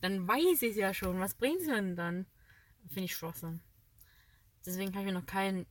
[0.00, 1.20] dann weiß ich es ja schon.
[1.20, 2.26] Was bringt es denn dann?
[2.88, 3.60] Finde ich Schwachsinn.
[4.66, 5.66] Deswegen habe ich mir noch kein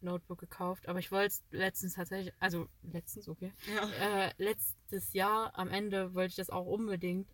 [0.00, 0.88] Notebook gekauft.
[0.88, 3.52] Aber ich wollte es letztens tatsächlich, also letztens, okay.
[3.74, 4.26] ja.
[4.26, 7.28] Äh, letztes Jahr am Ende wollte ich das auch unbedingt.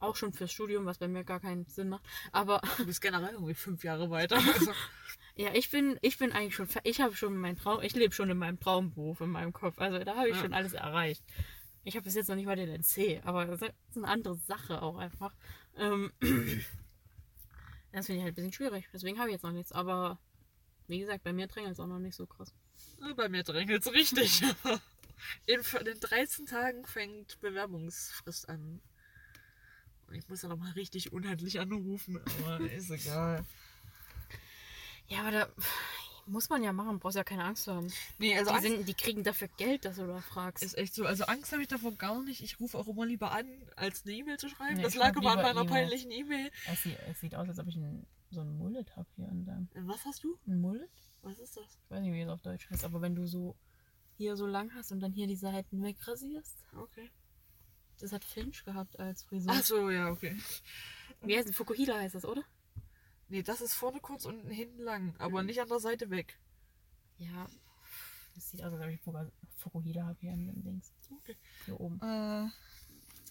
[0.00, 2.04] Auch schon fürs Studium, was bei mir gar keinen Sinn macht.
[2.32, 4.36] Aber Du bist generell irgendwie fünf Jahre weiter.
[4.36, 4.72] Also,
[5.36, 8.28] ja, ich bin, ich bin eigentlich schon, ich habe schon meinen Traum, ich lebe schon
[8.28, 9.78] in meinem Traumberuf in meinem Kopf.
[9.78, 10.42] Also da habe ich Ja.
[10.42, 11.22] schon alles erreicht.
[11.84, 14.80] Ich habe bis jetzt noch nicht mal den NC, aber das ist eine andere Sache
[14.80, 15.34] auch einfach.
[15.76, 16.12] Ähm,
[17.92, 18.88] das finde ich halt ein bisschen schwierig.
[18.92, 19.70] Deswegen habe ich jetzt noch nichts.
[19.70, 20.18] Aber
[20.88, 22.54] wie gesagt, bei mir drängelt es auch noch nicht so krass.
[23.16, 24.42] bei mir drängelt es richtig.
[25.46, 28.80] In, in 13 Tagen fängt Bewerbungsfrist an.
[30.06, 33.46] Und ich muss ja nochmal richtig unhandlich anrufen, aber ist egal.
[35.06, 35.48] Ja, aber da
[36.26, 37.92] muss man ja machen, brauchst ja keine Angst zu haben.
[38.18, 40.62] Nee, also die, Angst sind, die kriegen dafür Geld, dass du da fragst.
[40.62, 41.06] ist echt so.
[41.06, 42.42] Also Angst habe ich davor gar nicht.
[42.42, 43.46] Ich rufe auch immer lieber an,
[43.76, 44.76] als eine E-Mail zu schreiben.
[44.76, 45.70] Nee, das lag immer an meiner E-Mails.
[45.70, 46.50] peinlichen E-Mail.
[46.70, 49.44] Es sieht, es sieht aus, als ob ich ein, so ein Mullet habe hier in
[49.44, 49.68] deinem.
[49.74, 50.38] Was hast du?
[50.46, 50.90] Ein Mullet?
[51.22, 51.78] Was ist das?
[51.84, 53.56] Ich weiß nicht, wie es auf Deutsch heißt, aber wenn du so
[54.16, 56.64] hier so lang hast und dann hier die Seiten wegrasierst.
[56.76, 57.10] Okay.
[58.00, 59.52] Das hat Finch gehabt als Frisur.
[59.54, 60.36] Ach so, ja, okay.
[61.22, 61.56] Wie heißt es?
[61.56, 62.42] Fukuhila heißt das, oder?
[63.28, 66.38] Nee, das ist vorne kurz und hinten lang, aber nicht an der Seite weg.
[67.18, 67.46] Ja.
[68.34, 70.92] Das sieht aus, als ob ich Fuku- Fukuhila habe hier dem Dings.
[71.10, 71.36] Okay.
[71.64, 72.00] Hier oben.
[72.02, 72.48] Äh,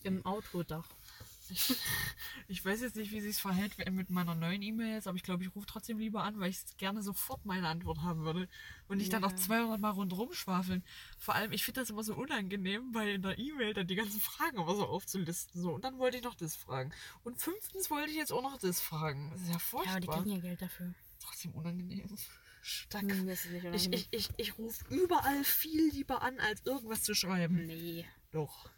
[0.08, 0.88] Im Autodach.
[2.48, 5.44] Ich weiß jetzt nicht, wie sich verhält mit meiner neuen E-Mail jetzt, aber ich glaube,
[5.44, 8.48] ich rufe trotzdem lieber an, weil ich gerne sofort meine Antwort haben würde
[8.88, 9.30] und nicht dann Ja.
[9.30, 10.84] noch 200 Mal rundherum schwafeln.
[11.18, 14.20] Vor allem, ich finde das immer so unangenehm, weil in der E-Mail dann die ganzen
[14.20, 15.62] Fragen immer so aufzulisten.
[15.62, 16.92] So, und dann wollte ich noch das fragen.
[17.24, 19.30] Und fünftens wollte ich jetzt auch noch das fragen.
[19.32, 19.92] Das ist ja Ja, furchtbar.
[19.96, 20.94] aber die kriegen ja Geld dafür.
[21.20, 22.06] Trotzdem unangenehm.
[22.90, 23.16] Danke.
[23.16, 27.66] Hm, nicht Ich, ich, ich, ich rufe überall viel lieber an, als irgendwas zu schreiben.
[27.66, 28.06] Nee.
[28.32, 28.70] Doch.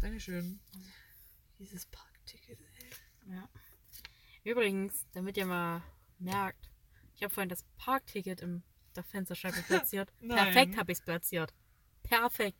[0.00, 0.60] Dankeschön.
[1.58, 3.34] Dieses Parkticket, ey.
[3.34, 3.48] Ja.
[4.44, 5.82] Übrigens, damit ihr mal
[6.18, 6.70] merkt,
[7.14, 8.62] ich habe vorhin das Parkticket im
[8.94, 10.10] der Fensterscheibe platziert.
[10.26, 11.52] Perfekt habe ich es platziert.
[12.02, 12.58] Perfekt.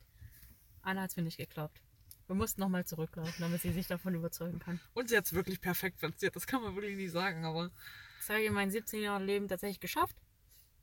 [0.81, 1.81] Anna hat es mir nicht geglaubt.
[2.27, 4.79] Wir mussten nochmal zurücklaufen, damit sie sich davon überzeugen kann.
[4.93, 6.35] Und sie hat es wirklich perfekt platziert.
[6.35, 7.71] Das kann man wirklich nicht sagen, aber.
[8.19, 10.15] Das habe ich in meinem 17 Jahren Leben tatsächlich geschafft.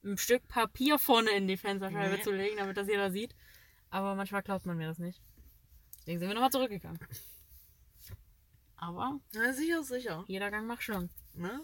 [0.02, 2.22] Ein Stück Papier vorne in die Fensterscheibe Nee.
[2.22, 3.34] zu legen, damit das jeder sieht.
[3.90, 5.20] Aber manchmal glaubt man mir das nicht.
[6.04, 6.98] Deswegen sind wir nochmal zurückgegangen.
[8.76, 10.24] Aber Na, sicher, sicher.
[10.26, 11.10] jeder Gang macht Schlangen.
[11.32, 11.60] Ne?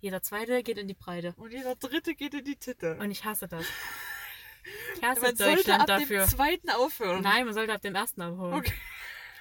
[0.00, 1.34] Jeder zweite geht in die Breite.
[1.36, 2.96] Und jeder dritte geht in die Titte.
[2.96, 3.66] Und ich hasse das.
[4.96, 6.24] Ich hasse Man sollte Deutschland ab dafür.
[6.24, 7.22] dem zweiten aufhören.
[7.22, 8.54] Nein, man sollte ab dem ersten aufhören.
[8.54, 8.72] Okay.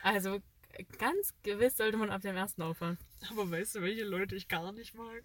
[0.03, 0.39] Also
[0.99, 2.99] ganz gewiss sollte man ab dem ersten aufhören.
[3.31, 5.23] Aber weißt du, welche Leute ich gar nicht mag?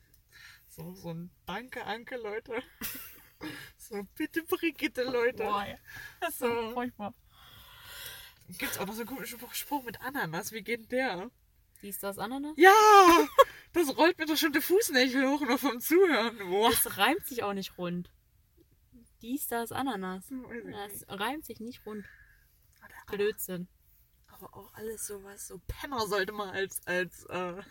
[0.69, 2.63] So, so ein Danke, Anke, Leute.
[3.79, 5.45] So, bitte Brigitte, Leute.
[6.21, 7.15] das ist so furchtbar.
[8.59, 10.53] Gibt's auch noch so einen komischen Spruch- mit Ananas?
[10.53, 11.31] Wie geht denn der?
[11.83, 12.53] Dies, das, Ananas?
[12.57, 12.73] Ja!
[13.73, 16.37] Das rollt mir doch schon die Fußnägel hoch nur vom Zuhören.
[16.39, 16.71] Boah.
[16.71, 18.11] Das reimt sich auch nicht rund.
[19.23, 20.25] Dies, das, Ananas.
[20.31, 20.73] Ich
[21.07, 22.05] Das reimt sich nicht rund.
[23.11, 23.69] Blödsinn.
[24.27, 27.63] Aber auch alles sowas, so Penner sollte man als, als, äh,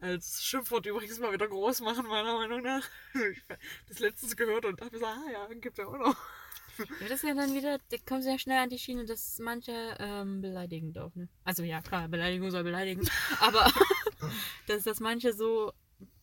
[0.00, 2.88] als Schimpfwort übrigens mal wieder groß machen, meiner Meinung nach.
[3.14, 3.42] Ich
[3.88, 6.16] das letztens gehört und habe gesagt, ah ja, gibt's ja auch noch.
[6.78, 9.72] Ja, das ist ja dann wieder, da kommen sehr schnell an die Schiene, dass manche
[9.98, 11.30] ähm, beleidigend aufnehmen.
[11.44, 13.08] Also ja, klar, Beleidigung soll beleidigen.
[13.40, 13.70] Aber
[14.66, 15.72] dass das manche so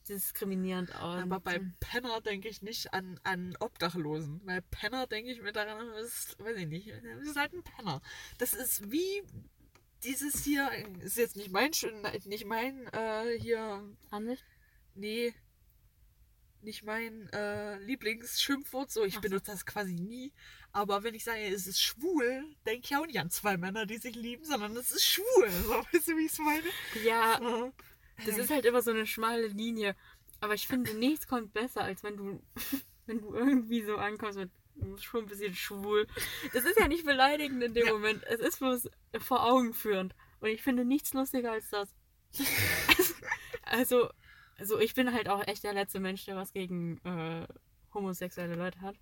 [0.10, 1.22] diskriminierend aus.
[1.22, 4.42] Aber bei Penner denke ich nicht an, an Obdachlosen.
[4.46, 7.64] Weil Penner denke ich mir daran, das ist, weiß ich nicht, das ist halt ein
[7.64, 8.02] Penner.
[8.38, 9.24] Das ist wie
[10.04, 11.72] dieses hier, ist jetzt nicht mein,
[12.26, 14.44] nicht mein, äh, hier, Ansicht?
[14.96, 15.34] nee,
[16.64, 18.92] nicht mein äh, Lieblingsschimpfwort.
[18.92, 19.30] So, ich Ach so.
[19.30, 20.32] benutze das quasi nie.
[20.72, 23.98] Aber wenn ich sage, es ist schwul, denke ich auch nicht an zwei Männer, die
[23.98, 25.50] sich lieben, sondern es ist schwul.
[25.64, 26.64] So, weißt du, wie ich es meine?
[27.04, 27.74] Ja, So.
[28.26, 29.96] das ist halt immer so eine schmale Linie.
[30.40, 32.42] Aber ich finde, nichts kommt besser, als wenn du,
[33.06, 34.50] wenn du irgendwie so ankommst mit
[34.96, 36.08] ist schon ein bisschen schwul.
[36.54, 37.94] Das ist ja nicht beleidigend in dem Ja.
[37.94, 38.24] Moment.
[38.24, 38.90] Es ist bloß
[39.20, 40.16] vor Augen führend.
[40.40, 41.90] Und ich finde nichts lustiger als das.
[43.64, 44.10] also,
[44.62, 47.48] also ich bin halt auch echt der letzte Mensch, der was gegen äh,
[47.96, 48.96] homosexuelle Leute hat.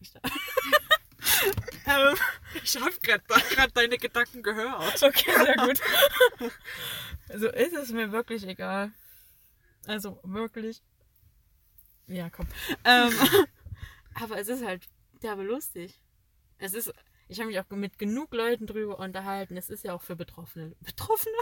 [0.00, 0.14] Ich
[1.86, 2.16] ähm,
[2.64, 5.02] Ich habe gerade deine Gedanken gehört.
[5.02, 5.80] okay, sehr gut.
[7.28, 8.90] Also ist es mir wirklich egal.
[9.86, 10.82] Also wirklich.
[12.06, 12.46] Ja, komm.
[12.84, 13.12] Ähm,
[14.14, 14.88] aber es ist halt
[15.22, 16.00] derbe lustig.
[16.56, 16.90] Es ist.
[17.30, 19.58] Ich habe mich auch mit genug Leuten drüber unterhalten.
[19.58, 20.74] Es ist ja auch für Betroffene.
[20.80, 21.36] Betroffene?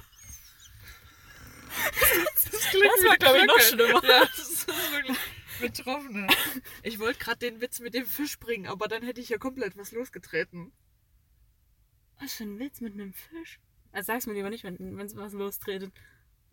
[2.50, 4.04] Das, klingt Das war, wie glaub ich, noch schlimmer.
[4.04, 5.16] Ja, das ist wirklich
[5.60, 6.26] Betroffene.
[6.82, 9.76] Ich wollte gerade den Witz mit dem Fisch bringen, aber dann hätte ich ja komplett
[9.76, 10.72] was losgetreten.
[12.20, 13.60] Was für ein Witz mit einem Fisch?
[13.92, 15.90] Also sag's mir lieber nicht, wenn es was lostritt.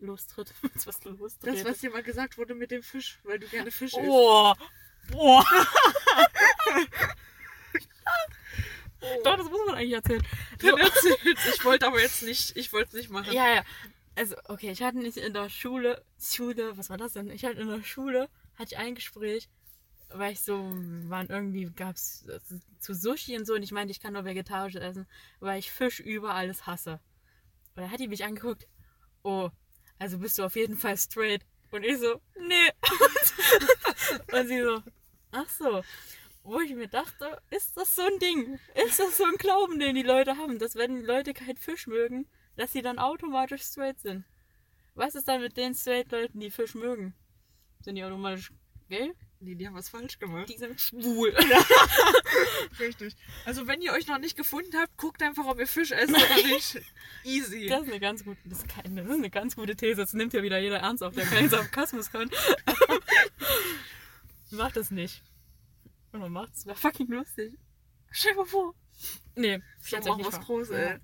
[0.00, 0.54] Lostritt.
[0.62, 1.54] Wenn's was lostritt.
[1.54, 4.02] Das, was dir mal gesagt wurde mit dem Fisch, weil du gerne Fisch isst.
[4.02, 4.54] Oh!
[5.12, 5.42] Oh!
[9.22, 10.26] Doch, das muss man eigentlich erzählen.
[10.60, 11.54] Dann erzähl's.
[11.54, 13.32] Ich wollte aber jetzt nicht, ich wollte es nicht machen.
[13.32, 13.64] Ja, ja.
[14.16, 17.30] Also, okay, ich hatte nicht in der Schule, Schule, was war das denn?
[17.30, 19.48] Ich hatte in der Schule, hatte ich ein Gespräch,
[20.10, 22.38] weil ich so, waren irgendwie, gab's äh,
[22.78, 25.06] zu Sushi und so und ich meinte, ich kann nur vegetarisch essen,
[25.40, 27.00] weil ich Fisch über alles hasse.
[27.74, 28.68] Und da hat die mich angeguckt,
[29.24, 29.50] oh,
[29.98, 31.44] also bist du auf jeden Fall straight.
[31.72, 32.70] Und ich so, nee.
[34.32, 34.82] und sie so,
[35.32, 35.82] ach so.
[36.44, 38.60] Wo ich mir dachte, ist das so ein Ding?
[38.86, 42.28] Ist das so ein Glauben, den die Leute haben, dass wenn Leute keinen Fisch mögen,
[42.56, 44.24] dass sie dann automatisch straight sind?
[44.94, 47.14] Was ist dann mit den straight Leuten, die Fisch mögen?
[47.80, 48.52] Sind die automatisch
[48.88, 49.12] gay?
[49.40, 50.48] Nee, die haben was falsch gemacht.
[50.48, 51.34] Die sind schwul.
[52.78, 53.14] Richtig.
[53.44, 56.34] Also wenn ihr euch noch nicht gefunden habt, guckt einfach, ob ihr Fisch esst oder
[56.36, 56.80] nicht.
[57.24, 57.66] Easy.
[57.66, 59.96] Das ist eine ganz gute, das ist, keine, das ist eine ganz gute These.
[59.96, 62.30] Das nimmt ja wieder jeder ernst auf, der keinen Sarkasmus kann.
[64.50, 65.22] Macht das nicht.
[66.12, 66.64] Und man macht es.
[66.64, 67.58] Wäre fucking lustig.
[68.12, 68.74] Stell dir mal vor.
[69.34, 70.40] Nee, Ich euch auch nicht was.
[70.40, 71.00] Großes, ey.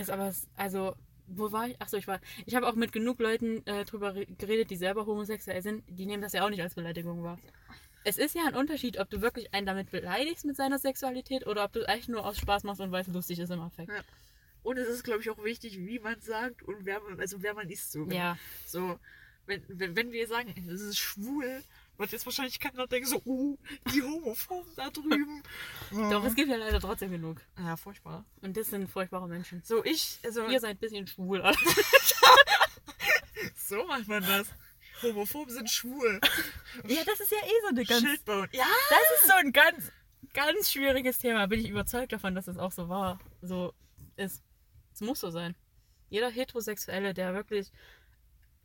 [0.00, 0.94] Ist aber, es- also,
[1.26, 1.80] wo war ich?
[1.80, 2.20] Achso, ich war.
[2.46, 5.84] Ich habe auch mit genug Leuten äh, drüber re- geredet, die selber homosexuell sind.
[5.88, 7.38] Die nehmen das ja auch nicht als Beleidigung wahr.
[8.04, 11.64] Es ist ja ein Unterschied, ob du wirklich einen damit beleidigst mit seiner Sexualität oder
[11.64, 13.90] ob du echt nur aus Spaß machst und weil es lustig ist im Affekt.
[13.90, 14.00] Ja.
[14.64, 17.54] Und es ist, glaube ich, auch wichtig, wie man sagt und wer man, also wer
[17.54, 17.92] man ist.
[17.92, 18.36] So, Ja.
[18.66, 18.98] so
[19.46, 21.62] wenn, wenn, wenn wir sagen, es ist schwul,
[21.98, 23.58] wird jetzt wahrscheinlich keiner denken, so, uh,
[23.92, 25.42] die Homophoben da drüben.
[26.10, 27.40] Doch, es gibt ja leider trotzdem genug.
[27.58, 28.24] Ja, furchtbar.
[28.40, 29.62] Und das sind furchtbare Menschen.
[29.64, 31.42] So, ich, also, Ihr seid ein bisschen schwul.
[33.56, 34.48] So macht man das.
[35.02, 36.20] Homophoben sind schwul.
[36.86, 38.02] Ja, das ist ja eh so eine ganz.
[38.02, 38.48] Schild bauen.
[38.52, 39.90] Ja, Das ist so ein ganz,
[40.32, 41.46] ganz schwieriges Thema.
[41.46, 43.18] Bin ich überzeugt davon, dass es auch so war.
[43.40, 43.74] So
[44.16, 44.42] ist.
[44.92, 45.56] Es muss so sein.
[46.10, 47.72] Jeder Heterosexuelle, der wirklich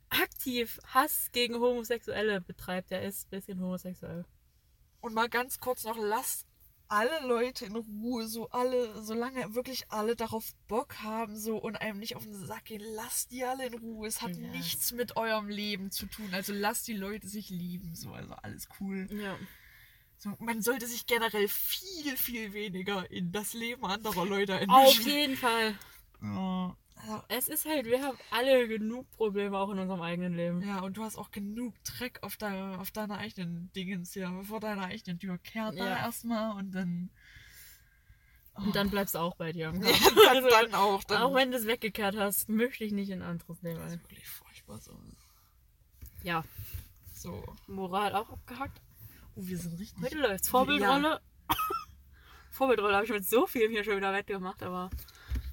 [0.09, 4.25] aktiv Hass gegen Homosexuelle betreibt, der ist ein bisschen homosexuell.
[5.01, 6.45] Und mal ganz kurz noch, lasst
[6.89, 11.99] alle Leute in Ruhe, so alle, solange wirklich alle darauf Bock haben, so und einem
[11.99, 14.07] nicht auf den Sack gehen, lasst die alle in Ruhe.
[14.07, 14.47] Es hat Ja.
[14.51, 16.29] nichts mit eurem Leben zu tun.
[16.33, 19.07] Also lasst die Leute sich lieben, so, also alles cool.
[19.11, 19.37] Ja.
[20.17, 25.05] So, man sollte sich generell viel, viel weniger in das Leben anderer Leute Auf einmischen.
[25.05, 25.75] jeden Fall.
[26.21, 26.75] Ja.
[26.99, 30.61] Also, Es ist halt, wir haben alle genug Probleme auch in unserem eigenen Leben.
[30.61, 34.59] ja, und du hast auch genug Dreck auf, deiner auf deiner eigenen Dingens hier, vor
[34.59, 35.37] deiner eigenen Tür.
[35.37, 35.97] Kehr da Ja.
[35.97, 37.09] erstmal und dann.
[38.55, 39.71] Und dann bleibst du auch bei dir.
[39.73, 41.03] Ja, dann, Also, dann auch.
[41.03, 43.93] Dann Auch wenn du es weggekehrt hast, möchte ich nicht in ein anderes Leben Das
[43.93, 44.99] ist wirklich furchtbar so.
[46.23, 46.43] Ja,
[47.13, 47.43] So.
[47.67, 48.81] Moral auch abgehackt.
[49.35, 50.03] Oh, wir sind richtig.
[50.03, 50.49] Heute läuft's.
[50.49, 51.21] Vorbildrolle.
[52.49, 54.89] Vorbildrolle habe ich mit so viel hier schon wieder weggemacht, aber.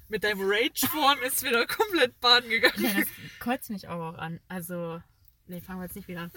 [0.07, 2.83] Mit deinem Rage vorn ist wieder komplett baden gegangen.
[2.83, 3.07] Ja, das
[3.39, 4.39] kotzt mich aber auch an.
[4.47, 5.01] Also.
[5.47, 6.31] Nee, fangen wir jetzt nicht wieder an.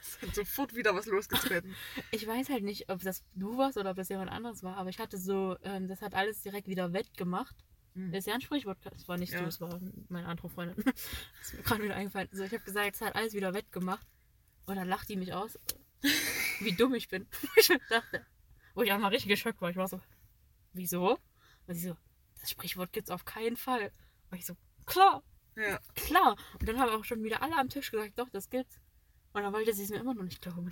[0.00, 1.74] Es hat sofort wieder was losgetreten.
[2.10, 4.90] Ich weiß halt nicht, ob das du warst oder ob das jemand anderes war, aber
[4.90, 7.56] ich hatte so, ähm, das hat alles direkt wieder wettgemacht.
[7.94, 8.12] Hm.
[8.12, 9.40] Das ist ja ein Sprichwort, das war nicht Ja.
[9.40, 10.76] du, es war meine andere Freundin.
[10.84, 12.28] Das ist mir gerade wieder eingefallen.
[12.32, 14.06] So, ich habe gesagt, es hat alles wieder wettgemacht.
[14.66, 15.58] Und dann lacht die mich aus,
[16.60, 17.26] wie dumm ich bin.
[17.56, 18.26] ich dachte,
[18.74, 19.70] wo ich einmal richtig geschockt war.
[19.70, 20.00] Ich war so,
[20.72, 21.18] wieso?
[21.70, 21.96] Und sie so,
[22.40, 23.92] das Sprichwort gibt's auf keinen Fall.
[24.32, 24.56] Und ich so,
[24.86, 25.22] klar,
[25.54, 25.78] Ja.
[25.94, 26.36] klar.
[26.58, 28.80] Und dann haben auch schon wieder alle am Tisch gesagt, doch, das gibt's.
[29.34, 30.68] Und dann wollte sie es mir immer noch nicht glauben.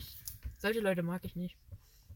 [0.56, 1.56] Solche Leute mag ich nicht.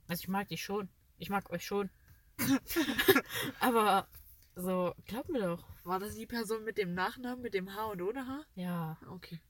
[0.09, 0.89] Also ich mag die schon.
[1.18, 1.91] Ich mag euch schon.
[3.61, 4.09] Aber
[4.57, 5.64] so, glaub mir doch.
[5.85, 8.45] War das die Person mit dem Nachnamen, mit dem H und ohne H?
[8.57, 9.41] Ja, Okay.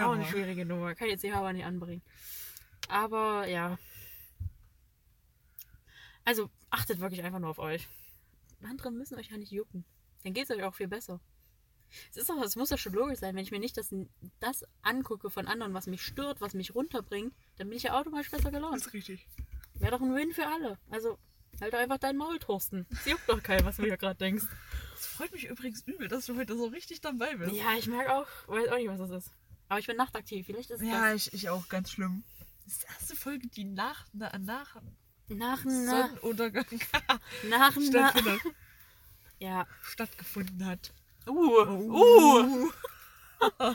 [0.00, 0.96] auch eine schwierige Nummer.
[0.96, 2.02] Kann jetzt die Haber nicht anbringen.
[2.88, 3.78] Aber ja.
[6.24, 7.88] Also achtet wirklich einfach nur auf euch.
[8.62, 9.84] Andere müssen euch ja nicht jucken.
[10.24, 11.20] Dann geht's euch auch viel besser.
[12.10, 13.94] Es ist doch, es muss doch schon logisch sein, wenn ich mir nicht das,
[14.40, 18.30] das angucke von anderen, was mich stört, was mich runterbringt, dann bin ich ja automatisch
[18.30, 18.76] besser Das gelaunt.
[18.76, 19.26] ist richtig.
[19.74, 20.78] Wäre doch ein Win für alle.
[20.90, 21.18] Also,
[21.60, 22.86] halt doch einfach dein Maul, Thorsten.
[22.90, 24.44] Es juckt doch keinen, was du hier gerade denkst.
[24.96, 27.52] Es freut mich übrigens übel, dass du heute so richtig dabei bist.
[27.54, 29.32] Ja, ich merke auch, weiß auch nicht, was das ist.
[29.68, 30.46] Aber ich bin nachtaktiv.
[30.46, 32.22] Vielleicht ist es Ja, ich, ich auch, ganz schlimm.
[32.64, 34.82] Das ist die erste Folge, die nach, na, nach das.
[35.28, 36.66] Nach, nach, Sonnenuntergang
[37.48, 38.40] nach, stattfindet,
[39.38, 39.66] Ja.
[39.82, 40.92] stattgefunden hat.
[41.26, 42.70] Uh, uh.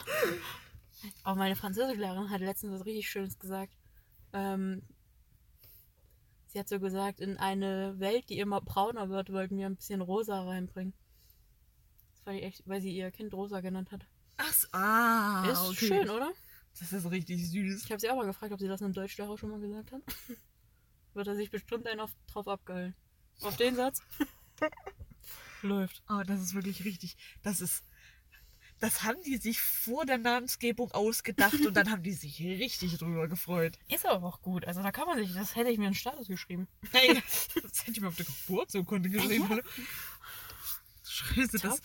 [1.24, 3.74] Auch meine Französischlehrerin hat letztens was richtig Schönes gesagt.
[4.34, 4.82] Ähm,
[6.47, 10.01] sie hat so gesagt, in eine Welt, die immer brauner wird, wollten wir ein bisschen
[10.01, 10.93] rosa reinbringen.
[12.26, 14.06] Das ich echt, weil sie ihr Kind rosa genannt hat.
[14.38, 15.88] Ach, so, ah, Ist okay.
[15.88, 16.32] schön, oder?
[16.80, 17.84] Das ist richtig süß.
[17.84, 20.01] Ich habe sie auch mal gefragt, ob sie das einem Deutschlehrer schon mal gesagt hat.
[21.14, 22.95] Wird er sich bestimmt einen auf, drauf abgehalten.
[23.41, 24.01] Auf den Satz?
[25.61, 26.03] Läuft.
[26.09, 27.16] Oh, das ist wirklich richtig.
[27.41, 27.84] Das ist.
[28.80, 33.30] Das haben die sich vor der Namensgebung ausgedacht und dann haben die sich richtig drüber
[33.30, 33.80] gefreut.
[33.88, 34.66] Ist aber auch gut.
[34.66, 36.68] Also da kann man sich, das hätte ich mir in Status geschrieben.
[36.91, 37.22] Hey,
[37.61, 39.43] das hätte ich mir auf der Geburtsurkunde geschrieben.
[39.43, 39.49] Ja.
[39.49, 39.61] Hallo?
[41.05, 41.82] Scheiße, das.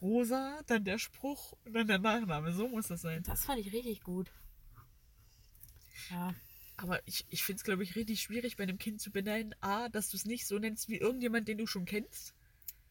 [0.00, 2.52] Rosa, dann der Spruch und dann der Nachname.
[2.52, 3.24] So muss das sein.
[3.24, 4.30] Das fand ich richtig gut.
[6.10, 6.34] Ja.
[6.76, 9.54] Aber ich, ich finde es, glaube ich, richtig schwierig, bei einem Kind zu benennen.
[9.60, 12.34] A, dass du es nicht so nennst wie irgendjemand, den du schon kennst.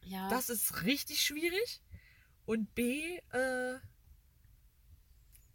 [0.04, 0.30] Ja.
[0.30, 1.82] Das ist richtig schwierig.
[2.46, 3.76] Und B, äh,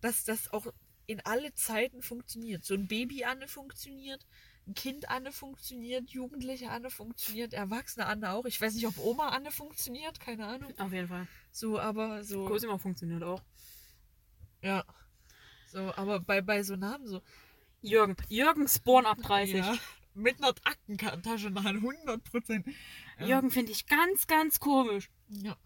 [0.00, 0.66] dass das auch
[1.06, 2.64] in alle Zeiten funktioniert.
[2.64, 4.24] So ein Baby Anne funktioniert,
[4.66, 8.44] ein Kind Anne funktioniert, Jugendliche Anne funktioniert, Erwachsene Anne auch.
[8.44, 10.72] Ich weiß nicht, ob Oma Anne funktioniert, keine Ahnung.
[10.78, 11.26] auf jeden Fall.
[11.50, 12.46] So, aber so.
[12.46, 13.42] Cosima funktioniert auch.
[14.62, 14.84] Ja.
[15.66, 17.22] So, aber bei, bei so Namen so.
[17.82, 18.16] Jürgen.
[18.28, 19.54] Jürgen Spawn ab 30.
[19.54, 19.76] Ja,
[20.14, 22.66] mit einer Aktentasche nach 100 Prozent.
[23.18, 25.10] Jürgen finde ich ganz, ganz komisch.
[25.28, 25.56] Ja.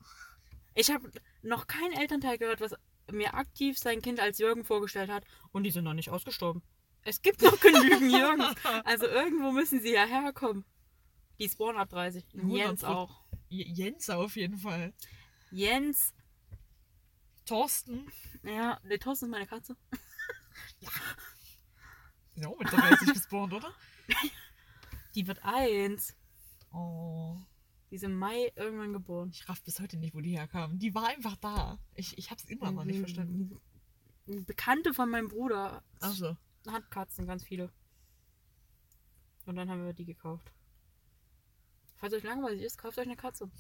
[0.75, 1.11] Ich habe
[1.43, 2.75] noch kein Elternteil gehört, was
[3.11, 5.25] mir aktiv sein Kind als Jürgen vorgestellt hat.
[5.53, 6.63] Und die sind noch nicht ausgestorben.
[7.03, 8.55] Es gibt noch genügend Jürgens.
[8.85, 10.65] Also irgendwo müssen sie ja herkommen.
[11.39, 12.25] Die Spawn ab 30.
[12.35, 13.25] Und 100 Jens auch.
[13.49, 14.95] Jens auf jeden Fall.
[15.51, 16.15] Jens.
[17.45, 18.11] Thorsten.
[18.43, 19.77] Ja, der Thorsten ist meine Katze.
[22.37, 23.73] Ja auch mit 30 gespawnt, oder?
[25.15, 26.15] Die wird eins.
[26.73, 27.37] Oh.
[27.91, 29.31] Die ist im Mai irgendwann geboren.
[29.33, 30.79] Ich raff bis heute nicht, wo die herkam.
[30.79, 31.79] Die war einfach da.
[31.95, 33.61] Ich, ich hab's immer noch nicht verstanden.
[34.27, 36.37] Eine Bekannte von meinem Bruder Also.
[36.67, 37.71] hat Katzen, ganz viele.
[39.47, 40.51] Und dann haben wir die gekauft.
[41.97, 43.51] Falls euch langweilig ist, kauft euch eine Katze.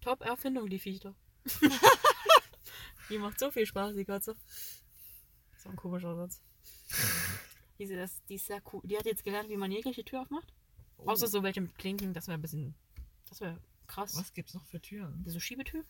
[0.00, 1.14] Top Erfindung, die Viecher.
[3.10, 4.34] die macht so viel Spaß, die Katze.
[5.58, 6.42] So ein komischer Satz.
[7.80, 8.80] Die, ist- das, die ist sehr cool.
[8.84, 10.52] Die hat jetzt gelernt, wie man jegliche Tür aufmacht.
[10.98, 12.74] Außer so welche mit Klinken, das wäre ein bisschen.
[13.28, 14.16] Das wäre krass.
[14.18, 15.24] Was gibt's noch für Türen?
[15.26, 15.84] So Schiebetür?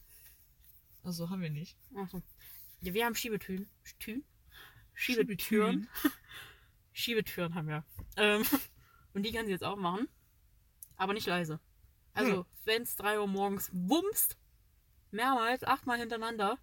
[1.02, 1.76] Also haben wir nicht.
[1.96, 2.22] Achso.
[2.80, 3.68] Ja, wir haben Schiebetüren.
[3.98, 4.24] Türen?
[4.94, 5.88] Schiebetüren.
[6.92, 7.84] Schiebetüren haben wir.
[8.16, 8.44] Ähm,
[9.14, 10.08] und die kann sie jetzt auch machen.
[10.96, 11.58] Aber nicht leise.
[12.12, 12.44] Also, Hm.
[12.64, 14.36] wenn es 3 Uhr morgens wumst,
[15.10, 16.58] mehrmals, achtmal hintereinander,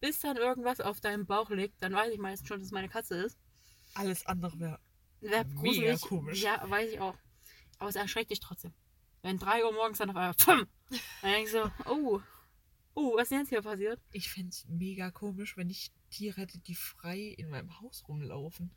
[0.00, 2.88] bis dann irgendwas auf deinem Bauch liegt, dann weiß ich meistens schon, dass es meine
[2.88, 3.38] Katze ist.
[3.96, 4.80] Alles andere wäre.
[5.20, 6.00] Wäre Mega gruselig.
[6.02, 6.42] komisch.
[6.42, 7.16] Ja, weiß ich auch.
[7.78, 8.72] Aber es erschreckt dich trotzdem.
[9.22, 10.66] Wenn 3 Uhr morgens dann auf einmal, pfum,
[11.22, 12.20] dann denkst du, oh,
[12.94, 14.00] oh, was ist denn jetzt hier passiert?
[14.12, 18.70] Ich find's mega komisch, wenn ich Tiere hätte, die frei in meinem Haus rumlaufen.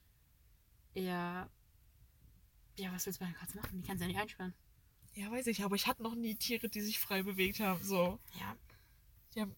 [0.94, 1.50] Ja.
[2.78, 3.82] Ja, was willst du bei einer Katze machen?
[3.82, 4.54] Die kannst du ja nicht einsperren.
[5.14, 7.84] Ja, weiß ich, aber ich hatte noch nie Tiere, die sich frei bewegt haben.
[7.84, 8.20] So.
[8.40, 8.56] Ja.
[9.36, 9.56] Die haben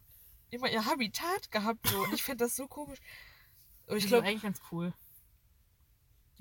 [0.50, 1.88] immer ihr Habitat gehabt.
[1.88, 2.00] So.
[2.04, 3.00] Und ich fände das so komisch.
[3.86, 4.28] Aber Ich glaube glaube.
[4.28, 4.94] eigentlich ganz cool.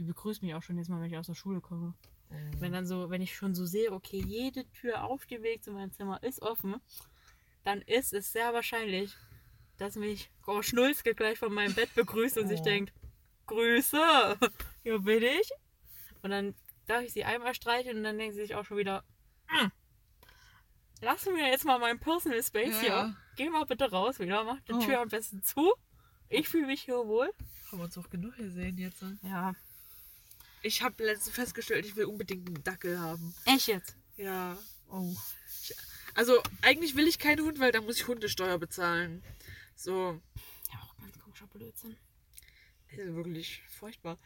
[0.00, 1.92] Die begrüßt mich auch schon jetzt mal, wenn ich aus der Schule komme.
[2.58, 5.72] Wenn dann so, wenn ich schon so sehe, okay, jede Tür auf dem Weg zu
[5.72, 6.76] meinem Zimmer ist offen,
[7.64, 9.14] dann ist es sehr wahrscheinlich,
[9.76, 12.64] dass mich Frau Schnulzke gleich von meinem Bett begrüßt und sich Oh.
[12.64, 12.94] denkt,
[13.46, 14.38] Grüße,
[14.84, 15.50] hier bin ich.
[16.22, 16.54] Und dann
[16.86, 19.04] darf ich sie einmal streicheln und dann denkt sie sich auch schon wieder,
[19.48, 19.70] "Hm,
[21.02, 22.88] lass mir jetzt mal meinen Personal Space Ja, hier.
[22.88, 23.16] ja.
[23.36, 24.78] Geh mal bitte raus wieder, mach die Oh.
[24.80, 25.74] Tür am besten zu.
[26.30, 27.28] Ich fühle mich hier wohl.
[27.70, 29.02] Haben wir uns auch genug gesehen jetzt.
[29.02, 29.18] ne?
[29.22, 29.52] Ja,
[30.62, 33.34] Ich habe letztens festgestellt, ich will unbedingt einen Dackel haben.
[33.46, 33.96] echt jetzt.
[34.16, 34.58] Ja.
[34.88, 35.14] Oh.
[36.14, 39.22] Also, eigentlich will ich keinen Hund, weil da muss ich Hundesteuer bezahlen.
[39.74, 40.20] So.
[40.72, 41.96] Ja, auch ganz komischer Blödsinn.
[42.90, 44.18] Das ist wirklich furchtbar.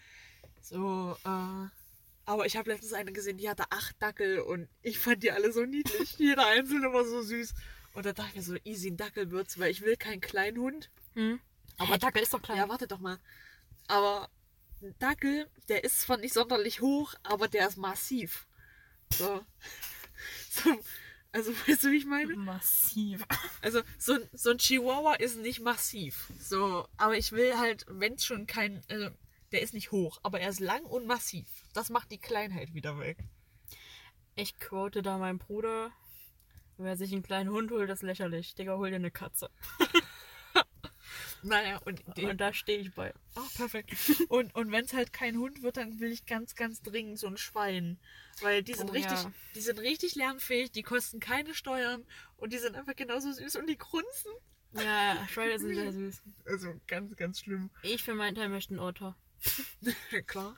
[0.60, 1.68] So, äh.
[2.26, 5.52] Aber ich habe letztens eine gesehen, die hatte acht Dackel und ich fand die alle
[5.52, 6.14] so niedlich.
[6.18, 7.54] Jeder einzelne war so süß.
[7.92, 10.58] Und da dachte ich mir so, easy, ein Dackel wird's, weil ich will keinen kleinen
[10.58, 10.90] Hund.
[11.12, 11.38] Hm?
[11.76, 12.56] Aber Dackel ist doch klein.
[12.56, 13.18] Ja, warte doch mal.
[13.88, 14.30] Aber
[14.84, 18.46] ein Dackel, der ist zwar nicht sonderlich hoch, aber der ist massiv.
[19.10, 19.44] So.
[20.50, 20.78] so
[21.32, 22.36] Also, weißt du, wie ich meine?
[22.36, 23.26] Massiv.
[23.60, 26.30] Also, so ein, so ein Chihuahua ist nicht massiv.
[26.38, 28.82] So, aber ich will halt, wenn es schon kein.
[28.88, 29.08] Also,
[29.50, 31.46] der ist nicht hoch, aber er ist lang und massiv.
[31.72, 33.18] Das macht die Kleinheit wieder weg.
[34.36, 35.92] Ich quote da meinen Bruder.
[36.76, 38.54] Wer sich einen kleinen Hund holt, das ist lächerlich.
[38.54, 39.50] Digga, hol dir eine Katze.
[41.44, 43.12] Naja, und, die, Und da stehe ich bei.
[43.36, 43.92] oh, perfekt.
[44.28, 47.26] Und, und wenn es halt kein Hund wird, dann will ich ganz, ganz dringend so
[47.26, 47.98] ein Schwein.
[48.40, 49.32] Weil die sind Oh, richtig, ja.
[49.54, 52.04] die sind richtig lernfähig, die kosten keine Steuern
[52.38, 54.32] und die sind einfach genauso süß und die grunzen.
[54.72, 56.22] Ja, Schweine sind sehr süß.
[56.46, 57.70] Also ganz, ganz schlimm.
[57.82, 59.16] Ich für meinen Teil möchte einen Otter.
[60.26, 60.56] Klar.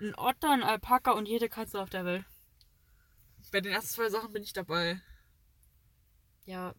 [0.00, 2.24] Ein Otter, ein Alpaka und jede Katze auf der Welt.
[3.50, 5.00] Bei den ersten zwei Sachen bin ich dabei.
[6.44, 6.74] Ja.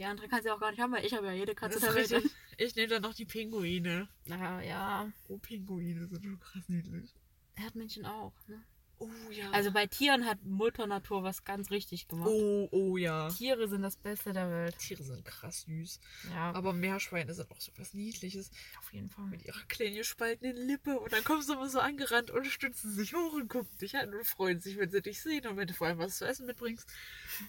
[0.00, 1.78] Die andere kannst du ja auch gar nicht haben, weil ich habe ja jede Katze
[1.78, 2.10] der Welt.
[2.10, 2.32] richtig.
[2.56, 4.08] Ich nehme dann noch die Pinguine.
[4.24, 5.12] Naja, ja.
[5.28, 7.14] Oh, Pinguine sind schon krass niedlich.
[7.54, 8.62] Erdmännchen auch, ne?
[8.98, 9.50] Oh ja.
[9.50, 12.30] Also bei Tieren hat Mutter Natur was ganz richtig gemacht.
[12.30, 13.28] oh, oh ja.
[13.28, 14.78] Tiere sind das Beste der Welt.
[14.78, 16.00] Tiere sind krass süß.
[16.30, 18.50] Ja, Aber Meerschweine sind auch so was Niedliches.
[18.78, 19.26] auf jeden Fall.
[19.26, 20.98] Mit ihrer kleinen gespaltenen Lippe.
[20.98, 24.14] Und dann kommen sie immer so angerannt und stützen sich hoch und gucken dich an
[24.14, 26.46] und freuen sich, wenn sie dich sehen und wenn du vor allem was zu essen
[26.46, 26.90] mitbringst.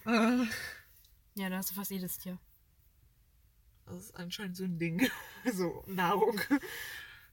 [1.35, 2.37] Ja, da hast du fast jedes Tier.
[3.85, 5.09] Das ist anscheinend so ein Ding.
[5.53, 6.39] So, Nahrung.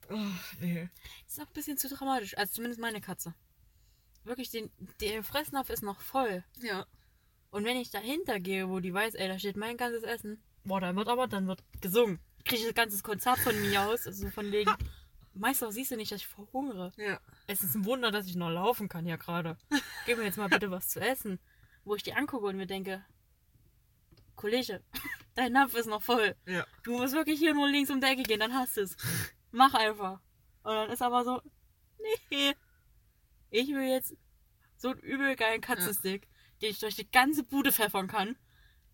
[0.09, 0.15] Oh,
[0.61, 0.89] nee.
[1.25, 2.37] Das ist auch ein bisschen zu dramatisch.
[2.39, 3.35] Also zumindest meine Katze.
[4.25, 4.71] Wirklich, den,
[5.01, 6.45] der Fressnapf ist noch voll.
[6.61, 6.87] Ja.
[7.51, 10.81] Und wenn ich dahinter gehe, wo die weiß, ey, da steht mein ganzes Essen, boah,
[10.81, 12.19] dann wird aber, dann wird gesungen.
[12.45, 14.73] Kriege ich ein ganzes Konzert von mir aus, also von wegen,
[15.35, 16.93] Meister, siehst du nicht, dass ich verhungere?
[16.97, 17.21] Ja.
[17.47, 19.57] Es ist ein Wunder, dass ich noch laufen kann hier gerade.
[20.05, 21.39] Gib mir jetzt mal bitte was zu essen.
[21.85, 23.05] Wo ich die angucke und mir denke,
[24.39, 24.83] Kollege,
[25.35, 26.35] dein Napf ist noch voll.
[26.47, 26.65] Ja.
[26.85, 28.97] Du musst wirklich hier nur links um die Ecke gehen, dann hast du es.
[29.51, 30.21] Mach einfach.
[30.63, 31.43] Und dann ist aber so,
[32.31, 32.55] nee,
[33.51, 34.17] ich will jetzt
[34.77, 36.29] so einen übel geilen Katzenstick,
[36.63, 38.37] den ich durch die ganze Bude pfeffern kann,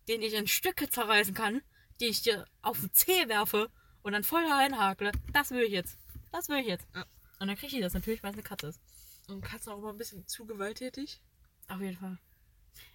[0.07, 1.61] den ich in Stücke zerreißen kann,
[2.01, 3.69] den ich dir auf den Zeh werfe
[4.01, 5.11] und dann voll reinhakle.
[5.31, 5.99] Das will ich jetzt.
[6.31, 6.87] Das will ich jetzt.
[6.95, 7.05] Ja.
[7.39, 8.81] Und dann kriege ich das natürlich, weil es eine Katze ist.
[9.27, 11.21] Und Katzen auch mal ein bisschen zu gewalttätig.
[11.67, 12.17] Auf jeden Fall.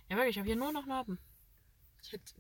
[0.09, 1.19] Ja, wirklich, ich habe hier nur noch Narben.
[2.03, 2.33] Ich hätte,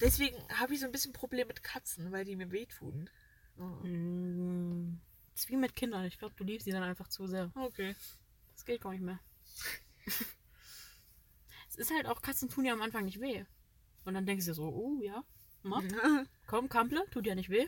[0.00, 3.10] deswegen habe ich so ein bisschen Problem mit Katzen, weil die mir wehtun.
[3.58, 3.86] Oh.
[3.86, 5.00] Mm,
[5.32, 6.04] Das ist wie mit Kindern.
[6.04, 7.50] Ich glaube, du liebst sie dann einfach zu sehr.
[7.54, 7.94] Okay.
[8.52, 9.18] Das geht gar nicht mehr.
[11.68, 13.44] es ist halt auch, Katzen tun ja am Anfang nicht weh.
[14.04, 15.24] Und dann denkst du so, oh ja,
[15.62, 15.82] mach.
[16.46, 17.66] komm, Kample, tut ja nicht weh.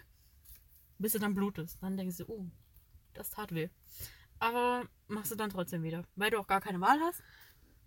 [0.99, 1.79] Bis du dann blutest.
[1.83, 2.47] Dann denkst du, oh,
[3.15, 3.69] das tat weh.
[4.39, 6.05] Aber machst du dann trotzdem wieder.
[6.17, 7.23] Weil du auch gar keine Wahl hast.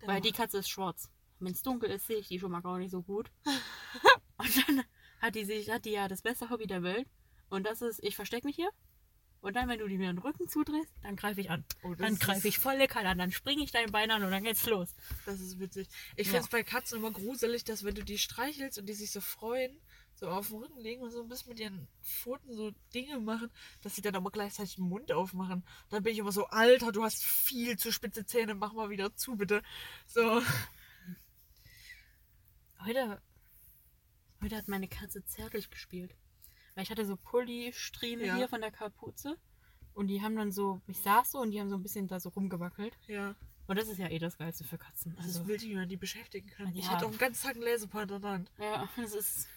[0.06, 1.10] Weil die Katze ist schwarz.
[1.44, 3.30] Wenn es dunkel ist, sehe ich die schon mal gar nicht so gut.
[4.38, 4.84] Und dann
[5.22, 7.07] hat die sich, hat die ja das beste Hobby der Welt.
[7.49, 8.70] Und das ist, ich verstecke mich hier.
[9.41, 11.65] Und dann, wenn du die mir den Rücken zudrehst, dann greife ich an.
[11.84, 13.18] Oh, Dann greife ich volle Kanne an.
[13.18, 14.95] Dann springe ich dein Bein an und dann geht's los.
[15.26, 15.90] Das ist witzig.
[16.15, 16.32] Ich Ja.
[16.34, 19.20] finde es bei Katzen immer gruselig, dass wenn du die streichelst und die sich so
[19.20, 19.78] freuen,
[20.15, 23.52] so auf den Rücken legen und so ein bisschen mit ihren Pfoten so Dinge machen,
[23.82, 25.65] dass sie dann aber gleichzeitig den Mund aufmachen.
[25.90, 29.14] Dann bin ich immer so, Alter, du hast viel zu spitze Zähne, mach mal wieder
[29.15, 29.61] zu, bitte.
[30.06, 30.41] So.
[32.85, 33.22] Heute,
[34.41, 36.15] heute hat meine Katze zärtlich gespielt.
[36.76, 38.35] Weil ich hatte so Pulli-Strieme Ja.
[38.35, 39.38] hier von der Kapuze.
[39.93, 42.19] Und die haben dann so, ich saß so und die haben so ein bisschen da
[42.19, 42.97] so rumgewackelt.
[43.07, 43.35] Ja.
[43.68, 45.15] Und das ist ja eh das Geilste für Katzen.
[45.15, 46.76] Das Also, ist wild, wie man die beschäftigen kann.
[46.76, 46.91] Ich Ja.
[46.91, 48.51] hatte auch den ganzen Tag einen Laserpoint an der Hand.
[48.57, 49.47] ja, das ist,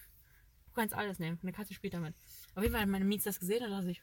[0.69, 1.39] du kannst alles nehmen.
[1.43, 2.15] Eine Katze spielt damit.
[2.55, 4.03] Auf jeden Fall hat meine Mies das gesehen und dachte ich,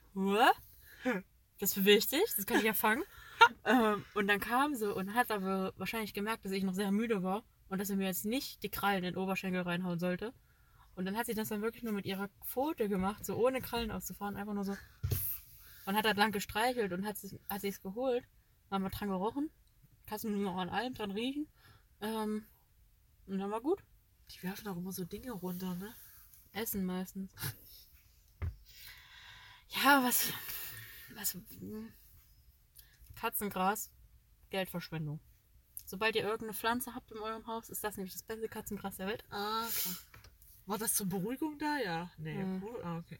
[1.04, 1.22] Hä?
[1.60, 3.04] Das ist wichtig, das kann ich ja fangen.
[3.66, 7.22] ähm, und dann kam sie und hat aber wahrscheinlich gemerkt, dass ich noch sehr müde
[7.24, 7.44] war
[7.74, 10.32] und dass sie mir jetzt nicht die Krallen in den Oberschenkel reinhauen sollte.
[10.94, 13.90] Und dann hat sie das dann wirklich nur mit ihrer Pfote gemacht, so ohne Krallen
[13.90, 14.78] auszufahren, einfach nur so.
[15.88, 18.24] Und hat halt lang gestreichelt und hat sie hat es geholt,
[18.70, 19.50] haben wir dran gerochen.
[20.06, 21.48] Katzen müssen auch an allem dran riechen.
[22.00, 22.46] Ähm,
[23.26, 23.84] und dann war gut.
[24.30, 25.96] Die werfen auch immer so Dinge runter, ne?
[26.52, 27.34] Essen meistens.
[29.70, 30.32] Ja, was.
[31.16, 31.36] Was.
[33.16, 33.90] Katzengras,
[34.52, 35.20] Geldverschwendung.
[35.86, 39.08] Sobald ihr irgendeine Pflanze habt in eurem Haus, ist das nämlich das beste Katzengras der
[39.08, 39.24] Welt.
[39.30, 39.96] Ah, klar.
[40.66, 41.78] War das zur Beruhigung da?
[41.78, 42.10] Ja.
[42.18, 42.42] Nee.
[42.44, 42.64] Mhm.
[42.64, 43.20] Beru- Ah, okay.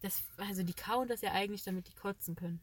[0.00, 2.60] Das, also die kauen das ja eigentlich, damit die kotzen können.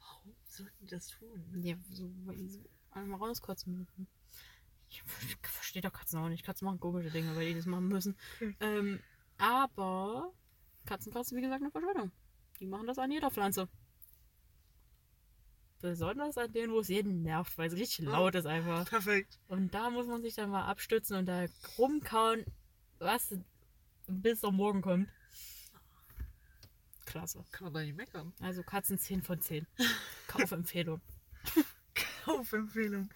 [0.00, 1.60] Warum sollten die das tun?
[1.62, 2.60] Ja, so, weil die so
[2.90, 4.06] einmal rauskotzen müssen.
[4.90, 5.02] Ich
[5.42, 6.44] verstehe doch Katzen auch nicht.
[6.44, 8.16] Katzen machen komische Dinge, weil die das machen müssen.
[8.38, 8.56] Hm.
[8.60, 9.00] Ähm,
[9.36, 10.32] aber
[10.86, 12.10] Katzengras ist wie gesagt eine Verschwendung.
[12.58, 13.68] Die machen das an jeder Pflanze.
[15.80, 18.10] Besonders an denen, wo es jeden nervt, weil es richtig Oh.
[18.10, 18.84] laut ist einfach.
[18.88, 19.38] Perfekt.
[19.46, 21.46] Und da muss man sich dann mal abstützen und da
[21.78, 22.44] rumkauen,
[22.98, 23.34] was
[24.08, 25.08] bis am Morgen kommt.
[27.06, 27.44] Klasse.
[27.52, 28.32] Kann man da nicht meckern.
[28.40, 29.66] Also Katzen 10 von 10.
[30.28, 31.00] Kaufempfehlung.
[32.24, 33.08] Kaufempfehlung.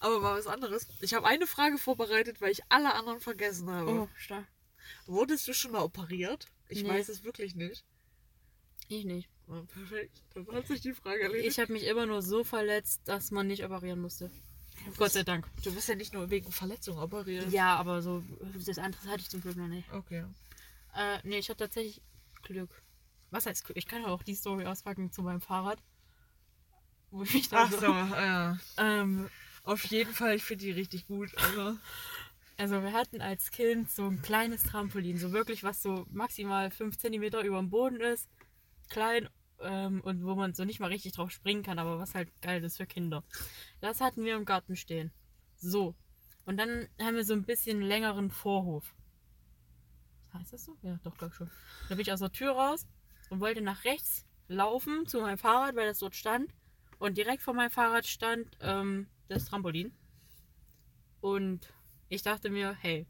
[0.00, 0.88] Aber mal was anderes.
[1.00, 3.90] Ich habe eine Frage vorbereitet, weil ich alle anderen vergessen habe.
[3.90, 4.46] Oh, stark.
[5.06, 6.46] Wurdest du schon mal operiert?
[6.68, 6.88] Ich Nee.
[6.88, 7.84] weiß es wirklich nicht.
[8.88, 9.28] Ich nicht.
[9.48, 10.22] Oh, perfekt.
[10.34, 11.48] Dann hat sich die Frage erledigt.
[11.48, 14.30] Ich habe mich immer nur so verletzt, dass man nicht operieren musste.
[14.96, 15.46] Gott sei Dank.
[15.64, 17.50] du bist ja nicht nur wegen Verletzung operiert.
[17.50, 18.22] Ja, aber so
[18.66, 19.90] das andere hatte ich zum Glück noch nicht.
[19.92, 20.24] Okay.
[20.94, 22.02] Äh, nee, ich hatte tatsächlich
[22.42, 22.70] Glück.
[23.30, 23.76] Was heißt Glück?
[23.76, 25.78] Ich kann ja auch die Story auspacken zu meinem Fahrrad.
[27.10, 28.58] Wo ich mich dann Ach so, ja.
[28.76, 29.28] Ähm,
[29.62, 31.30] Auf jeden Fall, ich finde die richtig gut.
[31.38, 31.76] Also,
[32.56, 36.96] also wir hatten als Kind so ein kleines Trampolin, so wirklich was so maximal 5
[36.96, 38.28] cm über dem Boden ist.
[38.88, 39.28] Klein
[39.60, 42.62] ähm, und wo man so nicht mal richtig drauf springen kann, aber was halt geil
[42.64, 43.24] ist für Kinder.
[43.80, 45.12] Das hatten wir im Garten stehen.
[45.56, 45.94] So.
[46.44, 48.94] Und dann haben wir so ein bisschen längeren Vorhof.
[50.32, 50.76] Heißt das so?
[50.82, 51.50] Ja, doch, glaub ich schon.
[51.88, 52.86] Da bin ich aus der Tür raus
[53.30, 56.52] und wollte nach rechts laufen zu meinem Fahrrad, weil das dort stand.
[56.98, 59.92] Und direkt vor meinem Fahrrad stand ähm, das Trampolin.
[61.20, 61.72] Und
[62.08, 63.06] ich dachte mir, hey,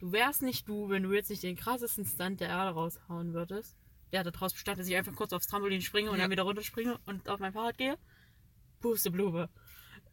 [0.00, 3.76] du wärst nicht du, wenn du jetzt nicht den krassesten Stunt der Erde raushauen würdest.
[4.12, 6.24] Der daraus bestand, dass ich einfach kurz aufs Trampolin springe und Ja.
[6.24, 7.98] dann wieder runterspringe und auf mein Fahrrad gehe.
[8.80, 9.48] Pusteblume.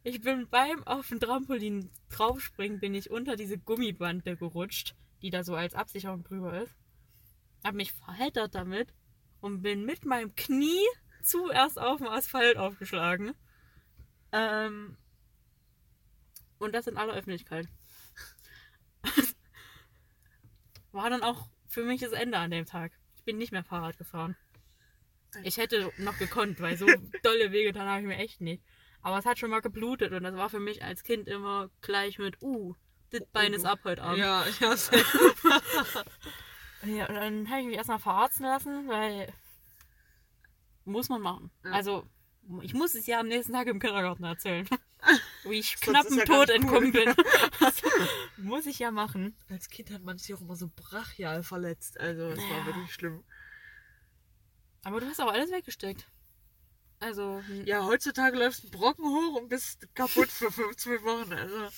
[0.02, 5.44] Ich bin beim auf dem Trampolin draufspringen, bin ich unter diese Gummibande gerutscht, die da
[5.44, 6.74] so als Absicherung drüber ist.
[7.62, 8.92] Hab mich verheddert damit
[9.40, 10.84] und bin mit meinem Knie
[11.22, 13.32] zuerst auf dem Asphalt aufgeschlagen.
[14.32, 14.96] Ähm,
[16.58, 17.68] und das in aller Öffentlichkeit.
[20.92, 22.92] War dann auch für mich das Ende an dem Tag.
[23.24, 24.36] Ich bin nicht mehr Fahrrad gefahren.
[25.44, 26.84] Ich hätte noch gekonnt, weil so
[27.22, 28.62] dolle Wege dann habe ich mir echt nicht.
[29.00, 32.18] Aber es hat schon mal geblutet und das war für mich als Kind immer gleich
[32.18, 32.74] mit, uh,
[33.08, 34.18] das Bein ist ab heute Abend.
[34.18, 35.02] ja, ja, safe.
[36.84, 39.32] Ja, und dann habe ich mich erstmal verarzten lassen, weil
[40.84, 41.50] muss man machen.
[41.64, 41.70] Ja.
[41.70, 42.04] Also,
[42.60, 44.68] ich muss es ja am nächsten Tag im Kindergarten erzählen.
[45.44, 47.14] Wie ich knapp dem ja Tod entkommen bin.
[48.36, 49.36] muss ich ja machen.
[49.50, 51.98] Als Kind hat man sich auch immer so brachial verletzt.
[52.00, 52.66] Also, es war Ja.
[52.66, 53.22] wirklich schlimm.
[54.84, 56.06] Aber du hast auch alles weggesteckt.
[57.00, 61.32] Also, Ja, heutzutage läufst du einen Brocken hoch und bist kaputt für fünf, zwei Wochen.
[61.32, 61.68] Also,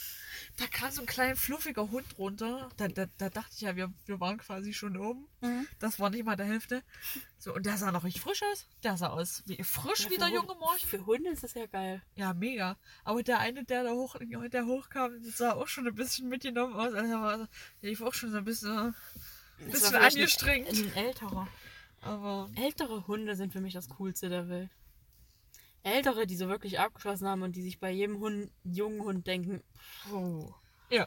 [0.56, 2.70] da kam so ein kleiner fluffiger Hund runter.
[2.78, 5.28] Da, da, da dachte ich ja, wir, wir waren quasi schon oben.
[5.42, 5.66] Mhm.
[5.78, 6.82] Das war nicht mal der Hälfte.
[7.38, 8.66] So, und der sah noch richtig frisch aus.
[8.82, 10.88] Der sah aus wie frisch Ja, wie der junge Morchen.
[10.88, 12.02] Für Hunde ist das ja geil.
[12.14, 12.78] Ja, mega.
[13.04, 16.94] Aber der eine, der da hoch, der hochkam, sah auch schon ein bisschen mitgenommen aus.
[16.94, 17.48] Also, war,
[17.82, 18.94] der lief auch schon so ein bisschen,
[19.58, 20.68] Das bisschen war vielleicht angestrengt.
[20.68, 21.48] Ein, ein älterer.
[22.00, 24.70] Aber Ältere Hunde sind für mich das Coolste der Welt.
[25.86, 29.62] Ältere, die so wirklich abgeschlossen haben und die sich bei jedem Hund, jungen Hund denken,
[30.12, 30.52] oh,
[30.90, 31.06] ja.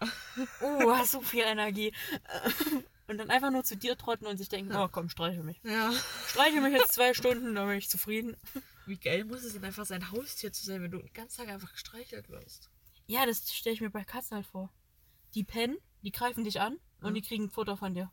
[0.62, 1.94] oh, hast so viel Energie.
[3.08, 4.84] Und dann einfach nur zu dir trotten und sich denken, Ja.
[4.86, 5.60] oh komm, streiche mich.
[5.64, 5.92] Ja.
[6.28, 8.38] Streiche mich jetzt zwei Stunden, dann bin ich zufrieden.
[8.86, 11.48] Wie geil muss es denn einfach sein Haustier zu sein, wenn du den ganzen Tag
[11.50, 12.70] einfach gestreichelt wirst?
[13.08, 14.72] Ja, das stelle ich mir bei Katzen halt vor.
[15.34, 17.12] Die pennen, die greifen dich an und Ja.
[17.14, 18.12] die kriegen Futter von dir.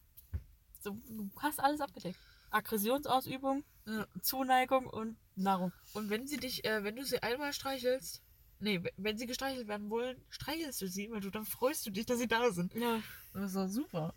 [0.80, 2.18] So, du hast alles abgedeckt.
[2.50, 4.06] Aggressionsausübung, Ja.
[4.22, 5.72] Zuneigung und Nahrung.
[5.94, 8.22] Und wenn sie dich, äh, wenn du sie einmal streichelst,
[8.58, 12.06] nee, wenn sie gestreichelt werden wollen, streichelst du sie, weil du dann freust du dich,
[12.06, 12.74] dass sie da sind.
[12.74, 13.00] Ja.
[13.32, 14.14] Das ist doch super.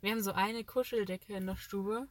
[0.00, 2.08] Wir haben so eine Kuscheldecke in der Stube.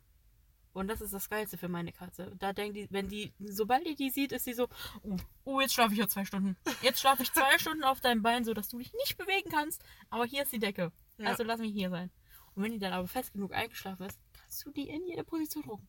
[0.74, 2.34] Und das ist das Geilste für meine Katze.
[2.40, 4.68] Da denkt die, wenn die, sobald die die sieht, ist sie so,
[5.04, 6.58] oh, oh jetzt schlafe ich hier zwei Stunden.
[6.82, 9.84] Jetzt schlafe ich zwei Stunden auf deinem Bein, so dass du dich nicht bewegen kannst.
[10.10, 10.92] Aber hier ist die Decke.
[11.20, 11.28] Ja.
[11.30, 12.10] Also lass mich hier sein.
[12.56, 14.20] Und wenn die dann aber fest genug eingeschlafen ist,
[14.54, 15.88] kannst du die in jede Position drucken.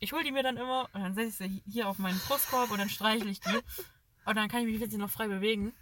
[0.00, 2.72] Ich hole die mir dann immer und dann setze ich sie hier auf meinen Brustkorb
[2.72, 3.60] und dann streichle ich die.
[4.26, 5.72] Und dann kann ich mich jetzt noch frei bewegen.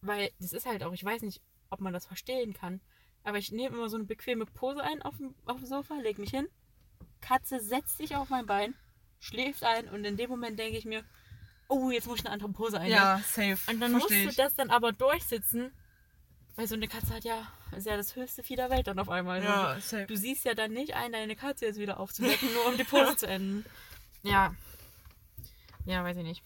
[0.00, 1.40] Weil das ist halt auch, ich weiß nicht,
[1.70, 2.80] ob man das verstehen kann.
[3.22, 6.18] Aber ich nehme immer so eine bequeme Pose ein auf dem, auf dem Sofa, leg
[6.18, 6.48] mich hin.
[7.20, 8.74] Katze setzt sich auf mein Bein,
[9.20, 11.04] schläft ein und in dem Moment denke ich mir,
[11.68, 12.98] oh, jetzt muss ich eine andere Pose einnehmen.
[12.98, 13.58] Ja, safe.
[13.70, 14.36] Und dann musst Versteh du ich.
[14.36, 15.72] das dann aber durchsitzen,
[16.58, 19.08] weil so eine Katze hat ja, ist ja das höchste Vieh der Welt dann auf
[19.08, 19.40] einmal.
[19.44, 20.06] Ja, safe.
[20.06, 23.16] Du siehst ja dann nicht ein, deine Katze jetzt wieder aufzuwecken, nur um die Pose
[23.16, 23.64] zu enden.
[24.24, 24.56] Ja.
[25.86, 26.42] Ja, weiß ich nicht.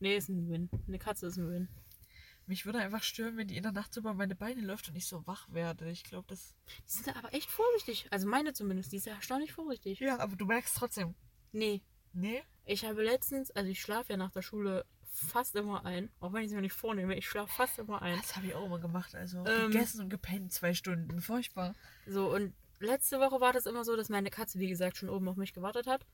[0.00, 0.68] Nee, ist ein Win.
[0.88, 1.68] Eine Katze ist ein Win.
[2.46, 4.96] Mich würde einfach stören, wenn die in der Nacht so über meine Beine läuft und
[4.96, 5.88] ich so wach werde.
[5.88, 6.56] Ich glaube, das.
[6.88, 8.08] Die sind aber echt vorsichtig.
[8.10, 10.00] Also meine zumindest, die ist ja erstaunlich vorsichtig.
[10.00, 11.14] Ja, aber du merkst trotzdem.
[11.52, 11.82] Nee.
[12.12, 12.42] Nee?
[12.64, 14.84] Ich habe letztens, also ich schlafe ja nach der Schule
[15.20, 16.10] fast immer ein.
[16.20, 18.16] Auch wenn ich es mir nicht vornehme, ich schlafe fast immer ein.
[18.18, 19.14] Das habe ich auch immer gemacht.
[19.14, 19.70] Also Ähm.
[19.70, 21.20] gegessen und gepennt zwei Stunden.
[21.20, 21.74] Furchtbar.
[22.06, 25.28] So, und letzte Woche war das immer so, dass meine Katze, wie gesagt, schon oben
[25.28, 26.06] auf mich gewartet hat.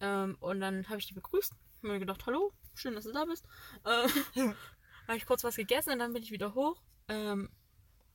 [0.00, 1.52] Ähm, und dann habe ich die begrüßt.
[1.52, 3.46] Hab mir gedacht, hallo, schön, dass du da bist.
[3.86, 4.54] Ähm,
[5.08, 6.80] habe ich kurz was gegessen und dann bin ich wieder hoch.
[7.08, 7.50] Ähm,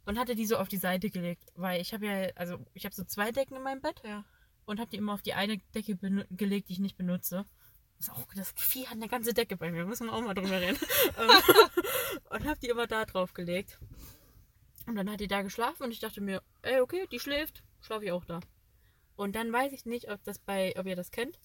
[0.05, 1.43] und hatte die so auf die Seite gelegt.
[1.55, 4.01] Weil ich habe ja, also ich habe so zwei Decken in meinem Bett.
[4.03, 4.23] Ja.
[4.65, 5.95] Und habe die immer auf die eine Decke
[6.29, 7.45] gelegt, die ich nicht benutze.
[8.35, 10.79] Das, Vieh hat eine ganze Decke bei mir, müssen wir auch mal drüber reden.
[12.29, 13.77] Und hab die immer da drauf gelegt.
[14.87, 18.05] Und dann hat die da geschlafen und ich dachte mir, ey, okay, die schläft, schlafe
[18.05, 18.39] ich auch da.
[19.15, 21.39] Und dann weiß ich nicht, ob das bei, ob ihr das kennt.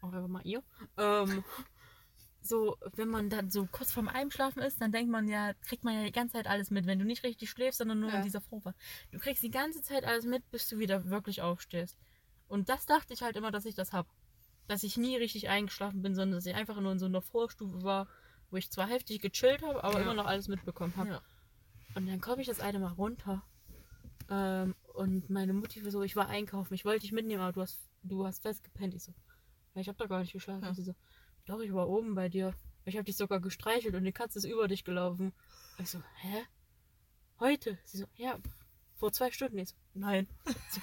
[0.00, 0.62] Auch einfach mal ihr.
[0.96, 1.44] Ähm,
[2.40, 5.94] so, wenn man dann so kurz vorm Einschlafen ist, dann denkt man ja, kriegt man
[5.96, 8.18] ja die ganze Zeit alles mit, wenn du nicht richtig schläfst, sondern nur Ja.
[8.18, 8.76] in dieser Vorfahrt.
[9.10, 11.98] Du kriegst die ganze Zeit alles mit, bis du wieder wirklich aufstehst.
[12.46, 14.06] Und das dachte ich halt immer, dass ich das hab.
[14.68, 17.82] Dass ich nie richtig eingeschlafen bin, sondern dass ich einfach nur in so einer Vorstufe
[17.82, 18.06] war,
[18.50, 20.04] wo ich zwar heftig gechillt habe, aber Ja.
[20.04, 21.10] immer noch alles mitbekommen habe.
[21.10, 21.22] Ja.
[21.96, 23.42] Und dann komme ich das eine Mal runter.
[24.30, 27.62] Ähm, und meine Mutti war so, ich war einkaufen, ich wollte dich mitnehmen, aber du
[27.62, 28.94] hast, du hast festgepennt.
[28.94, 29.12] Ich so,
[29.74, 30.62] ja, ich habe da gar nicht geschlafen.
[30.62, 30.68] Ja.
[30.68, 30.94] Und sie so,
[31.46, 32.54] doch, ich war oben bei dir.
[32.84, 35.32] Ich habe dich sogar gestreichelt und die Katze ist über dich gelaufen.
[35.78, 36.44] Ich so, hä?
[37.40, 37.78] Heute?
[37.84, 38.38] Sie so, ja,
[38.98, 39.58] vor zwei Stunden.
[39.58, 40.26] Ich so, nein.
[40.70, 40.80] So,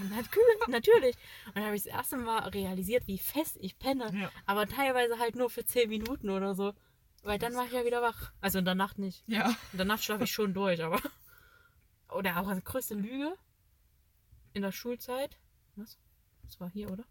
[0.67, 1.15] natürlich.
[1.47, 4.11] Und dann habe ich das erste Mal realisiert, wie fest ich penne.
[4.17, 4.31] Ja.
[4.45, 6.73] Aber teilweise halt nur für zehn Minuten oder so.
[7.23, 8.31] Weil dann war ich ja wieder wach.
[8.41, 9.23] Also in der Nacht nicht.
[9.27, 9.49] Ja.
[9.71, 11.01] In der Nacht schlafe ich schon durch, aber.
[12.09, 13.35] Oder auch als größte Lüge
[14.53, 15.37] in der Schulzeit.
[15.75, 15.97] Was?
[16.43, 17.03] Das war hier, oder?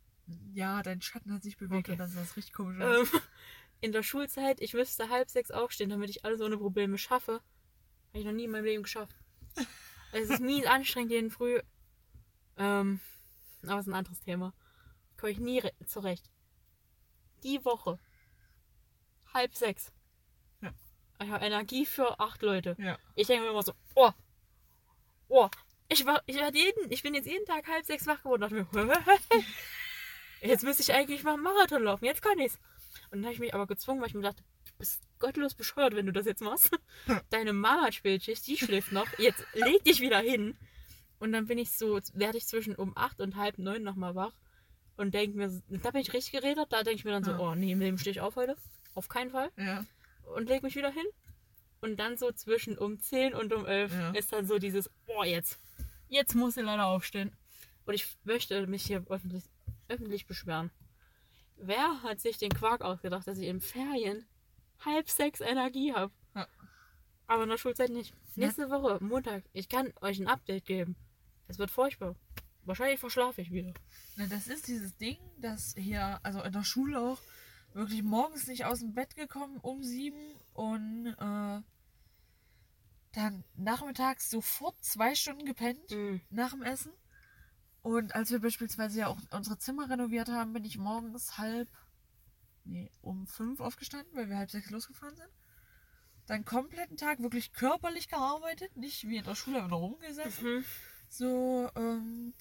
[0.55, 1.93] Ja, dein Schatten hat sich bewegt Okay.
[1.93, 2.81] und das ist das richtig komisch.
[2.81, 3.13] aus.
[3.13, 3.21] Ähm,
[3.81, 7.33] in der Schulzeit, ich müsste halb sechs aufstehen, damit ich alles ohne Probleme schaffe.
[8.09, 9.17] Habe ich noch nie in meinem Leben geschafft.
[10.15, 11.61] Es ist mies anstrengend jeden Früh.
[12.57, 13.01] Ähm,
[13.63, 14.55] aber es ist ein anderes Thema.
[15.17, 16.31] Komme ich nie re- zurecht.
[17.43, 17.99] Die Woche.
[19.33, 19.93] Halb sechs.
[20.61, 20.73] Ja.
[21.21, 22.77] Ich habe Energie für acht Leute.
[22.79, 22.97] Ja.
[23.17, 24.13] Ich denke mir immer so, oh,
[25.29, 25.49] oh,
[25.89, 28.53] ich war, ich war jeden, ich bin jetzt jeden Tag halb sechs wach geworden und
[28.53, 29.45] dachte mir,
[30.49, 32.59] jetzt müsste ich eigentlich mal einen Marathon laufen, jetzt kann ich's.
[33.11, 34.45] Und dann habe ich mich aber gezwungen, weil ich mir dachte,
[34.79, 36.71] bist gottlos bescheuert, wenn du das jetzt machst.
[37.31, 40.57] Deine Mama hat Spätschicht, die schläft noch, jetzt leg dich wieder hin.
[41.19, 44.33] Und dann bin ich so, werde ich zwischen um acht und halb neun nochmal wach
[44.97, 47.39] und denke mir, da bin ich richtig geredet, da denke ich mir dann so, Ja.
[47.39, 48.57] oh nee, im Leben stehe ich auf heute.
[48.95, 49.85] Auf keinen Fall Ja.
[50.37, 51.07] und leg mich wieder hin.
[51.81, 54.11] Und dann so zwischen um 10 und um 11 Ja.
[54.13, 55.59] ist dann so dieses, boah, jetzt,
[56.09, 57.33] jetzt muss ich leider aufstehen.
[57.87, 59.45] Und ich möchte mich hier öffentlich,
[59.89, 60.71] öffentlich beschweren.
[61.57, 64.27] Wer hat sich den Quark ausgedacht, dass ich in Ferien
[64.85, 66.13] halb sechs Energie habe?
[66.35, 66.47] Ja.
[67.27, 68.15] Aber in der Schulzeit nicht.
[68.37, 70.97] Nächste Woche, Montag, ich kann euch ein Update geben.
[71.49, 72.17] Es wird furchtbar.
[72.65, 73.75] Wahrscheinlich verschlafe ich wieder.
[74.17, 77.21] Na, das ist dieses Ding, dass hier, also in der Schule auch,
[77.73, 81.61] wirklich morgens nicht aus dem Bett gekommen um sieben und äh,
[83.13, 86.21] dann nachmittags sofort zwei Stunden gepennt Mhm.
[86.31, 86.93] nach dem Essen.
[87.83, 91.69] Und als wir beispielsweise ja auch unsere Zimmer renoviert haben, bin ich morgens halb,
[92.65, 95.29] nee, um fünf aufgestanden, weil wir halb sechs losgefahren sind.
[96.27, 100.65] Dann kompletten Tag wirklich körperlich gearbeitet, nicht wie in der Schule einfach rumgesessen Mhm.
[101.09, 102.33] so ähm,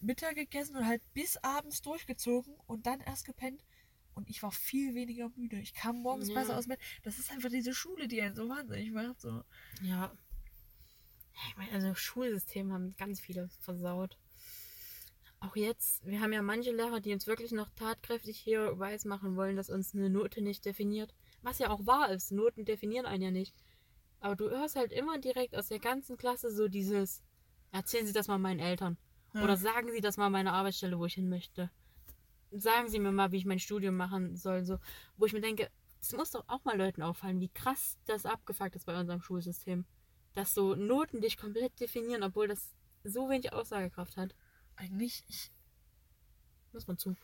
[0.00, 3.64] Mittag gegessen und halt bis abends durchgezogen und dann erst gepennt.
[4.14, 5.56] Und ich war viel weniger müde.
[5.58, 6.34] Ich kam morgens Ja.
[6.34, 6.80] besser aus dem Bett.
[7.04, 9.20] Das ist einfach diese Schule, die einen so wahnsinnig macht.
[9.20, 9.42] So.
[9.82, 10.12] Ja.
[11.48, 14.18] Ich meine, also Schulsystem haben ganz viele versaut.
[15.40, 19.36] Auch jetzt, wir haben ja manche Lehrer, die uns wirklich noch tatkräftig hier weiß machen
[19.36, 21.14] wollen, dass uns eine Note nicht definiert.
[21.42, 23.54] Was ja auch wahr ist, Noten definieren einen ja nicht.
[24.20, 27.22] Aber du hörst halt immer direkt aus der ganzen Klasse so dieses,
[27.72, 28.98] erzählen Sie das mal meinen Eltern.
[29.32, 29.42] Ja.
[29.42, 31.70] Oder sagen Sie das mal meiner Arbeitsstelle, wo ich hin möchte.
[32.50, 34.64] Sagen Sie mir mal, wie ich mein Studium machen soll.
[34.64, 34.78] So,
[35.16, 35.70] wo ich mir denke,
[36.02, 39.86] es muss doch auch mal Leuten auffallen, wie krass das abgefuckt ist bei unserem Schulsystem.
[40.34, 44.34] Dass so Noten dich komplett definieren, obwohl das so wenig Aussagekraft hat.
[44.80, 45.50] Eigentlich, ich,
[46.72, 47.14] Muss man zu.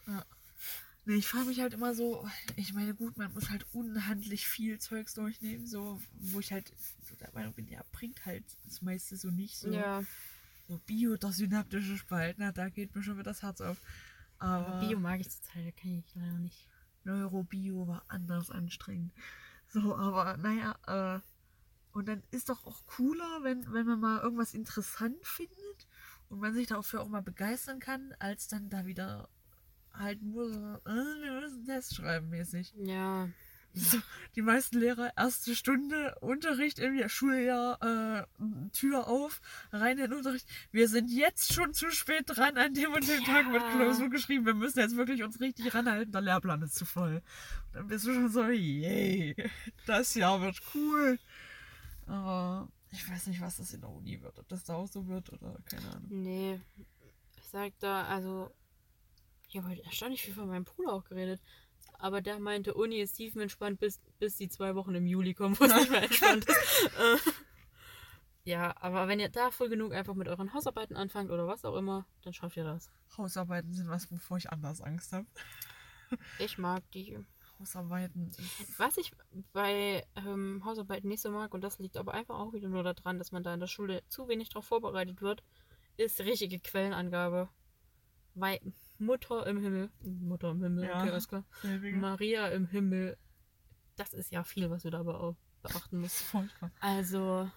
[1.06, 4.78] nee, ich frage mich halt immer so, ich meine, gut, man muss halt unhandlich viel
[4.78, 6.70] Zeugs durchnehmen, so, wo ich halt
[7.08, 9.56] so der Meinung bin, ja, bringt halt das meiste so nicht.
[9.56, 10.04] So, Ja,
[10.68, 13.80] so Bio, das synaptische Spalt, na, da geht mir schon wieder das Herz auf.
[14.38, 16.68] Aber Bio mag ich zurzeit, da kann ich leider nicht.
[17.04, 19.12] Neurobio war anders anstrengend.
[19.68, 20.76] So, aber naja,
[21.16, 21.20] äh,
[21.92, 25.86] und dann ist doch auch cooler, wenn, wenn man mal irgendwas interessant findet
[26.28, 29.28] und man sich dafür auch mal begeistern kann, als dann da wieder
[29.92, 32.74] halt nur so, äh, wir müssen Test schreiben mäßig.
[32.76, 33.28] Ja,
[33.78, 33.98] So,
[34.34, 40.48] die meisten Lehrer, erste Stunde, Unterricht im Schuljahr, äh, Tür auf, rein in den Unterricht.
[40.72, 43.70] Wir sind jetzt schon zu spät dran, an dem und dem Tag wird Ja.
[43.76, 44.46] Klausur geschrieben.
[44.46, 47.16] Wir müssen jetzt wirklich uns richtig ranhalten, der Lehrplan ist zu voll.
[47.66, 49.36] Und dann bist du schon so, yay,
[49.84, 51.18] das Jahr wird cool.
[52.06, 55.06] Aber ich weiß nicht, was das in der Uni wird, ob das da auch so
[55.06, 56.08] wird oder keine Ahnung.
[56.08, 56.60] nee.
[57.38, 58.50] Ich sag da, also,
[59.48, 61.40] ich habe heute erstaunlich viel von meinem Bruder auch geredet.
[61.98, 65.64] Aber der meinte, Uni ist tiefenentspannt, bis, bis die zwei Wochen im Juli kommen, wo
[65.64, 66.90] es nicht mehr entspannt ist.
[66.98, 67.16] Äh,
[68.50, 71.74] ja, aber wenn ihr da früh genug einfach mit euren Hausarbeiten anfangt oder was auch
[71.74, 72.92] immer, dann schafft ihr das.
[73.16, 75.26] Hausarbeiten sind was, wovor ich anders Angst habe.
[76.38, 77.18] Ich mag die
[77.58, 78.30] Hausarbeiten.
[78.76, 79.12] Was ich
[79.52, 83.18] bei ähm, Hausarbeiten nicht so mag, und das liegt aber einfach auch wieder nur daran,
[83.18, 85.42] dass man da in der Schule zu wenig darauf vorbereitet wird,
[85.96, 87.48] ist richtige Quellenangabe.
[88.34, 88.60] Weil
[88.98, 91.00] Mutter im Himmel, Mutter im Himmel, Ja.
[91.00, 91.44] okay, alles klar.
[91.62, 93.16] Maria im Himmel,
[93.96, 96.20] das ist ja viel, was du dabei auch beachten musst.
[96.22, 96.70] furchtbar.
[96.80, 97.50] Also,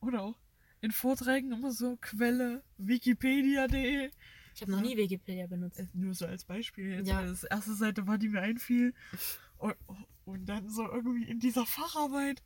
[0.00, 0.38] Oder auch
[0.80, 4.10] in Vorträgen immer so Quelle, wikipedia.de.
[4.54, 5.78] ich habe noch nie Wikipedia benutzt.
[5.80, 6.92] Äh, Nur so als Beispiel.
[6.98, 7.18] Jetzt Ja.
[7.18, 8.94] weil das erste Seite war, die mir einfiel.
[9.58, 9.76] Und,
[10.24, 12.42] und dann so irgendwie in dieser Facharbeit.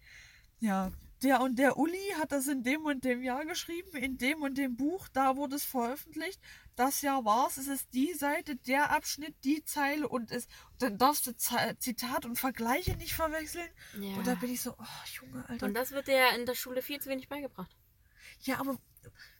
[0.60, 0.90] Ja,
[1.22, 4.56] der und der Uli hat das in dem und dem Jahr geschrieben, in dem und
[4.58, 6.40] dem Buch, da wurde es veröffentlicht.
[6.76, 10.46] Das Jahr war's, es ist die Seite, der Abschnitt, die Zeile und es,
[10.78, 13.68] dann darfst du Ze- Zitat und Vergleiche nicht verwechseln.
[13.98, 14.16] Ja.
[14.16, 14.84] Und da bin ich so, oh
[15.20, 15.66] Junge, Alter.
[15.66, 17.74] Und das wird dir ja in der Schule viel zu wenig beigebracht.
[18.42, 18.78] Ja, aber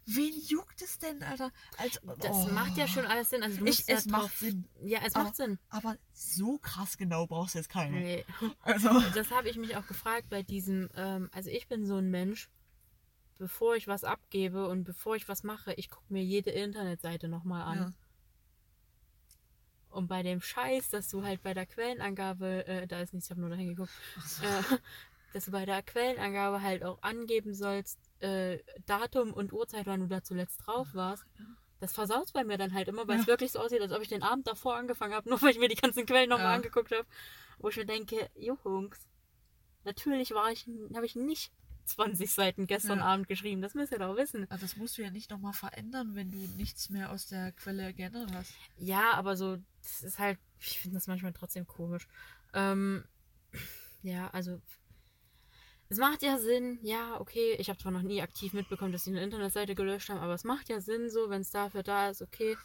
[0.06, 1.50] wen juckt es denn, Alter?
[1.78, 2.48] Als, Das oh.
[2.48, 3.42] macht ja schon alles Sinn.
[3.42, 4.68] Also du Ich, es macht drauf- Sinn.
[4.82, 5.58] Ja, es Aber- macht Sinn.
[5.68, 7.98] Aber so krass genau brauchst du jetzt keine.
[8.00, 8.24] Nee.
[8.62, 12.10] Also, Das habe ich mich auch gefragt bei diesem, ähm, also ich bin so ein
[12.10, 12.48] Mensch,
[13.38, 17.62] bevor ich was abgebe und bevor ich was mache, ich gucke mir jede Internetseite nochmal
[17.62, 17.78] an.
[17.78, 17.92] ja.
[19.90, 23.30] Und bei dem Scheiß, dass du halt bei der Quellenangabe, äh, da ist nichts, ich
[23.30, 23.90] habe nur da hingeguckt,
[24.42, 24.76] äh,
[25.32, 30.06] dass du bei der Quellenangabe halt auch angeben sollst, äh, Datum und Uhrzeit, wann du
[30.06, 31.24] da zuletzt drauf warst.
[31.80, 33.32] Das versaut bei mir dann halt immer, weil es Ja.
[33.32, 35.68] wirklich so aussieht, als ob ich den Abend davor angefangen habe, nur weil ich mir
[35.68, 36.54] die ganzen Quellen nochmal Ja.
[36.54, 37.06] angeguckt habe.
[37.58, 39.06] Wo ich mir denke, Jungs,
[39.84, 41.52] natürlich war ich, habe ich nicht
[41.84, 43.04] 20 Seiten gestern Ja.
[43.04, 44.44] Abend geschrieben, das müsst ihr doch wissen.
[44.50, 47.92] Aber das musst du ja nicht nochmal verändern, wenn du nichts mehr aus der Quelle
[47.94, 48.52] geändert hast.
[48.78, 52.08] Ja, aber so, das ist halt, ich finde das manchmal trotzdem komisch.
[52.54, 53.04] Ähm,
[54.02, 54.60] ja, also,
[55.88, 59.10] es macht ja Sinn, ja, okay, ich habe zwar noch nie aktiv mitbekommen, dass sie
[59.10, 62.22] eine Internetseite gelöscht haben, aber es macht ja Sinn so, wenn es dafür da ist,
[62.22, 62.56] okay.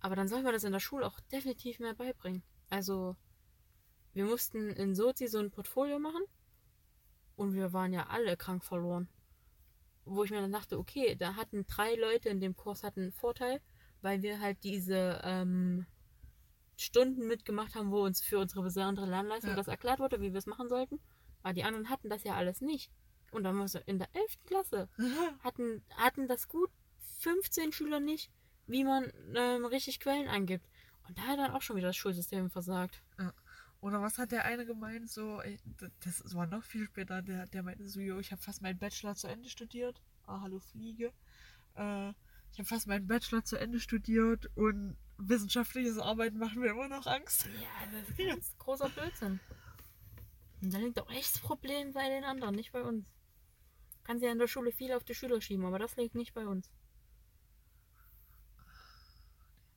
[0.00, 2.42] Aber dann soll man das in der Schule auch definitiv mehr beibringen.
[2.70, 3.16] Also,
[4.12, 6.22] wir mussten in Sozi so ein Portfolio machen
[7.36, 9.08] und wir waren ja alle krank verloren.
[10.04, 13.12] Wo ich mir dann dachte, okay, da hatten drei Leute in dem Kurs hatten einen
[13.12, 13.60] Vorteil,
[14.02, 15.86] weil wir halt diese ähm,
[16.76, 19.56] Stunden mitgemacht haben, wo uns für unsere besondere Lernleistung Ja.
[19.56, 21.00] das erklärt wurde, wie wir es machen sollten.
[21.46, 22.90] Aber die anderen hatten das ja alles nicht.
[23.30, 24.36] Und dann war so in der 11.
[24.46, 24.88] Klasse
[25.44, 26.70] hatten, hatten das gut
[27.20, 28.32] 15 Schüler nicht,
[28.66, 30.68] wie man ähm, richtig Quellen angibt.
[31.06, 33.00] Und da hat dann auch schon wieder das Schulsystem versagt.
[33.80, 35.08] Oder was hat der eine gemeint?
[35.08, 35.40] So,
[36.00, 37.22] das war noch viel später.
[37.22, 40.02] Der, der meinte so, yo, ich habe fast meinen Bachelor zu Ende studiert.
[40.26, 41.12] Ah, hallo Fliege.
[41.76, 42.08] Äh,
[42.50, 47.06] ich habe fast meinen Bachelor zu Ende studiert und wissenschaftliches Arbeiten macht mir immer noch
[47.06, 47.46] Angst.
[47.46, 49.38] Ja, das ist ganz großer Blödsinn.
[50.62, 53.04] Und da liegt auch echt das Problem bei den anderen, nicht bei uns.
[54.04, 56.32] Kann sie ja in der Schule viel auf die Schüler schieben, aber das liegt nicht
[56.34, 56.70] bei uns.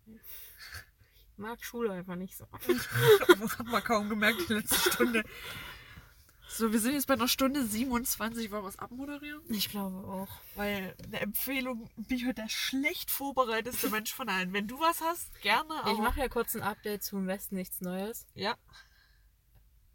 [0.07, 2.45] Ich mag Schule einfach nicht so.
[3.39, 5.23] Das hat man kaum gemerkt, die letzte Stunde.
[6.51, 8.49] So, wir sind jetzt bei einer Stunde 27.
[8.51, 9.41] Wollen wir es abmoderieren?
[9.49, 10.27] Ich glaube auch.
[10.55, 14.51] Weil eine Empfehlung, bin ich heute der schlecht vorbereiteste Mensch von allen.
[14.51, 15.73] Wenn du was hast, gerne.
[15.81, 18.25] Ich Aber mache ja kurz ein Update zum Westen nichts Neues.
[18.33, 18.55] ja,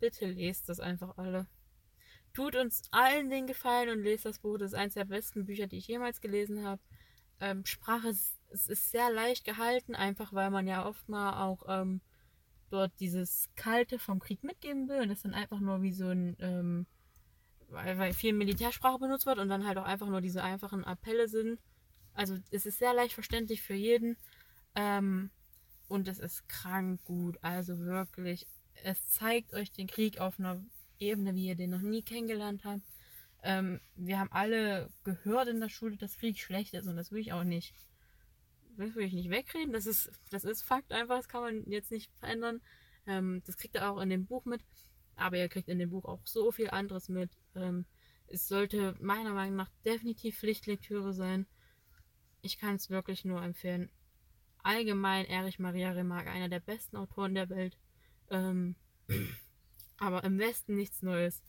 [0.05, 1.47] Bitte lest das einfach alle.
[2.35, 4.59] Tut uns allen den Gefallen und lest das Buch.
[4.59, 6.83] Das ist eines der besten Bücher, die ich jemals gelesen habe.
[7.41, 11.65] Ähm, Sprache ist, es ist sehr leicht gehalten, einfach weil man ja oft mal auch
[11.69, 12.03] ähm,
[12.69, 16.37] dort dieses Kalte vom Krieg mitgeben will und das dann einfach nur wie so ein,
[16.39, 16.87] ähm,
[17.71, 21.29] weil, weil viel Militärsprache benutzt wird und dann halt auch einfach nur diese einfachen Appelle
[21.29, 21.59] sind.
[22.13, 24.19] Also es ist sehr leicht verständlich für jeden
[24.75, 25.31] ähm,
[25.89, 27.39] und es ist krank gut.
[27.41, 28.47] Also wirklich,
[28.83, 30.63] es zeigt euch den Krieg auf einer
[30.99, 32.83] Ebene, wie ihr den noch nie kennengelernt habt.
[33.43, 37.21] Ähm, wir haben alle gehört in der Schule, dass Krieg schlecht ist und das will
[37.21, 37.75] ich auch nicht.
[38.77, 39.73] Das will ich nicht wegreden.
[39.73, 42.61] Das ist, das ist Fakt einfach, das kann man jetzt nicht verändern.
[43.07, 44.63] Ähm, das kriegt ihr auch in dem Buch mit.
[45.17, 47.31] Aber ihr kriegt in dem Buch auch so viel anderes mit.
[47.55, 47.87] Ähm,
[48.27, 51.47] es sollte meiner Meinung nach definitiv Pflichtlektüre sein.
[52.41, 53.91] Ich kann es wirklich nur empfehlen.
[54.63, 57.79] Allgemein Erich Maria Remarque, einer der besten Autoren der Welt.
[58.31, 58.77] Ähm,
[59.99, 61.43] aber im Westen nichts Neues.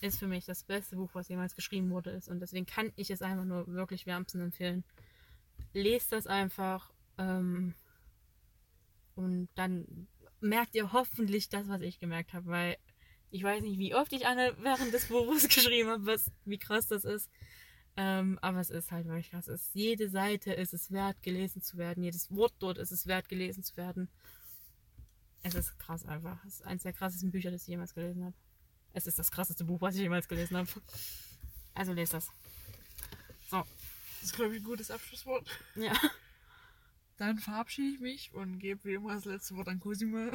[0.00, 2.10] Ist für mich das beste Buch, was jemals geschrieben wurde.
[2.10, 2.28] Ist.
[2.28, 4.84] Und deswegen kann ich es einfach nur wirklich wärmstens empfehlen.
[5.72, 6.92] Lest das einfach.
[7.18, 7.74] Ähm,
[9.16, 10.06] und dann
[10.40, 12.46] merkt ihr hoffentlich das, was ich gemerkt habe.
[12.46, 12.76] Weil
[13.30, 17.04] ich weiß nicht, wie oft ich eine während des Buches geschrieben habe, wie krass das
[17.04, 17.28] ist.
[17.96, 19.48] Ähm, aber es ist halt wirklich krass.
[19.48, 22.04] Es ist, jede Seite ist es wert, gelesen zu werden.
[22.04, 24.08] Jedes Wort dort ist es wert, gelesen zu werden.
[25.42, 26.44] Es ist krass einfach.
[26.44, 28.34] Es ist eines der krassesten Bücher, das ich jemals gelesen habe.
[28.92, 30.68] Es ist das krasseste Buch, was ich jemals gelesen habe.
[31.74, 32.28] Also lest das.
[33.48, 33.58] So,
[34.20, 35.48] das ist, glaube ich, ein gutes Abschlusswort.
[35.76, 35.92] ja.
[37.16, 40.30] Dann verabschiede ich mich und gebe wie immer das letzte Wort an Cosima.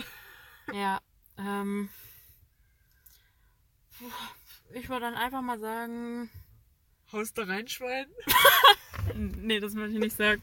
[0.74, 1.00] Ja,
[1.38, 1.90] ähm,
[4.74, 6.30] Ich würde dann einfach mal sagen.
[7.12, 8.08] Haust da rein, Schwein?
[9.16, 10.42] nee, das möchte ich nicht sagen.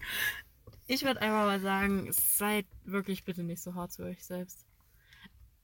[0.92, 4.66] Ich würde einfach mal sagen, seid wirklich bitte nicht so hart zu euch selbst.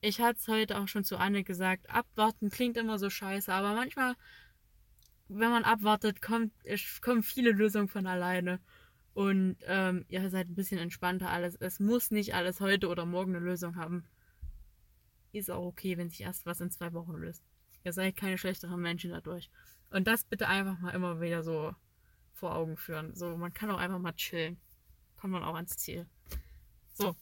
[0.00, 3.74] Ich hatte es heute auch schon zu Anne gesagt, abwarten klingt immer so scheiße, aber
[3.74, 4.14] manchmal,
[5.26, 6.52] wenn man abwartet, kommt,
[7.02, 8.60] kommen viele Lösungen von alleine.
[9.14, 11.56] Und ähm, ihr seid ein bisschen entspannter alles.
[11.56, 14.04] Es muss nicht alles heute oder morgen eine Lösung haben.
[15.32, 17.42] Ist auch okay, wenn sich erst was in zwei Wochen löst.
[17.82, 19.50] Ihr seid keine schlechteren Menschen dadurch.
[19.90, 21.74] Und das bitte einfach mal immer wieder so
[22.32, 23.12] vor Augen führen.
[23.16, 24.60] So, man kann auch einfach mal chillen.
[25.26, 26.06] Kommt man auch ans Ziel.
[26.94, 27.16] So,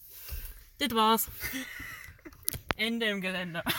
[0.76, 1.30] das war's.
[2.76, 3.64] Ende im Gelände.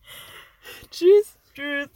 [0.90, 1.36] Tschüss.
[1.52, 1.90] Tschüss.